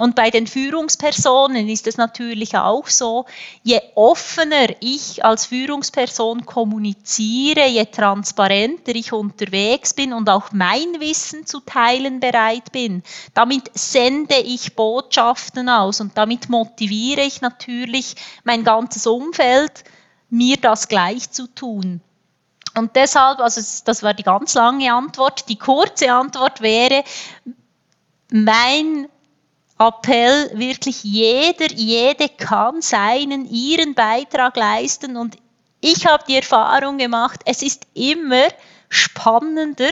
Und 0.00 0.16
bei 0.16 0.30
den 0.30 0.48
Führungspersonen 0.48 1.68
ist 1.68 1.86
es 1.86 1.96
natürlich 1.98 2.56
auch 2.56 2.88
so, 2.88 3.26
je 3.62 3.80
offener 3.94 4.66
ich 4.80 5.24
als 5.24 5.46
Führungsperson 5.46 6.44
kommuniziere, 6.44 7.68
je 7.68 7.84
transparenter 7.84 8.92
ich 8.96 9.12
unterwegs 9.12 9.94
bin 9.94 10.12
und 10.12 10.28
auch 10.28 10.50
mein 10.50 10.98
Wissen 10.98 11.46
zu 11.46 11.60
teilen 11.60 12.18
bereit 12.18 12.72
bin, 12.72 13.04
damit 13.34 13.70
sende 13.74 14.38
ich 14.38 14.74
Botschaften 14.74 15.68
aus 15.68 16.00
und 16.00 16.18
damit 16.18 16.48
motiviere 16.48 17.20
ich 17.20 17.40
natürlich 17.40 18.16
mein 18.42 18.64
ganzes 18.64 19.06
Umfeld, 19.06 19.84
mir 20.28 20.56
das 20.56 20.88
gleich 20.88 21.30
zu 21.30 21.46
tun. 21.46 22.00
Und 22.76 22.96
deshalb, 22.96 23.38
also 23.38 23.60
das 23.84 24.02
war 24.02 24.14
die 24.14 24.24
ganz 24.24 24.54
lange 24.54 24.92
Antwort. 24.92 25.48
Die 25.48 25.56
kurze 25.56 26.12
Antwort 26.12 26.60
wäre, 26.60 27.04
mein 28.32 29.08
Appell, 29.78 30.50
wirklich 30.54 31.02
jeder, 31.02 31.70
jede 31.72 32.28
kann 32.28 32.80
seinen, 32.80 33.50
ihren 33.50 33.94
Beitrag 33.94 34.56
leisten. 34.56 35.16
Und 35.16 35.36
ich 35.80 36.06
habe 36.06 36.24
die 36.28 36.36
Erfahrung 36.36 36.98
gemacht, 36.98 37.40
es 37.44 37.62
ist 37.62 37.86
immer 37.94 38.48
spannender, 38.88 39.90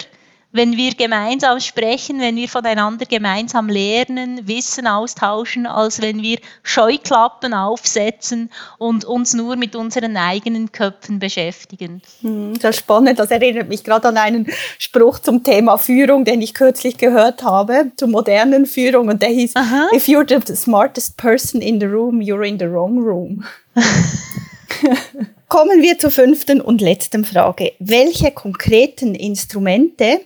wenn 0.53 0.76
wir 0.76 0.94
gemeinsam 0.94 1.59
sprechen, 1.61 2.20
wenn 2.20 2.36
wir 2.36 2.48
voneinander 2.48 3.07
gemeinsam 3.07 3.68
lernen, 3.68 4.46
Wissen 4.46 4.86
austauschen, 4.86 5.66
als 5.66 6.00
wenn 6.03 6.22
wir 6.22 6.38
Scheuklappen 6.62 7.55
aufsetzen 7.55 8.50
und 8.78 9.05
uns 9.05 9.34
nur 9.34 9.57
mit 9.57 9.74
unseren 9.74 10.16
eigenen 10.16 10.70
Köpfen 10.70 11.18
beschäftigen. 11.18 12.03
Hm, 12.20 12.59
das 12.61 12.76
ist 12.76 12.82
spannend. 12.82 13.18
Das 13.18 13.30
erinnert 13.30 13.68
mich 13.68 13.82
gerade 13.82 14.09
an 14.09 14.16
einen 14.18 14.46
Spruch 14.78 15.18
zum 15.18 15.42
Thema 15.42 15.78
Führung, 15.78 16.24
den 16.24 16.42
ich 16.42 16.55
kürzlich 16.55 16.98
gehört 16.98 17.42
habe, 17.42 17.92
zur 17.96 18.09
modernen 18.09 18.66
Führung. 18.66 19.09
Und 19.09 19.22
der 19.22 19.30
hieß, 19.30 19.57
Aha. 19.57 19.88
if 19.94 20.07
you're 20.07 20.26
the 20.46 20.55
smartest 20.55 21.16
person 21.16 21.61
in 21.62 21.80
the 21.80 21.86
room, 21.86 22.20
you're 22.20 22.46
in 22.46 22.59
the 22.59 22.66
wrong 22.66 22.98
room. 22.98 23.44
Kommen 25.53 25.82
wir 25.82 25.98
zur 25.98 26.11
fünften 26.11 26.62
und 26.62 26.80
letzten 26.80 27.26
Frage. 27.26 27.74
Welche 27.78 28.30
konkreten 28.30 29.14
Instrumente 29.14 30.22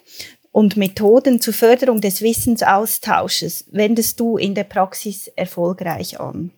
und 0.52 0.76
Methoden 0.76 1.40
zur 1.40 1.52
Förderung 1.52 2.00
des 2.00 2.22
Wissensaustausches 2.22 3.64
wendest 3.72 4.20
du 4.20 4.36
in 4.36 4.54
der 4.54 4.62
Praxis 4.62 5.26
erfolgreich 5.26 6.20
an? 6.20 6.52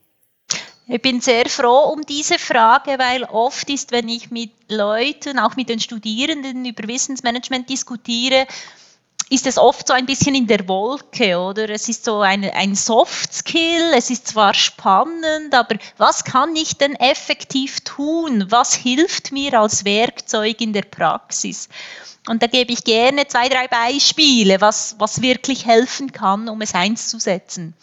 Ich 0.86 1.00
bin 1.00 1.22
sehr 1.22 1.46
froh 1.48 1.94
um 1.94 2.02
diese 2.04 2.38
Frage, 2.38 2.98
weil 2.98 3.24
oft 3.24 3.70
ist, 3.70 3.90
wenn 3.90 4.10
ich 4.10 4.30
mit 4.30 4.50
Leuten, 4.68 5.38
auch 5.38 5.56
mit 5.56 5.70
den 5.70 5.80
Studierenden 5.80 6.66
über 6.66 6.86
Wissensmanagement 6.86 7.70
diskutiere, 7.70 8.46
ist 9.30 9.46
es 9.46 9.58
oft 9.58 9.86
so 9.86 9.92
ein 9.92 10.06
bisschen 10.06 10.34
in 10.34 10.46
der 10.46 10.66
Wolke, 10.68 11.38
oder? 11.38 11.68
Es 11.68 11.88
ist 11.88 12.04
so 12.04 12.20
ein, 12.20 12.44
ein 12.44 12.74
Soft 12.74 13.32
Skill, 13.32 13.92
es 13.94 14.10
ist 14.10 14.28
zwar 14.28 14.54
spannend, 14.54 15.54
aber 15.54 15.76
was 15.96 16.24
kann 16.24 16.56
ich 16.56 16.76
denn 16.76 16.94
effektiv 16.94 17.80
tun? 17.80 18.46
Was 18.48 18.74
hilft 18.74 19.32
mir 19.32 19.60
als 19.60 19.84
Werkzeug 19.84 20.60
in 20.60 20.72
der 20.72 20.82
Praxis? 20.82 21.68
Und 22.28 22.42
da 22.42 22.46
gebe 22.46 22.72
ich 22.72 22.84
gerne 22.84 23.26
zwei, 23.26 23.48
drei 23.48 23.68
Beispiele, 23.68 24.60
was, 24.60 24.96
was 24.98 25.22
wirklich 25.22 25.66
helfen 25.66 26.12
kann, 26.12 26.48
um 26.48 26.60
es 26.60 26.74
einzusetzen. 26.74 27.74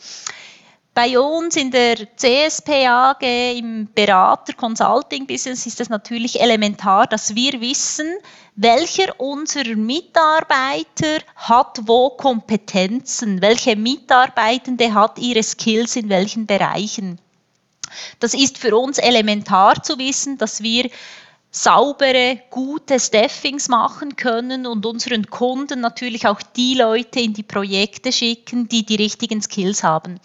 Bei 0.96 1.20
uns 1.20 1.58
in 1.58 1.72
der 1.72 1.98
CSP 2.16 2.88
AG 2.88 3.22
im 3.58 3.90
Berater-Consulting-Business 3.94 5.66
ist 5.66 5.82
es 5.82 5.90
natürlich 5.90 6.40
elementar, 6.40 7.06
dass 7.06 7.36
wir 7.36 7.60
wissen, 7.60 8.08
welcher 8.56 9.20
unserer 9.20 9.76
Mitarbeiter 9.76 11.20
hat 11.36 11.82
wo 11.84 12.12
Kompetenzen, 12.12 13.42
welche 13.42 13.76
Mitarbeitende 13.76 14.94
hat 14.94 15.20
ihre 15.20 15.44
Skills 15.44 15.98
in 15.98 16.08
welchen 16.08 16.46
Bereichen. 16.46 17.20
Das 18.22 18.34
ist 18.34 18.58
für 18.58 18.78
uns 18.78 18.98
elementar 18.98 19.84
zu 19.84 19.98
wissen, 19.98 20.38
dass 20.38 20.64
wir 20.64 20.90
saubere, 21.56 22.42
gute 22.50 23.00
Staffings 23.00 23.70
machen 23.70 24.18
können 24.18 24.68
und 24.68 24.86
unseren 24.86 25.30
Kunden 25.30 25.80
natürlich 25.80 26.28
auch 26.28 26.42
die 26.42 26.76
Leute 26.76 27.22
in 27.22 27.34
die 27.34 27.44
Projekte 27.44 28.12
schicken, 28.12 28.68
die 28.68 28.86
die 28.86 28.98
richtigen 28.98 29.42
Skills 29.42 29.82
haben. 29.82 30.20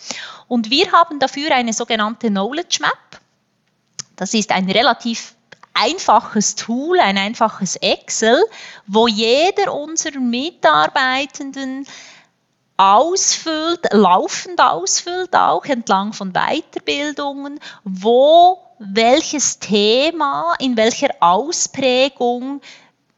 Und 0.48 0.70
wir 0.70 0.90
haben 0.90 1.20
dafür 1.20 1.54
eine 1.54 1.72
sogenannte 1.72 2.28
Knowledge 2.28 2.78
Map. 2.80 3.20
Das 4.16 4.34
ist 4.34 4.50
ein 4.50 4.68
relativ 4.68 5.36
einfaches 5.72 6.56
Tool, 6.56 6.98
ein 6.98 7.16
einfaches 7.16 7.76
Excel, 7.76 8.42
wo 8.88 9.06
jeder 9.06 9.72
unserer 9.72 10.18
Mitarbeitenden 10.18 11.86
ausfüllt, 12.80 13.92
laufend 13.92 14.58
ausfüllt, 14.58 15.36
auch 15.36 15.66
entlang 15.66 16.14
von 16.14 16.32
Weiterbildungen, 16.32 17.60
wo 17.84 18.58
welches 18.78 19.58
Thema 19.58 20.54
in 20.58 20.78
welcher 20.78 21.10
Ausprägung 21.20 22.62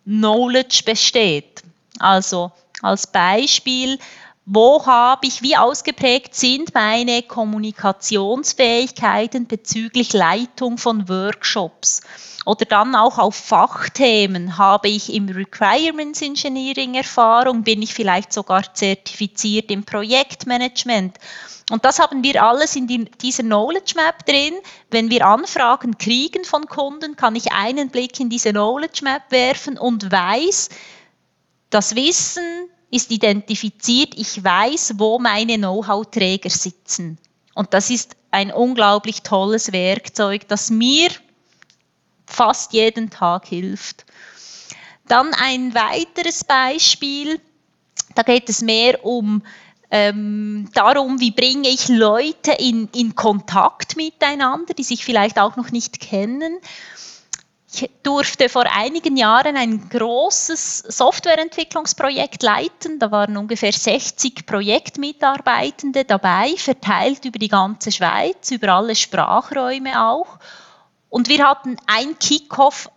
Knowledge 0.05 0.83
besteht. 0.85 1.63
Also 2.01 2.51
als 2.83 3.07
Beispiel, 3.07 4.01
wo 4.45 4.85
habe 4.87 5.29
ich, 5.29 5.43
wie 5.43 5.57
ausgeprägt 5.57 6.35
sind 6.35 6.75
meine 6.75 7.23
Kommunikationsfähigkeiten 7.23 9.47
bezüglich 9.47 10.13
Leitung 10.13 10.79
von 10.79 11.09
Workshops? 11.09 12.01
Oder 12.45 12.65
dann 12.65 12.97
auch 12.97 13.19
auf 13.19 13.37
Fachthemen. 13.37 14.59
Habe 14.59 14.89
ich 14.89 15.15
im 15.15 15.29
Requirements 15.29 16.23
Engineering 16.23 16.95
Erfahrung? 16.95 17.63
Bin 17.63 17.83
ich 17.83 17.95
vielleicht 17.95 18.33
sogar 18.33 18.75
zertifiziert 18.75 19.71
im 19.71 19.85
Projektmanagement? 19.85 21.19
Und 21.71 21.85
das 21.85 22.01
haben 22.01 22.25
wir 22.25 22.43
alles 22.43 22.75
in 22.75 22.89
die, 22.89 23.05
dieser 23.05 23.45
Knowledge 23.45 23.93
Map 23.95 24.27
drin. 24.27 24.55
Wenn 24.91 25.09
wir 25.09 25.25
Anfragen 25.25 25.99
kriegen 25.99 26.45
von 26.45 26.67
Kunden, 26.67 27.15
kann 27.15 27.37
ich 27.37 27.53
einen 27.53 27.91
Blick 27.91 28.19
in 28.19 28.29
diese 28.29 28.51
Knowledge 28.51 29.05
Map 29.05 29.23
werfen 29.31 29.79
und 29.79 30.11
weiß, 30.11 30.69
das 31.71 31.95
Wissen 31.95 32.69
ist 32.93 33.11
identifiziert. 33.11 34.15
Ich 34.17 34.45
weiß, 34.45 34.95
wo 34.99 35.19
meine 35.19 35.57
Know-how-Träger 35.57 36.51
sitzen. 36.51 37.19
Und 37.55 37.75
das 37.75 37.91
ist 37.91 38.17
ein 38.31 38.53
unglaublich 38.53 39.23
tolles 39.23 39.73
Werkzeug, 39.73 40.47
das 40.49 40.71
mir 40.71 41.11
fast 42.27 42.73
jeden 42.73 43.11
Tag 43.11 43.47
hilft. 43.47 44.05
Dann 45.09 45.35
ein 45.35 45.75
weiteres 45.75 46.45
Beispiel, 46.45 47.41
da 48.15 48.23
geht 48.23 48.49
es 48.49 48.63
mehr 48.63 49.05
um 49.05 49.43
ähm, 49.91 50.69
darum, 50.73 51.21
wie 51.21 51.31
bringe 51.31 51.69
ich 51.69 51.89
Leute 51.89 52.53
in, 52.53 52.89
in 52.95 53.15
Kontakt 53.15 53.97
miteinander, 53.97 54.75
die 54.75 54.85
sich 54.85 55.05
vielleicht 55.05 55.39
auch 55.39 55.57
noch 55.57 55.71
nicht 55.71 56.01
kennen. 56.01 56.59
Ich 57.75 57.91
durfte 58.03 58.51
vor 58.51 58.65
einigen 58.71 59.17
Jahren 59.17 59.57
ein 59.57 59.89
großes 59.89 60.79
Softwareentwicklungsprojekt 60.79 62.43
leiten. 62.43 62.99
Da 62.99 63.11
waren 63.11 63.37
ungefähr 63.39 63.73
60 63.73 64.45
Projektmitarbeitende 64.45 66.05
dabei, 66.05 66.55
verteilt 66.59 67.25
über 67.25 67.39
die 67.39 67.49
ganze 67.49 67.91
Schweiz, 67.91 68.51
über 68.51 68.75
alle 68.75 68.95
Sprachräume 68.95 70.07
auch. 70.07 70.39
Und 71.09 71.29
wir 71.29 71.49
hatten 71.49 71.79
ein 71.87 72.19
Kickoff 72.19 72.91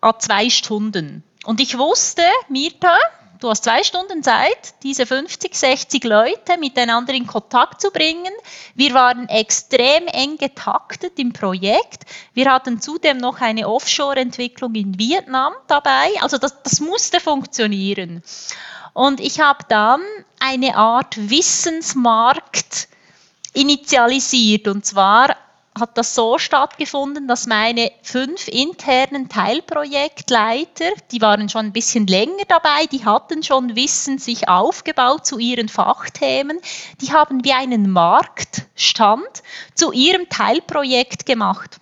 a 0.00 0.18
zwei 0.18 0.50
Stunden. 0.50 1.22
Und 1.44 1.60
ich 1.60 1.78
wusste, 1.78 2.22
Mirta, 2.48 2.96
du 3.44 3.50
hast 3.50 3.64
zwei 3.64 3.82
Stunden 3.82 4.22
Zeit, 4.22 4.74
diese 4.82 5.04
50, 5.04 5.54
60 5.54 6.04
Leute 6.04 6.56
miteinander 6.58 7.12
in 7.12 7.26
Kontakt 7.26 7.78
zu 7.78 7.90
bringen. 7.90 8.32
Wir 8.74 8.94
waren 8.94 9.28
extrem 9.28 10.06
eng 10.06 10.38
getaktet 10.38 11.18
im 11.18 11.34
Projekt. 11.34 12.04
Wir 12.32 12.50
hatten 12.50 12.80
zudem 12.80 13.18
noch 13.18 13.42
eine 13.42 13.68
Offshore-Entwicklung 13.68 14.74
in 14.74 14.98
Vietnam 14.98 15.52
dabei. 15.66 16.10
Also 16.22 16.38
das, 16.38 16.62
das 16.62 16.80
musste 16.80 17.20
funktionieren. 17.20 18.22
Und 18.94 19.20
ich 19.20 19.40
habe 19.40 19.64
dann 19.68 20.00
eine 20.40 20.76
Art 20.76 21.14
Wissensmarkt 21.28 22.88
initialisiert. 23.52 24.68
Und 24.68 24.86
zwar 24.86 25.36
hat 25.78 25.98
das 25.98 26.14
so 26.14 26.38
stattgefunden, 26.38 27.26
dass 27.26 27.46
meine 27.46 27.90
fünf 28.02 28.46
internen 28.48 29.28
Teilprojektleiter, 29.28 30.90
die 31.10 31.20
waren 31.20 31.48
schon 31.48 31.66
ein 31.66 31.72
bisschen 31.72 32.06
länger 32.06 32.44
dabei, 32.46 32.86
die 32.90 33.04
hatten 33.04 33.42
schon 33.42 33.74
Wissen 33.74 34.18
sich 34.18 34.48
aufgebaut 34.48 35.26
zu 35.26 35.38
ihren 35.38 35.68
Fachthemen, 35.68 36.60
die 37.00 37.12
haben 37.12 37.44
wie 37.44 37.52
einen 37.52 37.90
Marktstand 37.90 39.42
zu 39.74 39.90
ihrem 39.92 40.28
Teilprojekt 40.28 41.26
gemacht. 41.26 41.80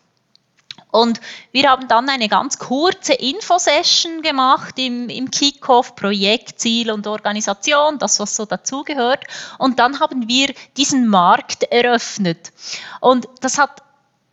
Und 0.93 1.23
wir 1.53 1.71
haben 1.71 1.89
dann 1.89 2.11
eine 2.11 2.29
ganz 2.29 2.59
kurze 2.59 3.15
Infosession 3.15 4.21
gemacht 4.21 4.79
im, 4.79 5.09
im 5.09 5.31
Kickoff, 5.31 5.97
Projekt, 5.97 6.61
Ziel 6.61 6.91
und 6.91 7.07
Organisation, 7.07 7.99
das, 7.99 8.21
was 8.21 8.37
so 8.37 8.45
dazugehört. 8.45 9.25
Und 9.59 9.79
dann 9.79 10.01
haben 10.01 10.29
wir 10.29 10.53
diesen 10.77 11.09
Markt 11.09 11.65
eröffnet. 11.65 12.53
Und 13.01 13.27
das 13.41 13.57
hat 13.57 13.83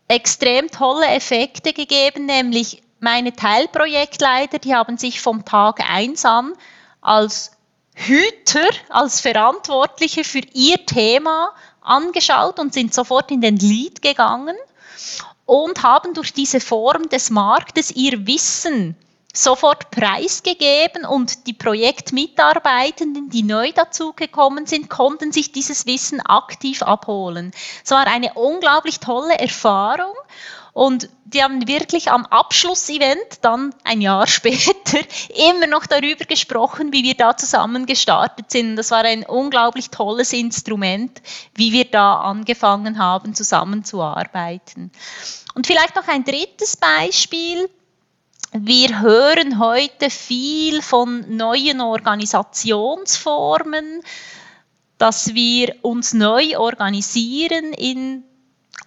extrem 0.10 0.70
tolle 0.70 1.07
Effekte 1.07 1.72
gegeben, 1.72 2.26
nämlich 2.26 2.84
meine 2.99 3.32
Teilprojektleiter, 3.32 4.60
die 4.60 4.76
haben 4.76 4.97
sich 4.97 5.22
vom 5.22 5.45
Tag 5.45 5.80
eins 5.89 6.26
an 6.26 6.53
als 6.99 7.51
Hüter, 7.95 8.68
als 8.89 9.22
Verantwortliche 9.22 10.26
für 10.26 10.41
ihr 10.51 10.86
Thema 10.86 11.53
angeschaut 11.80 12.60
und 12.60 12.74
sind 12.74 12.93
sofort 12.93 13.32
in 13.32 13.39
den 13.39 13.55
Lead 13.55 14.01
gegangen 14.01 14.57
und 15.50 15.82
haben 15.82 16.14
durch 16.14 16.32
diese 16.32 16.60
Form 16.60 17.10
des 17.10 17.32
Marktes 17.32 17.89
ihr 17.89 18.28
Wissen 18.28 18.95
sofort 19.34 19.89
preisgegeben 19.89 21.06
und 21.06 21.47
die 21.47 21.54
Projektmitarbeitenden, 21.54 23.32
die 23.32 23.41
neu 23.41 23.72
dazugekommen 23.72 24.68
sind, 24.68 24.91
konnten 24.91 25.32
sich 25.32 25.52
dieses 25.52 25.88
Wissen 25.88 26.22
aktiv 26.22 26.84
abholen. 26.84 27.52
Es 27.84 27.89
war 27.89 28.06
eine 28.06 28.36
unglaublich 28.36 29.00
tolle 29.00 29.39
Erfahrung 29.39 30.14
und 30.80 31.10
die 31.26 31.44
haben 31.44 31.68
wirklich 31.68 32.10
am 32.10 32.26
Abschlussevent 32.26 33.40
dann 33.42 33.76
ein 33.84 34.00
Jahr 34.00 34.28
später 34.28 35.00
immer 35.52 35.68
noch 35.68 35.86
darüber 35.86 36.24
gesprochen, 36.24 36.94
wie 36.94 37.04
wir 37.04 37.16
da 37.16 37.36
zusammen 37.36 37.86
gestartet 37.86 38.50
sind. 38.50 38.78
Das 38.78 38.92
war 38.92 39.04
ein 39.04 39.26
unglaublich 39.26 39.90
tolles 39.90 40.32
Instrument, 40.32 41.22
wie 41.54 41.74
wir 41.74 41.84
da 41.84 42.22
angefangen 42.22 42.98
haben, 42.98 43.36
zusammenzuarbeiten. 43.36 44.94
Und 45.54 45.68
vielleicht 45.68 45.98
noch 45.98 46.08
ein 46.08 46.24
drittes 46.24 46.78
Beispiel. 46.78 47.70
Wir 48.54 49.02
hören 49.02 49.60
heute 49.60 50.10
viel 50.10 50.82
von 50.82 51.36
neuen 51.36 51.82
Organisationsformen, 51.82 54.02
dass 54.98 55.34
wir 55.34 55.76
uns 55.82 56.14
neu 56.14 56.58
organisieren 56.58 57.74
in 57.74 58.24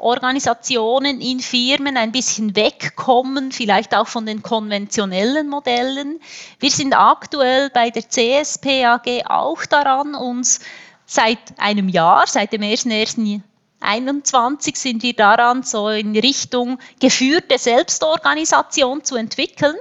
Organisationen, 0.03 1.21
in 1.21 1.41
Firmen 1.41 1.97
ein 1.97 2.11
bisschen 2.11 2.57
wegkommen, 2.57 3.53
vielleicht 3.53 3.95
auch 3.95 4.09
von 4.09 4.27
den 4.27 4.43
konventionellen 4.43 5.49
Modellen. 5.49 6.19
Wir 6.59 6.71
sind 6.71 6.93
aktuell 6.93 7.71
bei 7.71 7.91
der 7.91 8.09
CSP 8.09 8.85
AG 8.85 9.25
auch 9.27 9.65
daran, 9.65 10.17
uns 10.17 10.59
seit 11.07 11.39
einem 11.57 11.89
Jahr, 11.89 12.27
seit 12.27 12.53
dem 12.53 12.63
1.1.21 12.63 14.77
sind 14.77 15.05
wir 15.05 15.15
daran, 15.15 15.63
so 15.63 15.89
in 15.89 16.19
Richtung 16.19 16.81
geführte 16.99 17.59
Selbstorganisation 17.59 19.05
zu 19.05 19.15
entwickeln. 19.15 19.77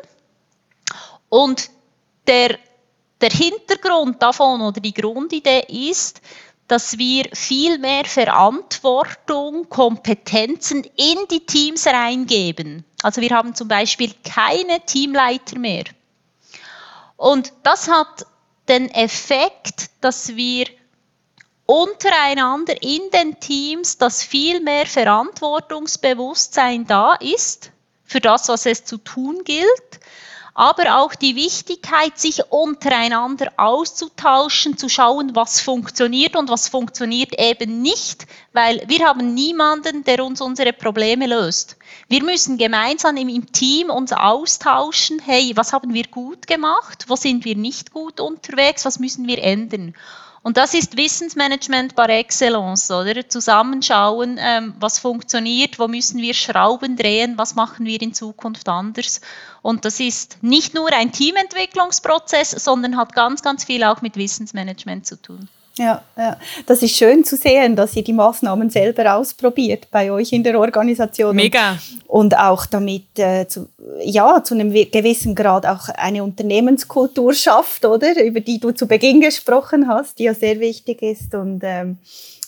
Und 1.29 1.71
der, 2.27 2.59
der 3.21 3.31
Hintergrund 3.31 4.21
davon 4.21 4.61
oder 4.61 4.81
die 4.81 4.93
Grundidee 4.93 5.89
ist, 5.89 6.21
dass 6.71 6.97
wir 6.97 7.25
viel 7.33 7.77
mehr 7.79 8.05
Verantwortung, 8.05 9.67
Kompetenzen 9.67 10.85
in 10.95 11.17
die 11.29 11.45
Teams 11.45 11.85
reingeben. 11.85 12.85
Also 13.03 13.19
wir 13.19 13.31
haben 13.31 13.53
zum 13.55 13.67
Beispiel 13.67 14.13
keine 14.23 14.79
Teamleiter 14.85 15.59
mehr. 15.59 15.83
Und 17.17 17.51
das 17.63 17.89
hat 17.89 18.25
den 18.69 18.89
Effekt, 18.89 19.89
dass 19.99 20.37
wir 20.37 20.67
untereinander 21.65 22.81
in 22.81 23.01
den 23.11 23.37
Teams, 23.41 23.97
dass 23.97 24.23
viel 24.23 24.61
mehr 24.61 24.85
Verantwortungsbewusstsein 24.85 26.87
da 26.87 27.15
ist 27.15 27.71
für 28.05 28.21
das, 28.21 28.47
was 28.47 28.65
es 28.65 28.85
zu 28.85 28.97
tun 28.97 29.43
gilt 29.43 29.99
aber 30.53 30.99
auch 30.99 31.15
die 31.15 31.35
Wichtigkeit, 31.35 32.17
sich 32.17 32.43
untereinander 32.51 33.51
auszutauschen, 33.57 34.77
zu 34.77 34.89
schauen, 34.89 35.35
was 35.35 35.61
funktioniert 35.61 36.35
und 36.35 36.49
was 36.49 36.67
funktioniert 36.67 37.39
eben 37.39 37.81
nicht, 37.81 38.27
weil 38.53 38.83
wir 38.87 39.07
haben 39.07 39.33
niemanden, 39.33 40.03
der 40.03 40.23
uns 40.23 40.41
unsere 40.41 40.73
Probleme 40.73 41.27
löst. 41.27 41.77
Wir 42.09 42.23
müssen 42.23 42.57
gemeinsam 42.57 43.17
im 43.17 43.51
Team 43.51 43.89
uns 43.89 44.11
austauschen, 44.11 45.19
hey, 45.19 45.53
was 45.55 45.71
haben 45.73 45.93
wir 45.93 46.07
gut 46.07 46.47
gemacht, 46.47 47.05
wo 47.07 47.15
sind 47.15 47.45
wir 47.45 47.55
nicht 47.55 47.93
gut 47.93 48.19
unterwegs, 48.19 48.83
was 48.85 48.99
müssen 48.99 49.27
wir 49.27 49.41
ändern. 49.41 49.95
Und 50.43 50.57
das 50.57 50.73
ist 50.73 50.97
Wissensmanagement 50.97 51.95
par 51.95 52.09
excellence, 52.09 52.89
oder? 52.89 53.29
Zusammenschauen, 53.29 54.39
ähm, 54.39 54.73
was 54.79 54.97
funktioniert, 54.97 55.77
wo 55.77 55.87
müssen 55.87 56.19
wir 56.19 56.33
Schrauben 56.33 56.97
drehen, 56.97 57.37
was 57.37 57.53
machen 57.53 57.85
wir 57.85 58.01
in 58.01 58.15
Zukunft 58.15 58.67
anders. 58.67 59.21
Und 59.61 59.85
das 59.85 59.99
ist 59.99 60.41
nicht 60.41 60.73
nur 60.73 60.91
ein 60.93 61.11
Teamentwicklungsprozess, 61.11 62.51
sondern 62.51 62.97
hat 62.97 63.13
ganz, 63.13 63.43
ganz 63.43 63.65
viel 63.65 63.83
auch 63.83 64.01
mit 64.01 64.17
Wissensmanagement 64.17 65.05
zu 65.05 65.21
tun. 65.21 65.47
Ja, 65.81 66.03
ja, 66.15 66.37
das 66.67 66.83
ist 66.83 66.95
schön 66.95 67.23
zu 67.23 67.35
sehen, 67.35 67.75
dass 67.75 67.95
ihr 67.95 68.03
die 68.03 68.13
Maßnahmen 68.13 68.69
selber 68.69 69.15
ausprobiert 69.15 69.87
bei 69.89 70.11
euch 70.11 70.31
in 70.31 70.43
der 70.43 70.59
Organisation. 70.59 71.35
Mega. 71.35 71.79
Und 72.05 72.37
auch 72.37 72.67
damit 72.67 73.17
äh, 73.17 73.47
zu, 73.47 73.67
ja, 74.03 74.43
zu 74.43 74.53
einem 74.53 74.71
gewissen 74.71 75.33
Grad 75.33 75.65
auch 75.65 75.89
eine 75.89 76.23
Unternehmenskultur 76.23 77.33
schafft, 77.33 77.83
oder? 77.83 78.23
Über 78.23 78.41
die 78.41 78.59
du 78.59 78.71
zu 78.73 78.85
Beginn 78.85 79.21
gesprochen 79.21 79.87
hast, 79.87 80.19
die 80.19 80.25
ja 80.25 80.35
sehr 80.35 80.59
wichtig 80.59 81.01
ist. 81.01 81.33
Und 81.33 81.61
ähm, 81.63 81.97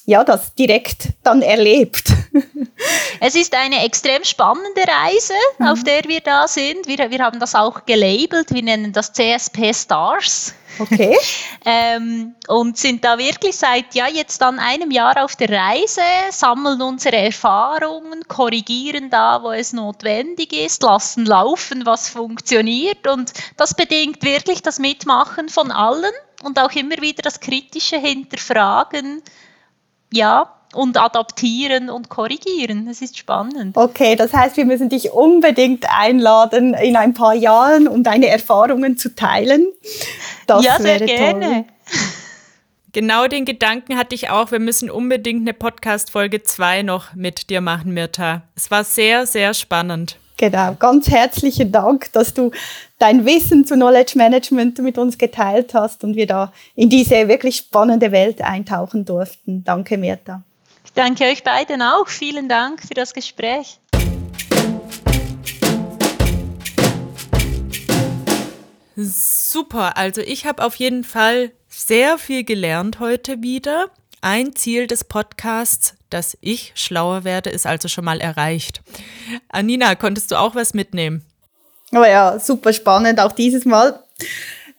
ja, 0.05 0.23
das 0.23 0.53
direkt 0.53 1.07
dann 1.23 1.41
erlebt. 1.41 2.13
Es 3.19 3.35
ist 3.35 3.55
eine 3.55 3.85
extrem 3.85 4.25
spannende 4.25 4.81
Reise, 4.81 5.33
mhm. 5.57 5.67
auf 5.67 5.83
der 5.83 6.03
wir 6.07 6.19
da 6.19 6.45
sind. 6.45 6.87
Wir, 6.87 7.09
wir 7.09 7.19
haben 7.19 7.39
das 7.39 7.55
auch 7.55 7.85
gelabelt, 7.85 8.53
wir 8.53 8.61
nennen 8.61 8.91
das 8.91 9.13
CSP 9.13 9.73
Stars. 9.73 10.53
Okay. 10.79 11.17
ähm, 11.65 12.35
und 12.47 12.77
sind 12.77 13.03
da 13.03 13.17
wirklich 13.17 13.55
seit 13.55 13.95
ja 13.95 14.07
jetzt 14.07 14.41
dann 14.41 14.59
einem 14.59 14.91
Jahr 14.91 15.23
auf 15.23 15.35
der 15.35 15.49
Reise, 15.49 16.01
sammeln 16.31 16.81
unsere 16.81 17.17
Erfahrungen, 17.17 18.27
korrigieren 18.27 19.09
da, 19.09 19.41
wo 19.43 19.51
es 19.51 19.73
notwendig 19.73 20.53
ist, 20.53 20.83
lassen 20.83 21.25
laufen, 21.25 21.85
was 21.85 22.09
funktioniert. 22.09 23.07
Und 23.07 23.33
das 23.57 23.73
bedingt 23.73 24.23
wirklich 24.23 24.61
das 24.61 24.79
Mitmachen 24.79 25.49
von 25.49 25.71
allen 25.71 26.13
und 26.43 26.59
auch 26.59 26.71
immer 26.71 26.97
wieder 27.01 27.21
das 27.21 27.39
kritische 27.39 27.97
Hinterfragen 27.97 29.21
ja, 30.13 30.53
und 30.73 30.97
adaptieren 30.97 31.89
und 31.89 32.09
korrigieren. 32.09 32.85
Das 32.85 33.01
ist 33.01 33.17
spannend. 33.17 33.77
Okay, 33.77 34.15
das 34.15 34.33
heißt, 34.33 34.57
wir 34.57 34.65
müssen 34.65 34.89
dich 34.89 35.11
unbedingt 35.11 35.85
einladen, 35.89 36.73
in 36.73 36.95
ein 36.95 37.13
paar 37.13 37.33
Jahren, 37.33 37.87
um 37.87 38.03
deine 38.03 38.27
Erfahrungen 38.27 38.97
zu 38.97 39.15
teilen. 39.15 39.67
Das 40.47 40.63
ja, 40.63 40.79
sehr 40.79 40.99
gerne. 40.99 41.45
Toll. 41.45 41.65
Genau 42.93 43.25
den 43.25 43.45
Gedanken 43.45 43.97
hatte 43.97 44.13
ich 44.13 44.29
auch. 44.29 44.51
Wir 44.51 44.59
müssen 44.59 44.91
unbedingt 44.91 45.41
eine 45.41 45.53
Podcast-Folge 45.53 46.43
2 46.43 46.83
noch 46.83 47.15
mit 47.15 47.49
dir 47.49 47.59
machen, 47.59 47.93
Mirta. 47.93 48.43
Es 48.55 48.69
war 48.69 48.83
sehr, 48.83 49.25
sehr 49.25 49.55
spannend. 49.55 50.17
Genau, 50.37 50.75
ganz 50.77 51.09
herzlichen 51.09 51.71
Dank, 51.71 52.11
dass 52.11 52.33
du 52.33 52.51
dein 52.99 53.25
Wissen 53.25 53.65
zu 53.65 53.75
Knowledge 53.75 54.17
Management 54.17 54.77
mit 54.79 54.97
uns 54.97 55.17
geteilt 55.17 55.73
hast 55.73 56.03
und 56.03 56.15
wir 56.15 56.27
da 56.27 56.51
in 56.75 56.89
diese 56.89 57.27
wirklich 57.27 57.57
spannende 57.57 58.11
Welt 58.11 58.41
eintauchen 58.41 59.05
durften. 59.05 59.63
Danke, 59.63 59.97
Mirta. 59.97 60.43
Ich 60.95 61.01
danke 61.01 61.23
euch 61.23 61.43
beiden 61.43 61.81
auch. 61.81 62.07
Vielen 62.07 62.47
Dank 62.47 62.83
für 62.83 62.93
das 62.93 63.15
Gespräch. 63.15 63.79
Super, 68.95 69.97
also 69.97 70.21
ich 70.21 70.45
habe 70.45 70.63
auf 70.63 70.75
jeden 70.75 71.03
Fall 71.03 71.51
sehr 71.67 72.19
viel 72.19 72.43
gelernt 72.43 72.99
heute 72.99 73.41
wieder. 73.41 73.87
Ein 74.21 74.55
Ziel 74.55 74.85
des 74.85 75.03
Podcasts, 75.03 75.95
dass 76.11 76.37
ich 76.41 76.73
schlauer 76.75 77.23
werde, 77.23 77.49
ist 77.49 77.65
also 77.65 77.87
schon 77.87 78.05
mal 78.05 78.21
erreicht. 78.21 78.83
Anina, 79.49 79.95
konntest 79.95 80.29
du 80.29 80.35
auch 80.35 80.53
was 80.53 80.75
mitnehmen? 80.75 81.25
Oh 81.91 82.03
ja, 82.03 82.37
super 82.37 82.71
spannend, 82.71 83.19
auch 83.19 83.31
dieses 83.31 83.65
Mal. 83.65 83.99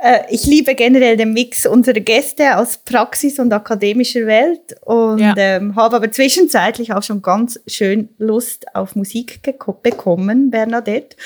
Äh, 0.05 0.25
ich 0.29 0.45
liebe 0.45 0.75
generell 0.75 1.17
den 1.17 1.33
Mix 1.33 1.65
unserer 1.65 2.01
Gäste 2.01 2.59
aus 2.59 2.77
Praxis 2.77 3.39
und 3.39 3.51
akademischer 3.55 4.27
Welt 4.27 4.77
und 4.83 5.19
ja. 5.19 5.35
ähm, 5.39 5.75
habe 5.77 5.97
aber 5.97 6.13
zwischenzeitlich 6.13 6.93
auch 6.93 7.03
schon 7.03 7.23
ganz 7.23 7.59
schön 7.67 8.11
Lust 8.19 8.67
auf 8.75 8.97
Musik 8.97 9.41
bekommen, 9.83 10.51
Bernadette. 10.51 11.17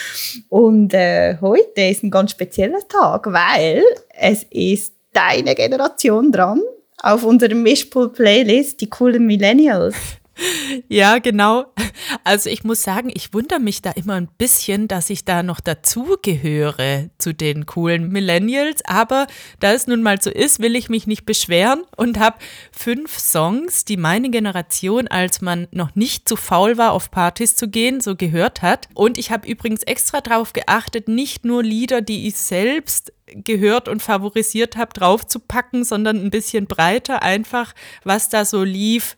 Und 0.48 0.94
äh, 0.94 1.38
heute 1.40 1.82
ist 1.82 2.04
ein 2.04 2.10
ganz 2.12 2.30
spezieller 2.30 2.86
Tag, 2.88 3.26
weil 3.26 3.82
es 4.16 4.44
ist 4.44 4.94
deine 5.12 5.56
Generation 5.56 6.30
dran 6.30 6.62
auf 7.02 7.24
unserer 7.24 7.56
Mischpool-Playlist, 7.56 8.80
die 8.80 8.90
coolen 8.90 9.26
Millennials. 9.26 9.96
Ja, 10.88 11.18
genau. 11.18 11.66
Also 12.22 12.48
ich 12.48 12.62
muss 12.62 12.82
sagen, 12.82 13.10
ich 13.12 13.34
wundere 13.34 13.58
mich 13.58 13.82
da 13.82 13.90
immer 13.90 14.14
ein 14.14 14.28
bisschen, 14.38 14.86
dass 14.86 15.10
ich 15.10 15.24
da 15.24 15.42
noch 15.42 15.60
dazugehöre 15.60 17.10
zu 17.18 17.34
den 17.34 17.66
coolen 17.66 18.10
Millennials. 18.10 18.84
Aber 18.84 19.26
da 19.60 19.72
es 19.72 19.86
nun 19.86 20.02
mal 20.02 20.20
so 20.20 20.30
ist, 20.30 20.60
will 20.60 20.76
ich 20.76 20.88
mich 20.88 21.06
nicht 21.06 21.26
beschweren 21.26 21.82
und 21.96 22.18
habe 22.18 22.38
fünf 22.70 23.18
Songs, 23.18 23.84
die 23.84 23.96
meine 23.96 24.30
Generation, 24.30 25.08
als 25.08 25.40
man 25.40 25.66
noch 25.72 25.94
nicht 25.94 26.28
zu 26.28 26.36
faul 26.36 26.78
war, 26.78 26.92
auf 26.92 27.10
Partys 27.10 27.56
zu 27.56 27.68
gehen, 27.68 28.00
so 28.00 28.14
gehört 28.14 28.62
hat. 28.62 28.88
Und 28.94 29.18
ich 29.18 29.30
habe 29.30 29.48
übrigens 29.48 29.82
extra 29.82 30.20
darauf 30.20 30.52
geachtet, 30.52 31.08
nicht 31.08 31.44
nur 31.44 31.62
Lieder, 31.62 32.00
die 32.00 32.28
ich 32.28 32.36
selbst 32.36 33.12
gehört 33.26 33.88
und 33.88 34.02
favorisiert 34.02 34.76
habe, 34.76 34.92
draufzupacken, 34.94 35.84
sondern 35.84 36.16
ein 36.24 36.30
bisschen 36.30 36.66
breiter 36.66 37.22
einfach, 37.22 37.74
was 38.04 38.28
da 38.28 38.44
so 38.44 38.62
lief 38.62 39.16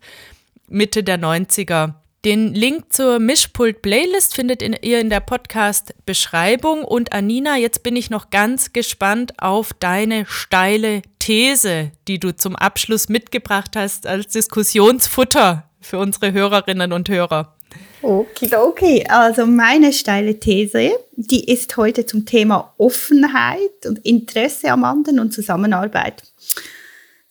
Mitte 0.71 1.05
der 1.05 1.19
90er. 1.19 1.95
Den 2.25 2.55
Link 2.55 2.93
zur 2.93 3.19
Mischpult-Playlist 3.19 4.35
findet 4.35 4.63
ihr 4.63 5.01
in 5.01 5.09
der 5.09 5.21
Podcast-Beschreibung. 5.21 6.85
Und 6.85 7.13
Anina, 7.13 7.57
jetzt 7.57 7.83
bin 7.83 7.97
ich 7.97 8.11
noch 8.11 8.29
ganz 8.29 8.73
gespannt 8.73 9.33
auf 9.39 9.73
deine 9.73 10.27
steile 10.27 11.01
These, 11.19 11.93
die 12.09 12.21
du 12.21 12.37
zum 12.37 12.57
Abschluss 12.57 13.09
mitgebracht 13.09 13.75
hast 13.75 14.07
als 14.07 14.33
Diskussionsfutter 14.33 15.71
für 15.81 15.99
unsere 15.99 16.33
Hörerinnen 16.33 16.93
und 16.93 17.09
Hörer. 17.09 17.57
Okay, 18.03 18.55
okay. 18.55 19.07
Also 19.09 19.47
meine 19.47 19.93
steile 19.93 20.39
These, 20.39 20.91
die 21.17 21.51
ist 21.51 21.77
heute 21.77 22.07
zum 22.07 22.27
Thema 22.27 22.75
Offenheit 22.79 23.87
und 23.87 23.99
Interesse 24.05 24.71
am 24.71 24.85
anderen 24.85 25.21
und 25.21 25.33
Zusammenarbeit. 25.33 26.23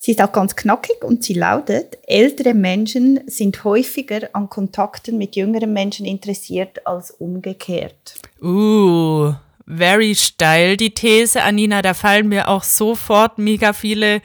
Sie 0.10 0.14
ist 0.14 0.24
auch 0.24 0.32
ganz 0.32 0.56
knackig 0.56 1.04
und 1.04 1.24
sie 1.24 1.36
lautet, 1.36 2.00
ältere 2.08 2.56
Menschen 2.56 3.20
sind 3.28 3.64
häufiger 3.64 4.28
an 4.34 4.50
Kontakten 4.50 5.20
mit 5.20 5.36
jüngeren 5.36 5.72
Menschen 5.72 6.04
interessiert 6.04 6.84
als 6.88 7.12
umgekehrt. 7.12 8.16
Uh, 8.42 9.34
very 9.68 10.16
steil 10.16 10.78
die 10.78 10.96
These, 10.96 11.44
Anina. 11.44 11.84
Da 11.84 11.94
fallen 11.94 12.28
mir 12.28 12.48
auch 12.48 12.64
sofort 12.64 13.38
mega 13.38 13.72
viele 13.72 14.24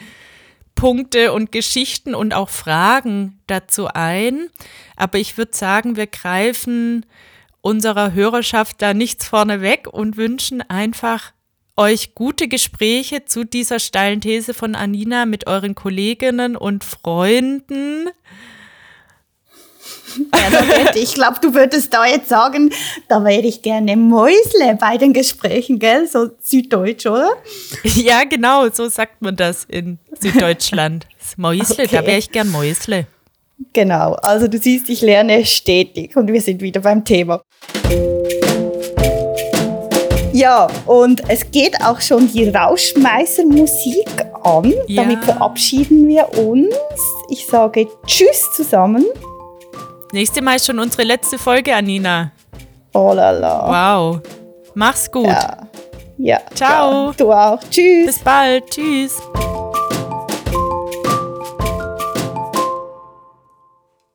Punkte 0.74 1.34
und 1.34 1.52
Geschichten 1.52 2.14
und 2.14 2.32
auch 2.32 2.48
Fragen 2.48 3.42
dazu 3.46 3.86
ein. 3.88 4.48
Aber 4.96 5.18
ich 5.18 5.36
würde 5.36 5.54
sagen, 5.54 5.96
wir 5.96 6.06
greifen 6.06 7.04
unserer 7.60 8.14
Hörerschaft 8.14 8.80
da 8.80 8.94
nichts 8.94 9.26
vorneweg 9.26 9.86
und 9.86 10.16
wünschen 10.16 10.62
einfach 10.62 11.33
euch 11.76 12.14
gute 12.14 12.48
Gespräche 12.48 13.24
zu 13.24 13.44
dieser 13.44 13.78
steilen 13.78 14.20
These 14.20 14.54
von 14.54 14.74
Anina 14.74 15.26
mit 15.26 15.46
euren 15.46 15.74
Kolleginnen 15.74 16.56
und 16.56 16.84
Freunden. 16.84 18.08
Ja, 20.32 20.94
ich 20.94 21.14
glaube, 21.14 21.38
du 21.42 21.54
würdest 21.54 21.92
da 21.92 22.06
jetzt 22.06 22.28
sagen, 22.28 22.70
da 23.08 23.24
wäre 23.24 23.42
ich 23.42 23.62
gerne 23.62 23.96
Mäusle 23.96 24.76
bei 24.78 24.96
den 24.96 25.12
Gesprächen, 25.12 25.78
gell? 25.78 26.06
So 26.06 26.30
süddeutsch, 26.40 27.06
oder? 27.06 27.30
Ja, 27.82 28.24
genau, 28.24 28.68
so 28.70 28.88
sagt 28.88 29.22
man 29.22 29.36
das 29.36 29.64
in 29.64 29.98
Süddeutschland. 30.20 31.06
Mäusle, 31.36 31.84
okay. 31.84 31.96
da 31.96 32.06
wäre 32.06 32.18
ich 32.18 32.30
gern 32.30 32.50
Mäusle. 32.50 33.06
Genau, 33.72 34.14
also 34.14 34.46
du 34.46 34.58
siehst, 34.58 34.88
ich 34.88 35.00
lerne 35.00 35.44
stetig 35.44 36.16
und 36.16 36.32
wir 36.32 36.40
sind 36.40 36.60
wieder 36.60 36.80
beim 36.80 37.04
Thema. 37.04 37.42
Ja, 40.34 40.66
und 40.86 41.22
es 41.30 41.48
geht 41.52 41.80
auch 41.80 42.00
schon 42.00 42.26
die 42.26 42.48
Rauschmeißer-Musik 42.48 44.08
an. 44.42 44.74
Ja. 44.88 45.04
Damit 45.04 45.24
verabschieden 45.24 46.08
wir 46.08 46.28
uns. 46.36 46.74
Ich 47.28 47.46
sage 47.46 47.86
Tschüss 48.04 48.52
zusammen. 48.56 49.04
Nächste 50.12 50.42
Mal 50.42 50.56
ist 50.56 50.66
schon 50.66 50.80
unsere 50.80 51.04
letzte 51.04 51.38
Folge, 51.38 51.72
Anina. 51.72 52.32
Oh 52.94 53.12
la 53.14 53.30
la. 53.30 53.96
Wow. 53.96 54.20
Mach's 54.74 55.08
gut. 55.08 55.26
Ja. 55.26 55.68
ja 56.18 56.40
Ciao. 56.52 57.06
Ja, 57.06 57.12
du 57.16 57.32
auch. 57.32 57.60
Tschüss. 57.70 58.06
Bis 58.06 58.18
bald. 58.18 58.68
Tschüss. 58.70 59.22